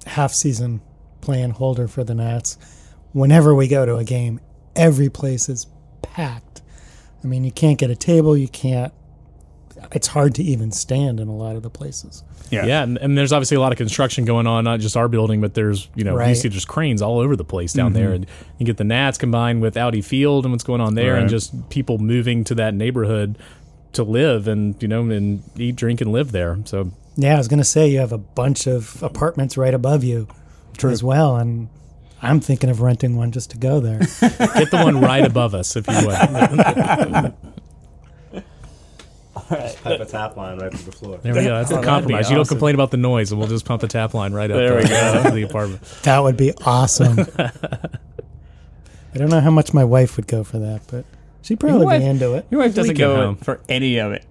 half 0.07 0.33
season 0.33 0.81
plan 1.21 1.51
holder 1.51 1.89
for 1.89 2.05
the 2.05 2.15
Nats, 2.15 2.59
whenever 3.13 3.55
we 3.55 3.69
go 3.69 3.87
to 3.87 3.97
a 3.97 4.05
game, 4.05 4.41
every 4.77 5.09
place 5.09 5.49
is 5.49 5.67
packed. 6.03 6.63
I 7.23 7.27
mean, 7.27 7.45
you 7.45 7.53
can't 7.53 7.79
get 7.79 7.91
a 7.91 7.97
table, 7.97 8.37
you 8.37 8.49
can't. 8.49 8.93
It's 9.93 10.09
hard 10.09 10.35
to 10.37 10.43
even 10.43 10.71
stand 10.71 11.21
in 11.21 11.29
a 11.29 11.35
lot 11.35 11.57
of 11.57 11.63
the 11.63 11.71
places. 11.71 12.23
Yeah. 12.51 12.67
Yeah, 12.67 12.83
and, 12.83 12.99
and 12.99 13.19
there's 13.19 13.33
obviously 13.33 13.57
a 13.57 13.61
lot 13.61 13.73
of 13.73 13.79
construction 13.79 14.25
going 14.25 14.47
on, 14.47 14.65
not 14.65 14.81
just 14.81 14.97
our 14.97 15.09
building, 15.09 15.41
but 15.41 15.55
there's 15.55 15.89
you 15.95 16.05
know 16.05 16.21
you 16.23 16.35
see 16.35 16.49
there's 16.49 16.65
cranes 16.65 17.03
all 17.03 17.19
over 17.19 17.37
the 17.37 17.45
place 17.45 17.73
down 17.73 17.93
there, 17.93 18.09
mm-hmm. 18.09 18.15
and 18.15 18.27
you 18.59 18.67
get 18.67 18.77
the 18.77 18.85
Nats 18.85 19.19
combined 19.19 19.63
with 19.63 19.77
Audi 19.77 20.03
Field 20.03 20.45
and 20.45 20.53
what's 20.53 20.65
going 20.65 20.81
on 20.81 20.95
there, 20.95 21.17
and 21.17 21.29
just 21.29 21.71
people 21.71 21.99
moving 21.99 22.45
to 22.45 22.55
that 22.57 22.75
neighborhood 22.75 23.39
to 23.95 24.05
live 24.05 24.47
and 24.47 24.81
you 24.83 24.89
know 24.89 25.03
and 25.11 25.43
eat, 25.57 25.77
drink, 25.77 26.01
and 26.01 26.13
live 26.13 26.33
there. 26.33 26.59
So 26.65 26.93
Yeah, 27.17 27.35
I 27.35 27.39
was 27.39 27.49
going 27.49 27.59
to 27.59 27.65
say 27.65 27.89
you 27.89 28.01
have 28.01 28.13
a 28.13 28.19
bunch 28.19 28.67
of 28.67 29.03
apartments 29.03 29.57
right 29.57 29.75
above 29.75 30.03
you 30.03 30.27
as 30.83 31.03
well, 31.03 31.37
and 31.37 31.69
I'm 32.21 32.41
thinking 32.41 32.71
of 32.71 32.81
renting 32.81 33.17
one 33.17 33.31
just 33.31 33.51
to 33.51 33.57
go 33.59 33.81
there. 33.81 33.99
get 34.21 34.71
the 34.71 34.81
one 34.83 35.01
right 35.01 35.25
above 35.25 35.55
us 35.55 35.77
if 35.77 35.87
you 35.87 35.95
would. 36.07 37.35
Type 39.49 40.01
a 40.01 40.05
tap 40.07 40.37
line 40.37 40.59
right 40.59 40.73
to 40.73 40.85
the 40.85 40.93
floor. 40.93 41.19
There 41.19 41.35
we 41.35 41.45
go. 41.45 41.57
That's 41.57 41.69
the 41.69 41.77
oh, 41.77 41.81
that'd 41.81 41.83
be 41.83 41.87
compromise. 42.15 42.31
You 42.31 42.37
don't 42.37 42.49
complain 42.49 42.75
about 42.75 42.91
the 42.91 42.97
noise, 42.97 43.31
and 43.31 43.39
we'll 43.39 43.49
just 43.49 43.65
pump 43.67 43.83
a 43.83 43.89
tap 43.89 44.15
line 44.15 44.33
right 44.33 44.51
up 44.51 44.57
There 44.57 44.77
we 44.77 44.83
to 44.83 44.89
the 45.35 45.43
apartment. 45.43 45.83
that 46.03 46.21
would 46.21 46.37
be 46.37 46.53
awesome. 46.65 47.19
I 47.39 47.51
don't 49.19 49.29
know 49.29 49.41
how 49.41 49.51
much 49.51 49.75
my 49.75 49.85
wife 49.85 50.17
would 50.17 50.27
go 50.27 50.43
for 50.45 50.59
that, 50.61 50.83
but 50.91 51.05
she'd 51.43 51.61
probably 51.61 51.85
wife- 51.87 52.01
be 52.01 52.07
into 52.07 52.35
it. 52.35 52.47
Your 52.51 52.61
wife 52.61 52.75
doesn't 52.75 52.97
go 52.97 53.17
home. 53.17 53.37
for 53.37 53.61
any 53.69 53.99
of 53.99 54.13
it. 54.13 54.25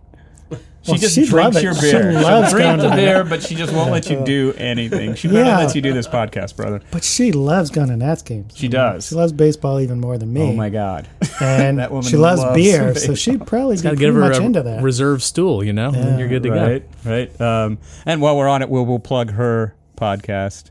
She 0.84 0.92
Well, 0.92 1.00
just 1.00 1.16
she'd 1.16 1.32
love 1.32 1.54
drinks 1.54 1.58
it. 1.58 1.64
your 1.64 1.74
She 1.76 1.82
beer. 1.82 2.12
She'll 2.12 2.22
loves 2.22 2.52
drink 2.52 2.78
going 2.78 2.90
the 2.90 2.96
beer, 2.96 3.24
but 3.24 3.42
she 3.42 3.56
just 3.56 3.72
won't 3.74 3.90
let 3.92 4.10
you 4.10 4.22
do 4.26 4.54
anything. 4.58 5.16
She 5.16 5.30
never 5.30 5.46
Yeah. 5.46 5.58
lets 5.60 5.76
you 5.76 5.82
do 5.82 5.94
this 5.94 6.08
podcast, 6.10 6.58
brother. 6.58 6.82
But 6.92 7.06
she 7.06 7.32
loves 7.32 7.70
going 7.70 7.88
to 7.88 7.96
Nats 7.96 8.22
games. 8.22 8.52
She 8.56 8.68
does. 8.68 9.08
She 9.08 9.16
loves 9.16 9.32
baseball 9.32 9.80
even 9.80 10.02
more 10.02 10.18
than 10.18 10.34
me. 10.34 10.42
Oh 10.42 10.52
my 10.52 10.70
god. 10.70 11.08
And 11.40 11.80
That 11.80 11.92
woman 11.92 12.10
she 12.10 12.18
loves, 12.18 12.42
loves 12.42 12.56
beer, 12.56 12.94
so 12.96 13.16
she'd 13.16 13.48
probably 13.48 13.78
be 13.78 13.82
Got 13.82 13.90
to 13.92 13.96
pretty 13.96 14.06
give 14.08 14.16
her 14.16 14.22
much 14.22 14.38
a 14.40 14.42
into 14.42 14.62
that. 14.64 14.84
reserve 14.84 15.24
stool, 15.24 15.64
you 15.64 15.72
know, 15.72 15.88
and 15.88 15.96
Yeah. 15.96 16.18
you're 16.18 16.28
good 16.28 16.44
to 16.44 16.50
go. 16.50 16.56
right, 16.56 16.84
right. 17.06 17.42
Um, 17.42 17.78
and 18.06 18.22
while 18.22 18.36
we're 18.36 18.50
on 18.50 18.62
it, 18.62 18.70
we'll 18.70 18.86
we'll 18.86 19.00
plug 19.00 19.32
her 19.32 19.76
podcast. 19.98 20.66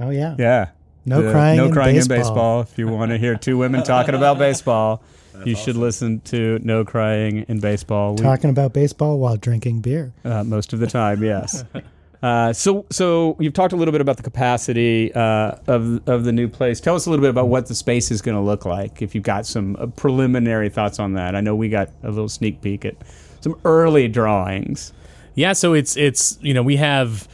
oh 0.00 0.08
yeah. 0.10 0.36
Yeah. 0.38 0.68
No 1.04 1.22
The 1.22 1.32
crying 1.32 1.56
No 1.58 1.66
in 1.66 1.72
crying 1.72 1.96
baseball. 1.96 2.16
in 2.16 2.22
baseball. 2.22 2.60
If 2.62 2.78
you 2.78 2.88
want 2.88 3.10
to 3.10 3.18
hear 3.18 3.34
two 3.36 3.58
women 3.58 3.82
talking 3.82 4.14
about 4.14 4.38
baseball, 4.38 5.02
you 5.44 5.54
should 5.56 5.76
listen 5.76 6.20
to 6.26 6.58
No 6.62 6.84
Crying 6.84 7.44
in 7.48 7.60
Baseball. 7.60 8.14
We- 8.14 8.22
Talking 8.22 8.50
about 8.50 8.72
baseball 8.72 9.18
while 9.18 9.36
drinking 9.36 9.80
beer. 9.80 10.12
uh, 10.24 10.44
most 10.44 10.72
of 10.72 10.78
the 10.80 10.86
time, 10.86 11.22
yes. 11.22 11.64
Uh, 12.20 12.52
so, 12.52 12.84
so 12.90 13.36
you've 13.38 13.52
talked 13.52 13.72
a 13.72 13.76
little 13.76 13.92
bit 13.92 14.00
about 14.00 14.16
the 14.16 14.24
capacity 14.24 15.14
uh, 15.14 15.52
of 15.68 16.00
of 16.08 16.24
the 16.24 16.32
new 16.32 16.48
place. 16.48 16.80
Tell 16.80 16.96
us 16.96 17.06
a 17.06 17.10
little 17.10 17.22
bit 17.22 17.30
about 17.30 17.46
what 17.46 17.66
the 17.66 17.76
space 17.76 18.10
is 18.10 18.20
going 18.22 18.36
to 18.36 18.40
look 18.42 18.64
like. 18.64 19.00
If 19.00 19.14
you've 19.14 19.22
got 19.22 19.46
some 19.46 19.76
uh, 19.78 19.86
preliminary 19.86 20.68
thoughts 20.68 20.98
on 20.98 21.12
that, 21.12 21.36
I 21.36 21.40
know 21.40 21.54
we 21.54 21.68
got 21.68 21.90
a 22.02 22.08
little 22.08 22.28
sneak 22.28 22.60
peek 22.60 22.84
at 22.84 22.96
some 23.40 23.54
early 23.64 24.08
drawings. 24.08 24.92
Yeah, 25.36 25.52
so 25.52 25.74
it's 25.74 25.96
it's 25.96 26.36
you 26.42 26.54
know 26.54 26.62
we 26.64 26.74
have 26.74 27.28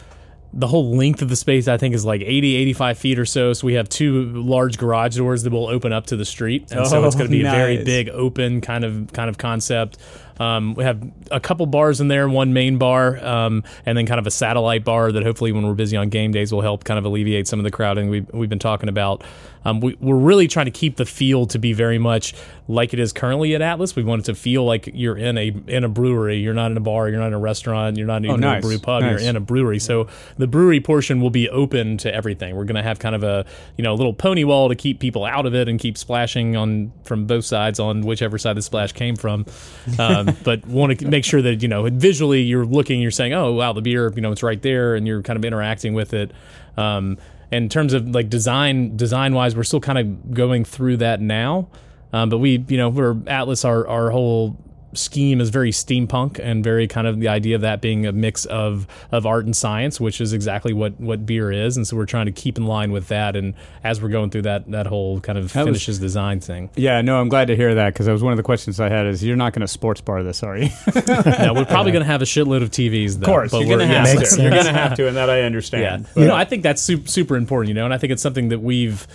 the 0.57 0.69
whole 0.69 0.97
length 0.97 1.21
of 1.21 1.29
the 1.29 1.37
space 1.37 1.67
I 1.67 1.77
think 1.77 1.95
is 1.95 2.05
like 2.05 2.21
80 2.21 2.55
85 2.57 2.99
feet 2.99 3.19
or 3.19 3.27
so. 3.27 3.53
So 3.53 3.67
we 3.67 3.75
have 3.75 3.89
two 3.89 4.27
large 4.41 4.79
garage 4.79 5.17
doors 5.17 5.43
that 5.43 5.53
will 5.53 5.67
open 5.67 5.93
up 5.93 6.07
to 6.07 6.17
the 6.17 6.25
street, 6.25 6.71
and 6.71 6.87
so 6.87 7.05
it's 7.05 7.17
Oh, 7.17 7.19
going 7.19 7.31
to 7.31 7.37
be 7.37 7.41
a 7.45 7.51
very 7.51 7.83
big 7.85 8.09
open 8.11 8.61
kind 8.61 8.85
of 8.85 9.13
kind 9.13 9.29
of 9.29 9.37
concept. 9.37 9.99
Um, 10.41 10.75
we 10.75 10.85
have 10.85 11.03
a 11.31 11.41
couple 11.41 11.67
bars 11.67 12.01
in 12.01 12.09
there, 12.09 12.29
one 12.29 12.53
main 12.53 12.79
bar, 12.79 13.25
um, 13.25 13.63
and 13.87 13.97
then 13.97 14.07
kind 14.07 14.19
of 14.19 14.27
a 14.27 14.31
satellite 14.31 14.85
bar 14.85 15.13
that 15.13 15.23
hopefully, 15.23 15.53
when 15.53 15.67
we're 15.67 15.75
busy 15.75 15.97
on 15.97 16.09
game 16.09 16.33
days, 16.33 16.53
will 16.53 16.61
help 16.61 16.85
kind 16.85 16.99
of 16.99 17.05
alleviate 17.05 17.47
some 17.47 17.59
of 17.59 17.65
the 17.65 17.71
crowding 17.71 18.11
we've, 18.11 18.31
we've 18.33 18.49
been 18.49 18.59
talking 18.59 18.89
about. 18.89 19.23
Um, 19.65 19.81
we, 19.81 19.97
we're 20.01 20.17
really 20.17 20.47
trying 20.47 20.67
to 20.67 20.73
keep 20.73 20.97
the 20.97 21.07
feel 21.07 21.47
to 21.47 21.59
be 21.59 21.73
very 21.73 21.99
much 21.99 22.35
like 22.69 22.93
it 22.93 23.01
is 23.01 23.13
currently 23.13 23.55
at 23.55 23.63
Atlas. 23.63 23.97
We 23.97 24.05
want 24.05 24.23
it 24.23 24.25
to 24.27 24.35
feel 24.35 24.65
like 24.65 24.91
you're 24.93 25.17
in 25.17 25.39
a 25.39 25.55
in 25.67 25.85
a 25.85 25.89
brewery. 25.89 26.39
You're 26.39 26.55
not 26.55 26.71
in 26.71 26.77
a 26.77 26.81
bar. 26.81 27.09
You're 27.09 27.19
not 27.19 27.29
in 27.29 27.35
a 27.35 27.39
restaurant. 27.39 27.97
You're 27.97 28.07
not 28.07 28.25
even 28.25 28.41
nice. 28.41 28.59
in 28.59 28.59
a 28.59 28.61
brew 28.69 28.79
pub. 28.79 29.03
Nice. 29.03 29.21
You're 29.21 29.31
in 29.31 29.37
a 29.37 29.41
brewery. 29.41 29.79
So 29.79 30.09
the 30.37 30.47
brewery 30.47 30.81
portion 30.81 31.21
will 31.21 31.31
be 31.31 31.49
open 31.49 31.97
to 31.99 32.15
everything. 32.15 32.57
We're 32.57 32.65
going 32.65 32.77
to 32.77 32.83
have 32.83 32.99
kind 32.99 33.15
of 33.15 33.23
a 33.23 33.47
you 33.77 33.85
know 33.85 33.95
little 33.95 34.15
pony 34.15 34.45
wall 34.45 34.69
to 34.69 34.75
keep 34.75 35.01
people 35.01 35.25
out 35.25 35.47
of 35.47 35.55
it 35.55 35.69
and 35.69 35.79
keep 35.79 35.97
splashing 35.97 36.57
on 36.57 36.93
from 37.05 37.27
both 37.27 37.45
sides 37.45 37.81
on 37.81 38.03
whichever 38.03 38.39
side 38.39 38.57
the 38.57 38.63
splash 38.63 38.93
came 38.93 39.17
from. 39.17 39.47
Um, 39.97 40.24
but 40.45 40.67
want 40.67 40.99
to 40.99 41.09
make 41.09 41.25
sure 41.25 41.43
that 41.43 41.63
you 41.63 41.69
know 41.69 41.89
visually 41.91 42.43
you're 42.43 42.67
looking, 42.67 43.01
you're 43.01 43.11
saying, 43.11 43.33
oh 43.33 43.53
wow, 43.53 43.73
the 43.73 43.83
beer, 43.83 44.13
you 44.15 44.21
know, 44.21 44.33
it's 44.33 44.43
right 44.43 44.61
there, 44.61 44.95
and 44.95 45.07
you're 45.07 45.23
kind 45.23 45.37
of 45.37 45.45
interacting 45.45 45.95
with 45.95 46.15
it. 46.15 46.33
Um, 46.77 47.19
in 47.51 47.69
terms 47.69 47.93
of 47.93 48.09
like 48.09 48.29
design, 48.29 48.97
design 48.97 49.35
wise, 49.35 49.55
we're 49.55 49.63
still 49.65 49.81
kind 49.81 49.99
of 49.99 50.35
going 50.35 50.65
through 50.65 50.99
that 50.99 51.21
now. 51.21 51.69
Um, 52.13 52.29
but 52.29 52.39
we, 52.39 52.65
you 52.69 52.77
know, 52.77 52.89
we're 52.89 53.17
Atlas. 53.27 53.65
Our 53.65 53.87
our 53.89 54.11
whole 54.11 54.57
scheme 54.97 55.41
is 55.41 55.51
very 55.51 55.71
steampunk 55.71 56.39
and 56.43 56.63
very 56.65 56.87
kind 56.87 57.07
of 57.07 57.21
the 57.21 57.29
idea 57.29 57.55
of 57.57 57.63
that 57.63 57.81
being 57.81 58.07
a 58.07 58.13
mix 58.13 58.45
of 58.47 58.87
of 59.13 59.27
art 59.27 59.45
and 59.45 59.57
science, 59.57 60.01
which 60.01 60.21
is 60.21 60.33
exactly 60.33 60.73
what 60.73 60.99
what 61.01 61.27
beer 61.27 61.51
is. 61.53 61.77
And 61.77 61.87
so 61.87 61.97
we're 61.97 62.07
trying 62.07 62.27
to 62.27 62.33
keep 62.33 62.59
in 62.59 62.67
line 62.67 62.93
with 62.93 63.09
that. 63.09 63.37
And 63.37 63.55
as 63.83 64.01
we're 64.03 64.09
going 64.09 64.31
through 64.31 64.43
that 64.43 64.71
that 64.71 64.87
whole 64.87 65.21
kind 65.21 65.39
of 65.39 65.53
That 65.53 65.61
was- 65.65 65.67
finishes 65.75 65.99
design 65.99 66.41
thing, 66.41 66.71
Yeah, 66.77 67.01
no, 67.01 67.21
I'm 67.21 67.29
glad 67.29 67.47
to 67.49 67.57
hear 67.57 67.75
that 67.75 67.93
because 67.93 68.07
that 68.07 68.13
was 68.13 68.23
one 68.23 68.33
of 68.33 68.37
the 68.37 68.43
questions 68.43 68.81
I 68.81 68.89
had. 68.89 69.07
Is 69.07 69.23
you're 69.25 69.37
not 69.37 69.53
going 69.53 69.61
to 69.63 69.69
sports 69.69 70.01
bar 70.01 70.23
this, 70.23 70.43
are 70.43 70.57
you? 70.57 70.69
yeah, 71.07 71.51
we're 71.53 71.65
probably 71.65 71.93
going 71.93 72.05
to 72.05 72.11
have 72.11 72.23
a 72.23 72.27
shitload 72.27 72.63
of 72.63 72.71
TVs. 72.71 73.17
Though, 73.17 73.23
Of 73.23 73.27
course, 73.27 73.51
but 73.53 73.59
you're 73.67 73.77
going 73.79 73.89
to 73.89 73.95
have 73.95 74.07
to. 74.07 74.15
You're 74.43 74.51
going 74.51 74.65
to 74.65 74.73
have 74.73 74.95
to, 74.97 75.07
and 75.09 75.17
that 75.17 75.31
I 75.31 75.39
Yeah, 75.41 75.47
understand. 75.47 76.07
you 76.17 76.27
know, 76.27 76.35
I 76.35 76.45
think 76.45 76.63
that's 76.63 76.81
super, 76.83 77.09
super 77.09 77.37
important. 77.37 77.69
You 77.69 77.75
know, 77.75 77.85
and 77.85 77.95
I 77.95 77.99
think 77.99 78.13
it's 78.13 78.23
something 78.23 78.49
that 78.49 78.61
we've 78.61 79.07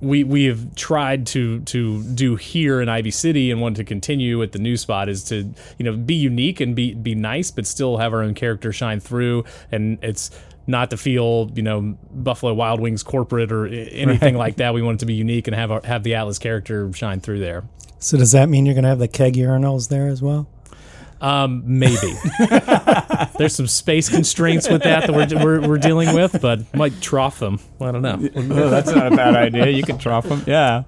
we 0.00 0.24
we 0.24 0.44
have 0.44 0.74
tried 0.74 1.26
to 1.28 1.60
to 1.60 2.02
do 2.14 2.36
here 2.36 2.80
in 2.80 2.88
Ivy 2.88 3.10
City 3.10 3.50
and 3.50 3.60
want 3.60 3.76
to 3.76 3.84
continue 3.84 4.42
at 4.42 4.52
the 4.52 4.58
new 4.58 4.76
spot 4.76 5.08
is 5.08 5.24
to 5.24 5.52
you 5.78 5.84
know 5.84 5.96
be 5.96 6.14
unique 6.14 6.60
and 6.60 6.74
be 6.74 6.94
be 6.94 7.14
nice, 7.14 7.50
but 7.50 7.66
still 7.66 7.96
have 7.98 8.12
our 8.12 8.22
own 8.22 8.34
character 8.34 8.72
shine 8.72 9.00
through. 9.00 9.44
And 9.72 9.98
it's 10.02 10.30
not 10.66 10.90
to 10.90 10.96
feel 10.96 11.50
you 11.54 11.62
know 11.62 11.96
Buffalo 12.12 12.52
Wild 12.54 12.80
Wings 12.80 13.02
corporate 13.02 13.52
or 13.52 13.66
anything 13.66 14.36
like 14.36 14.56
that. 14.56 14.74
We 14.74 14.82
want 14.82 14.96
it 14.96 15.00
to 15.00 15.06
be 15.06 15.14
unique 15.14 15.46
and 15.46 15.54
have 15.54 15.70
our, 15.70 15.80
have 15.84 16.02
the 16.02 16.14
Atlas 16.14 16.38
character 16.38 16.92
shine 16.92 17.20
through 17.20 17.40
there. 17.40 17.64
So 17.98 18.18
does 18.18 18.32
that 18.32 18.48
mean 18.48 18.66
you're 18.66 18.74
going 18.74 18.84
to 18.84 18.90
have 18.90 18.98
the 18.98 19.08
keg 19.08 19.34
urinals 19.34 19.88
there 19.88 20.08
as 20.08 20.20
well? 20.20 20.48
Um, 21.20 21.62
maybe 21.64 22.12
there's 23.38 23.54
some 23.54 23.66
space 23.66 24.08
constraints 24.08 24.68
with 24.68 24.82
that 24.82 25.06
that 25.06 25.14
we're, 25.14 25.42
we're, 25.42 25.68
we're 25.68 25.78
dealing 25.78 26.14
with, 26.14 26.40
but 26.42 26.74
might 26.74 27.00
trough 27.00 27.38
them. 27.38 27.58
I 27.80 27.90
don't 27.90 28.02
know. 28.02 28.18
oh, 28.36 28.70
that's 28.70 28.90
not 28.90 29.12
a 29.12 29.16
bad 29.16 29.34
idea. 29.34 29.68
You 29.68 29.82
can 29.82 29.96
drop 29.96 30.24
them. 30.24 30.42
Yeah. 30.46 30.84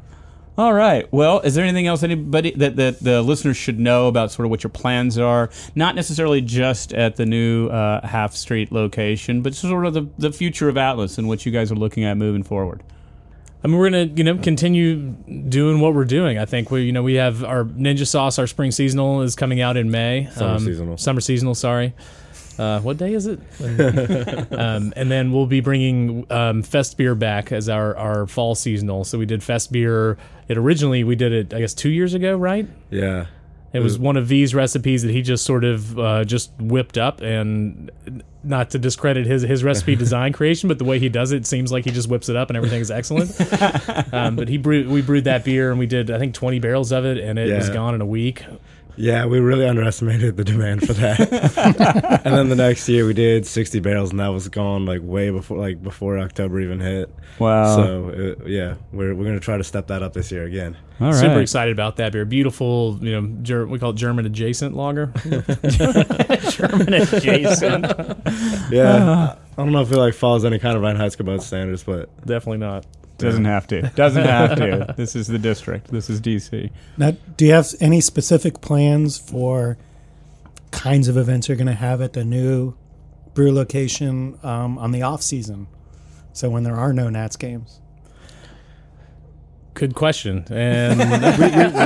All 0.58 0.72
right. 0.74 1.10
Well, 1.12 1.38
is 1.40 1.54
there 1.54 1.64
anything 1.64 1.86
else 1.86 2.02
anybody 2.02 2.50
that, 2.56 2.74
that 2.76 2.98
the 2.98 3.22
listeners 3.22 3.56
should 3.56 3.78
know 3.78 4.08
about 4.08 4.32
sort 4.32 4.44
of 4.44 4.50
what 4.50 4.64
your 4.64 4.70
plans 4.70 5.16
are? 5.16 5.50
Not 5.76 5.94
necessarily 5.94 6.40
just 6.40 6.92
at 6.92 7.14
the 7.14 7.24
new 7.24 7.68
uh, 7.68 8.04
Half 8.04 8.34
Street 8.34 8.72
location, 8.72 9.40
but 9.40 9.54
sort 9.54 9.86
of 9.86 9.94
the, 9.94 10.08
the 10.18 10.32
future 10.32 10.68
of 10.68 10.76
Atlas 10.76 11.16
and 11.16 11.28
what 11.28 11.46
you 11.46 11.52
guys 11.52 11.70
are 11.70 11.76
looking 11.76 12.02
at 12.04 12.16
moving 12.16 12.42
forward. 12.42 12.82
I 13.62 13.66
mean, 13.66 13.76
we're 13.76 13.90
gonna 13.90 14.04
you 14.04 14.24
know 14.24 14.38
continue 14.38 15.10
doing 15.48 15.80
what 15.80 15.94
we're 15.94 16.04
doing. 16.04 16.38
I 16.38 16.44
think 16.44 16.70
we 16.70 16.82
you 16.82 16.92
know 16.92 17.02
we 17.02 17.14
have 17.14 17.42
our 17.42 17.64
Ninja 17.64 18.06
Sauce, 18.06 18.38
our 18.38 18.46
spring 18.46 18.70
seasonal 18.70 19.22
is 19.22 19.34
coming 19.34 19.60
out 19.60 19.76
in 19.76 19.90
May. 19.90 20.28
Summer 20.32 20.58
seasonal. 20.58 20.96
Summer 20.96 21.20
seasonal. 21.20 21.54
Sorry. 21.54 21.94
Uh, 22.58 22.80
what 22.80 22.96
day 22.96 23.12
is 23.12 23.26
it? 23.26 23.38
um, 24.52 24.92
and 24.96 25.10
then 25.10 25.32
we'll 25.32 25.46
be 25.46 25.60
bringing 25.60 26.26
um, 26.30 26.62
Fest 26.62 26.96
Beer 26.96 27.14
back 27.14 27.52
as 27.52 27.68
our, 27.68 27.96
our 27.96 28.26
fall 28.26 28.56
seasonal. 28.56 29.04
So 29.04 29.16
we 29.16 29.26
did 29.26 29.44
Fest 29.44 29.70
Beer. 29.70 30.18
It 30.48 30.58
originally 30.58 31.04
we 31.04 31.14
did 31.14 31.32
it 31.32 31.54
I 31.54 31.60
guess 31.60 31.72
two 31.72 31.90
years 31.90 32.14
ago, 32.14 32.36
right? 32.36 32.66
Yeah. 32.90 33.26
It 33.72 33.80
was 33.80 33.98
one 33.98 34.16
of 34.16 34.26
V's 34.26 34.54
recipes 34.54 35.02
that 35.02 35.10
he 35.10 35.20
just 35.20 35.44
sort 35.44 35.62
of 35.62 35.98
uh, 35.98 36.24
just 36.24 36.52
whipped 36.58 36.96
up, 36.96 37.20
and 37.20 37.90
not 38.42 38.70
to 38.70 38.78
discredit 38.78 39.26
his 39.26 39.42
his 39.42 39.62
recipe 39.62 39.94
design 40.04 40.32
creation, 40.32 40.68
but 40.68 40.78
the 40.78 40.84
way 40.84 40.98
he 40.98 41.08
does 41.08 41.32
it 41.32 41.46
seems 41.46 41.70
like 41.70 41.84
he 41.84 41.90
just 41.90 42.08
whips 42.08 42.28
it 42.28 42.36
up 42.36 42.48
and 42.48 42.56
everything 42.56 42.80
is 42.80 42.90
excellent. 42.90 43.30
um, 44.12 44.36
but 44.36 44.48
he 44.48 44.56
brewed 44.56 44.88
we 44.88 45.02
brewed 45.02 45.24
that 45.24 45.44
beer 45.44 45.70
and 45.70 45.78
we 45.78 45.86
did 45.86 46.10
I 46.10 46.18
think 46.18 46.34
twenty 46.34 46.58
barrels 46.58 46.92
of 46.92 47.04
it, 47.04 47.18
and 47.18 47.38
it 47.38 47.54
was 47.54 47.68
gone 47.68 47.94
in 47.94 48.00
a 48.00 48.06
week. 48.06 48.44
Yeah, 48.98 49.26
we 49.26 49.38
really 49.38 49.64
underestimated 49.64 50.36
the 50.36 50.42
demand 50.42 50.84
for 50.84 50.92
that. 50.94 52.20
and 52.24 52.34
then 52.34 52.48
the 52.48 52.56
next 52.56 52.88
year 52.88 53.06
we 53.06 53.14
did 53.14 53.46
60 53.46 53.78
barrels, 53.78 54.10
and 54.10 54.18
that 54.18 54.28
was 54.28 54.48
gone 54.48 54.86
like 54.86 55.00
way 55.02 55.30
before, 55.30 55.56
like 55.56 55.80
before 55.80 56.18
October 56.18 56.60
even 56.60 56.80
hit. 56.80 57.14
Wow. 57.38 57.76
So 57.76 58.36
uh, 58.40 58.44
yeah, 58.44 58.74
we're 58.92 59.14
we're 59.14 59.24
gonna 59.24 59.38
try 59.38 59.56
to 59.56 59.62
step 59.62 59.86
that 59.86 60.02
up 60.02 60.14
this 60.14 60.32
year 60.32 60.44
again. 60.44 60.76
All 61.00 61.12
right. 61.12 61.16
Super 61.20 61.40
excited 61.40 61.72
about 61.72 61.94
that 61.96 62.10
beer. 62.12 62.24
Beautiful, 62.24 62.98
you 63.00 63.12
know, 63.12 63.28
ger- 63.42 63.66
we 63.66 63.78
call 63.78 63.90
it 63.90 63.96
German 63.96 64.26
adjacent 64.26 64.74
lager. 64.74 65.12
German 66.50 66.94
adjacent, 66.94 67.86
Yeah, 68.70 69.36
I 69.56 69.62
don't 69.62 69.70
know 69.70 69.82
if 69.82 69.92
it 69.92 69.96
like 69.96 70.14
follows 70.14 70.44
any 70.44 70.58
kind 70.58 70.76
of 70.76 70.82
Reinheitsgebot 70.82 71.40
standards, 71.42 71.84
but 71.84 72.10
definitely 72.26 72.58
not. 72.58 72.84
Doesn't 73.18 73.44
have 73.44 73.66
to. 73.68 73.82
Doesn't 73.94 74.24
have 74.24 74.56
to. 74.56 74.94
This 74.96 75.14
is 75.16 75.26
the 75.26 75.38
district. 75.38 75.88
This 75.88 76.08
is 76.08 76.20
DC. 76.20 76.70
Now, 76.96 77.12
do 77.36 77.46
you 77.46 77.52
have 77.52 77.68
any 77.80 78.00
specific 78.00 78.60
plans 78.60 79.18
for 79.18 79.76
kinds 80.70 81.08
of 81.08 81.16
events 81.16 81.48
you're 81.48 81.56
going 81.56 81.66
to 81.66 81.72
have 81.72 82.00
at 82.00 82.12
the 82.12 82.24
new 82.24 82.74
brew 83.34 83.52
location 83.52 84.38
um, 84.42 84.78
on 84.78 84.92
the 84.92 85.02
off 85.02 85.22
season? 85.22 85.66
So 86.32 86.48
when 86.48 86.62
there 86.62 86.76
are 86.76 86.92
no 86.92 87.08
Nats 87.08 87.36
games. 87.36 87.80
Good 89.78 89.94
question. 89.94 90.44
And 90.50 90.98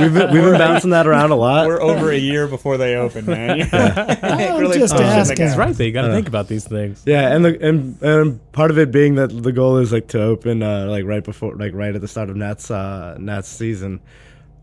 we've 0.03 0.13
been, 0.13 0.31
we've 0.33 0.43
been 0.43 0.57
bouncing 0.57 0.89
that 0.89 1.05
around 1.05 1.29
a 1.29 1.35
lot. 1.35 1.67
We're 1.67 1.79
over 1.79 2.09
a 2.09 2.17
year 2.17 2.47
before 2.47 2.75
they 2.77 2.95
open, 2.95 3.27
man. 3.27 3.69
I'm 3.71 4.59
really 4.59 4.79
just 4.79 4.95
asking. 4.95 5.37
that's 5.45 5.55
right. 5.55 5.75
They 5.75 5.91
got 5.91 6.07
to 6.07 6.11
think 6.11 6.27
about 6.27 6.47
these 6.47 6.67
things. 6.67 7.03
Yeah, 7.05 7.35
and 7.35 7.45
the 7.45 7.63
and, 7.67 8.01
and 8.01 8.51
part 8.51 8.71
of 8.71 8.79
it 8.79 8.91
being 8.91 9.13
that 9.15 9.27
the 9.27 9.51
goal 9.51 9.77
is 9.77 9.91
like 9.91 10.07
to 10.07 10.21
open 10.23 10.63
uh, 10.63 10.87
like 10.87 11.05
right 11.05 11.23
before 11.23 11.53
like 11.55 11.73
right 11.75 11.93
at 11.93 12.01
the 12.01 12.07
start 12.07 12.31
of 12.31 12.35
Nats 12.35 12.71
uh, 12.71 13.15
Nats 13.19 13.47
season. 13.47 14.01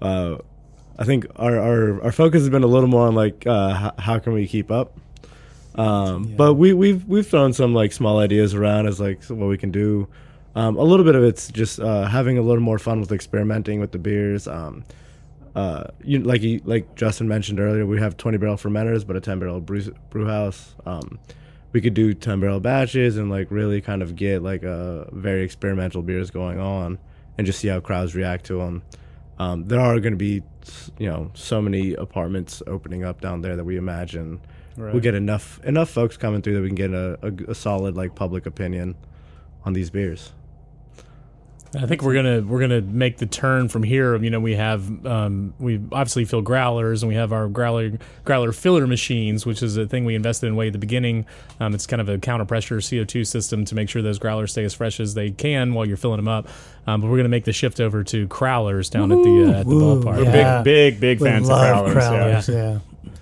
Uh, 0.02 0.38
I 0.98 1.04
think 1.04 1.26
our, 1.36 1.56
our 1.56 2.02
our 2.02 2.12
focus 2.12 2.40
has 2.40 2.50
been 2.50 2.64
a 2.64 2.66
little 2.66 2.88
more 2.88 3.06
on 3.06 3.14
like 3.14 3.46
uh, 3.46 3.92
h- 3.96 4.04
how 4.04 4.18
can 4.18 4.32
we 4.32 4.48
keep 4.48 4.72
up. 4.72 4.98
Um, 5.76 6.34
But 6.36 6.54
we 6.54 6.72
we've 6.72 7.04
we've 7.06 7.26
thrown 7.28 7.52
some 7.52 7.74
like 7.74 7.92
small 7.92 8.18
ideas 8.18 8.54
around 8.54 8.88
as 8.88 8.98
like 8.98 9.22
what 9.26 9.48
we 9.48 9.56
can 9.56 9.70
do. 9.70 10.08
Um, 10.54 10.76
a 10.76 10.82
little 10.82 11.04
bit 11.04 11.14
of 11.14 11.22
it's 11.22 11.48
just 11.48 11.78
uh, 11.80 12.06
having 12.06 12.38
a 12.38 12.42
little 12.42 12.62
more 12.62 12.78
fun 12.78 13.00
with 13.00 13.12
experimenting 13.12 13.80
with 13.80 13.92
the 13.92 13.98
beers. 13.98 14.48
Um, 14.48 14.84
uh, 15.54 15.84
you, 16.02 16.20
like 16.20 16.42
you, 16.42 16.60
like 16.64 16.94
Justin 16.94 17.28
mentioned 17.28 17.60
earlier, 17.60 17.86
we 17.86 17.98
have 17.98 18.16
20 18.16 18.38
barrel 18.38 18.56
fermenters, 18.56 19.06
but 19.06 19.16
a 19.16 19.20
10 19.20 19.38
barrel 19.38 19.60
brew, 19.60 19.82
brew 20.10 20.26
house. 20.26 20.74
Um, 20.86 21.18
we 21.72 21.80
could 21.80 21.94
do 21.94 22.14
10 22.14 22.40
barrel 22.40 22.60
batches 22.60 23.16
and 23.16 23.30
like 23.30 23.50
really 23.50 23.80
kind 23.80 24.02
of 24.02 24.16
get 24.16 24.42
like 24.42 24.62
a 24.62 25.08
very 25.12 25.44
experimental 25.44 26.02
beers 26.02 26.30
going 26.30 26.58
on 26.58 26.98
and 27.38 27.46
just 27.46 27.60
see 27.60 27.68
how 27.68 27.80
crowds 27.80 28.14
react 28.14 28.44
to 28.46 28.58
them. 28.58 28.82
Um, 29.38 29.64
there 29.64 29.80
are 29.80 29.98
going 30.00 30.12
to 30.12 30.18
be, 30.18 30.42
you 30.98 31.08
know, 31.08 31.30
so 31.34 31.62
many 31.62 31.94
apartments 31.94 32.62
opening 32.66 33.04
up 33.04 33.20
down 33.20 33.40
there 33.40 33.56
that 33.56 33.64
we 33.64 33.76
imagine 33.76 34.40
we'll 34.92 35.00
get 35.00 35.14
enough 35.14 35.60
enough 35.64 35.90
folks 35.90 36.16
coming 36.16 36.42
through 36.42 36.54
that 36.54 36.62
we 36.62 36.68
can 36.68 36.74
get 36.74 36.92
a, 36.92 37.18
a, 37.22 37.50
a 37.50 37.54
solid 37.54 37.96
like 37.96 38.14
public 38.14 38.46
opinion 38.46 38.96
on 39.64 39.72
these 39.72 39.90
beers. 39.90 40.32
I 41.72 41.86
think 41.86 42.02
we're 42.02 42.14
gonna 42.14 42.40
we're 42.42 42.58
gonna 42.58 42.80
make 42.80 43.18
the 43.18 43.26
turn 43.26 43.68
from 43.68 43.84
here. 43.84 44.16
You 44.16 44.30
know, 44.30 44.40
we 44.40 44.56
have 44.56 45.06
um, 45.06 45.54
we 45.60 45.76
obviously 45.92 46.24
fill 46.24 46.42
growlers, 46.42 47.04
and 47.04 47.08
we 47.08 47.14
have 47.14 47.32
our 47.32 47.46
growler 47.48 47.92
growler 48.24 48.50
filler 48.50 48.88
machines, 48.88 49.46
which 49.46 49.62
is 49.62 49.76
a 49.76 49.86
thing 49.86 50.04
we 50.04 50.16
invested 50.16 50.48
in 50.48 50.56
way 50.56 50.66
at 50.66 50.72
the 50.72 50.80
beginning. 50.80 51.26
Um, 51.60 51.72
it's 51.72 51.86
kind 51.86 52.00
of 52.00 52.08
a 52.08 52.18
counter 52.18 52.44
pressure 52.44 52.80
CO 52.80 53.04
two 53.04 53.24
system 53.24 53.64
to 53.66 53.76
make 53.76 53.88
sure 53.88 54.02
those 54.02 54.18
growlers 54.18 54.50
stay 54.50 54.64
as 54.64 54.74
fresh 54.74 54.98
as 54.98 55.14
they 55.14 55.30
can 55.30 55.72
while 55.72 55.86
you're 55.86 55.96
filling 55.96 56.16
them 56.18 56.26
up. 56.26 56.48
Um, 56.88 57.02
but 57.02 57.08
we're 57.08 57.18
gonna 57.18 57.28
make 57.28 57.44
the 57.44 57.52
shift 57.52 57.78
over 57.80 58.02
to 58.02 58.26
crowlers 58.26 58.90
down 58.90 59.12
at 59.12 59.22
the 59.22 59.44
uh, 59.54 59.60
at 59.60 59.66
the 59.68 59.74
Woo, 59.74 60.02
ballpark. 60.02 60.24
yeah. 60.24 60.62
Big, 60.62 60.98
big, 60.98 61.00
big 61.00 61.20
We 61.20 61.28
fans 61.28 61.48
of 61.48 61.50
love 61.56 61.92
growlers. 61.92 62.04
Crowlers, 62.04 62.48
Yeah. 62.52 62.72
yeah. 62.72 63.12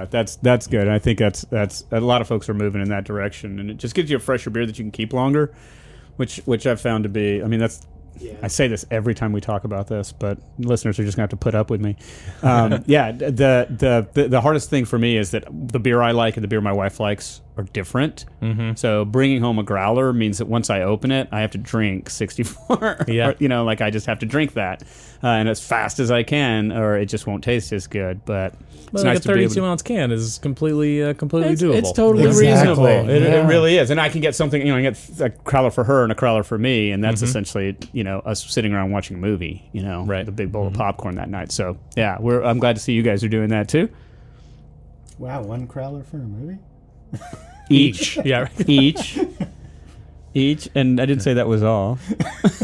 yeah, 0.00 0.04
that's 0.06 0.34
that's 0.36 0.66
good. 0.66 0.88
I 0.88 0.98
think 0.98 1.20
that's 1.20 1.42
that's 1.42 1.84
a 1.92 2.00
lot 2.00 2.22
of 2.22 2.26
folks 2.26 2.48
are 2.48 2.54
moving 2.54 2.82
in 2.82 2.88
that 2.88 3.04
direction, 3.04 3.60
and 3.60 3.70
it 3.70 3.76
just 3.76 3.94
gives 3.94 4.10
you 4.10 4.16
a 4.16 4.20
fresher 4.20 4.50
beer 4.50 4.66
that 4.66 4.76
you 4.80 4.84
can 4.84 4.90
keep 4.90 5.12
longer, 5.12 5.54
which 6.16 6.38
which 6.44 6.66
I've 6.66 6.80
found 6.80 7.04
to 7.04 7.10
be. 7.10 7.42
I 7.42 7.46
mean, 7.46 7.60
that's. 7.60 7.86
I 8.42 8.46
say 8.46 8.68
this 8.68 8.86
every 8.92 9.12
time 9.12 9.32
we 9.32 9.40
talk 9.40 9.64
about 9.64 9.88
this, 9.88 10.12
but 10.12 10.38
listeners 10.58 11.00
are 11.00 11.04
just 11.04 11.16
gonna 11.16 11.24
have 11.24 11.30
to 11.30 11.36
put 11.36 11.56
up 11.56 11.68
with 11.68 11.80
me. 11.80 11.96
Um, 12.42 12.84
yeah, 12.86 13.10
the, 13.10 13.66
the 13.72 14.08
the 14.12 14.28
the 14.28 14.40
hardest 14.40 14.70
thing 14.70 14.84
for 14.84 14.98
me 14.98 15.16
is 15.16 15.32
that 15.32 15.44
the 15.50 15.80
beer 15.80 16.00
I 16.00 16.12
like 16.12 16.36
and 16.36 16.44
the 16.44 16.48
beer 16.48 16.60
my 16.60 16.72
wife 16.72 17.00
likes 17.00 17.40
are 17.56 17.62
different. 17.64 18.24
Mm-hmm. 18.42 18.74
So 18.74 19.04
bringing 19.04 19.40
home 19.40 19.58
a 19.58 19.62
growler 19.62 20.12
means 20.12 20.38
that 20.38 20.46
once 20.46 20.70
I 20.70 20.82
open 20.82 21.10
it, 21.12 21.28
I 21.30 21.40
have 21.40 21.52
to 21.52 21.58
drink 21.58 22.10
sixty 22.10 22.42
four. 22.42 22.96
Yeah. 23.08 23.34
you 23.38 23.48
know, 23.48 23.64
like 23.64 23.80
I 23.80 23.90
just 23.90 24.06
have 24.06 24.18
to 24.20 24.26
drink 24.26 24.54
that, 24.54 24.82
uh, 25.22 25.28
and 25.28 25.48
as 25.48 25.64
fast 25.64 26.00
as 26.00 26.10
I 26.10 26.22
can, 26.24 26.72
or 26.72 26.96
it 26.98 27.06
just 27.06 27.26
won't 27.26 27.44
taste 27.44 27.72
as 27.72 27.86
good. 27.86 28.24
But 28.24 28.54
it's 28.72 28.90
But 28.90 29.04
nice 29.04 29.04
like 29.04 29.16
a 29.16 29.20
to 29.20 29.28
be 29.28 29.32
able 29.40 29.48
32 29.50 29.60
to- 29.60 29.66
ounce 29.66 29.82
can 29.82 30.10
is 30.10 30.38
completely 30.38 31.02
uh, 31.04 31.14
completely 31.14 31.52
it's, 31.52 31.62
doable. 31.62 31.74
it's 31.76 31.92
totally 31.92 32.26
Exactly. 32.26 32.48
reasonable. 32.50 32.86
It, 33.10 33.22
Yeah. 33.22 33.44
it 33.44 33.46
really 33.46 33.78
is, 33.78 33.90
and 33.90 34.00
I 34.00 34.08
can 34.08 34.20
get 34.20 34.34
something. 34.34 34.60
You 34.60 34.72
know, 34.72 34.76
I 34.78 34.82
get 34.82 34.96
a 35.20 35.30
crowler 35.30 35.72
for 35.72 35.84
her 35.84 36.02
and 36.02 36.10
a 36.10 36.16
crowler 36.16 36.44
for 36.44 36.58
me, 36.58 36.90
and 36.90 37.02
that's 37.04 37.22
essentially 37.22 37.76
you 37.92 38.02
know 38.02 38.18
us 38.20 38.44
sitting 38.44 38.72
around 38.74 38.90
watching 38.90 39.16
a 39.16 39.20
movie. 39.20 39.68
You 39.72 39.82
know, 39.82 40.04
Right. 40.04 40.26
The 40.26 40.32
big 40.32 40.50
bowl 40.50 40.66
of 40.66 40.74
popcorn 40.74 41.14
that 41.16 41.28
night. 41.30 41.52
So 41.52 41.76
yeah, 41.96 42.16
we're. 42.20 42.42
I'm 42.42 42.58
glad 42.58 42.74
to 42.76 42.82
see 42.82 42.92
you 42.94 43.02
guys 43.02 43.22
are 43.22 43.28
doing 43.28 43.50
that 43.50 43.68
too. 43.68 43.88
Wow, 45.18 45.42
one 45.42 45.68
crowler 45.68 46.04
for 46.04 46.16
a 46.16 46.20
movie? 46.20 46.58
Each, 47.70 48.18
yeah, 48.24 48.40
right. 48.40 48.50
each, 48.68 49.18
each, 50.34 50.68
and 50.74 51.00
I 51.00 51.06
didn't 51.06 51.22
say 51.22 51.34
that 51.34 51.48
was 51.48 51.62
all. 51.62 51.96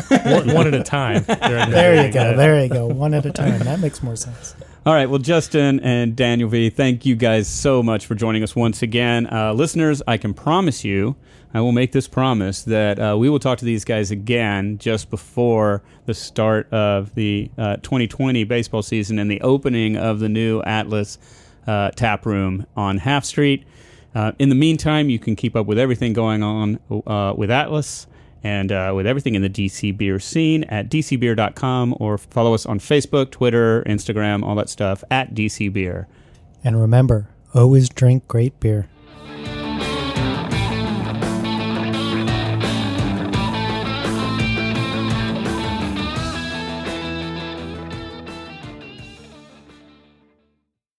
one, 0.08 0.54
one 0.54 0.66
at 0.66 0.74
a 0.74 0.82
time. 0.82 1.24
There 1.24 2.06
you 2.06 2.12
go. 2.12 2.36
There 2.36 2.62
you 2.62 2.68
go. 2.68 2.86
One 2.86 3.14
at 3.14 3.24
a 3.24 3.32
time. 3.32 3.60
That 3.60 3.80
makes 3.80 4.02
more 4.02 4.16
sense. 4.16 4.54
All 4.86 4.94
right. 4.94 5.08
Well, 5.10 5.18
Justin 5.18 5.80
and 5.80 6.16
Daniel 6.16 6.48
V, 6.48 6.70
thank 6.70 7.04
you 7.04 7.14
guys 7.14 7.48
so 7.48 7.82
much 7.82 8.06
for 8.06 8.14
joining 8.14 8.42
us 8.42 8.56
once 8.56 8.82
again. 8.82 9.26
Uh, 9.30 9.52
listeners, 9.52 10.02
I 10.06 10.16
can 10.16 10.32
promise 10.32 10.84
you, 10.84 11.16
I 11.52 11.60
will 11.60 11.72
make 11.72 11.92
this 11.92 12.08
promise 12.08 12.62
that 12.62 12.98
uh, 12.98 13.16
we 13.18 13.28
will 13.28 13.40
talk 13.40 13.58
to 13.58 13.64
these 13.64 13.84
guys 13.84 14.10
again 14.10 14.78
just 14.78 15.10
before 15.10 15.82
the 16.06 16.14
start 16.14 16.72
of 16.72 17.14
the 17.14 17.50
uh, 17.58 17.76
2020 17.76 18.44
baseball 18.44 18.82
season 18.82 19.18
and 19.18 19.30
the 19.30 19.40
opening 19.42 19.96
of 19.96 20.20
the 20.20 20.28
new 20.28 20.62
Atlas 20.62 21.18
uh, 21.66 21.90
tap 21.90 22.24
room 22.24 22.66
on 22.76 22.98
Half 22.98 23.24
Street. 23.24 23.64
Uh, 24.14 24.32
in 24.38 24.48
the 24.48 24.54
meantime, 24.54 25.08
you 25.08 25.18
can 25.18 25.36
keep 25.36 25.54
up 25.54 25.66
with 25.66 25.78
everything 25.78 26.12
going 26.12 26.42
on 26.42 26.80
uh, 27.06 27.32
with 27.36 27.50
Atlas 27.50 28.06
and 28.42 28.72
uh, 28.72 28.92
with 28.94 29.06
everything 29.06 29.34
in 29.34 29.42
the 29.42 29.50
DC 29.50 29.96
beer 29.96 30.18
scene 30.18 30.64
at 30.64 30.90
dcbeer.com 30.90 31.94
or 32.00 32.18
follow 32.18 32.54
us 32.54 32.66
on 32.66 32.78
Facebook, 32.78 33.30
Twitter, 33.30 33.82
Instagram, 33.84 34.42
all 34.42 34.54
that 34.56 34.68
stuff 34.68 35.04
at 35.10 35.34
DC 35.34 35.72
Beer. 35.72 36.08
And 36.64 36.80
remember, 36.80 37.28
always 37.54 37.88
drink 37.88 38.26
great 38.28 38.58
beer. 38.60 38.88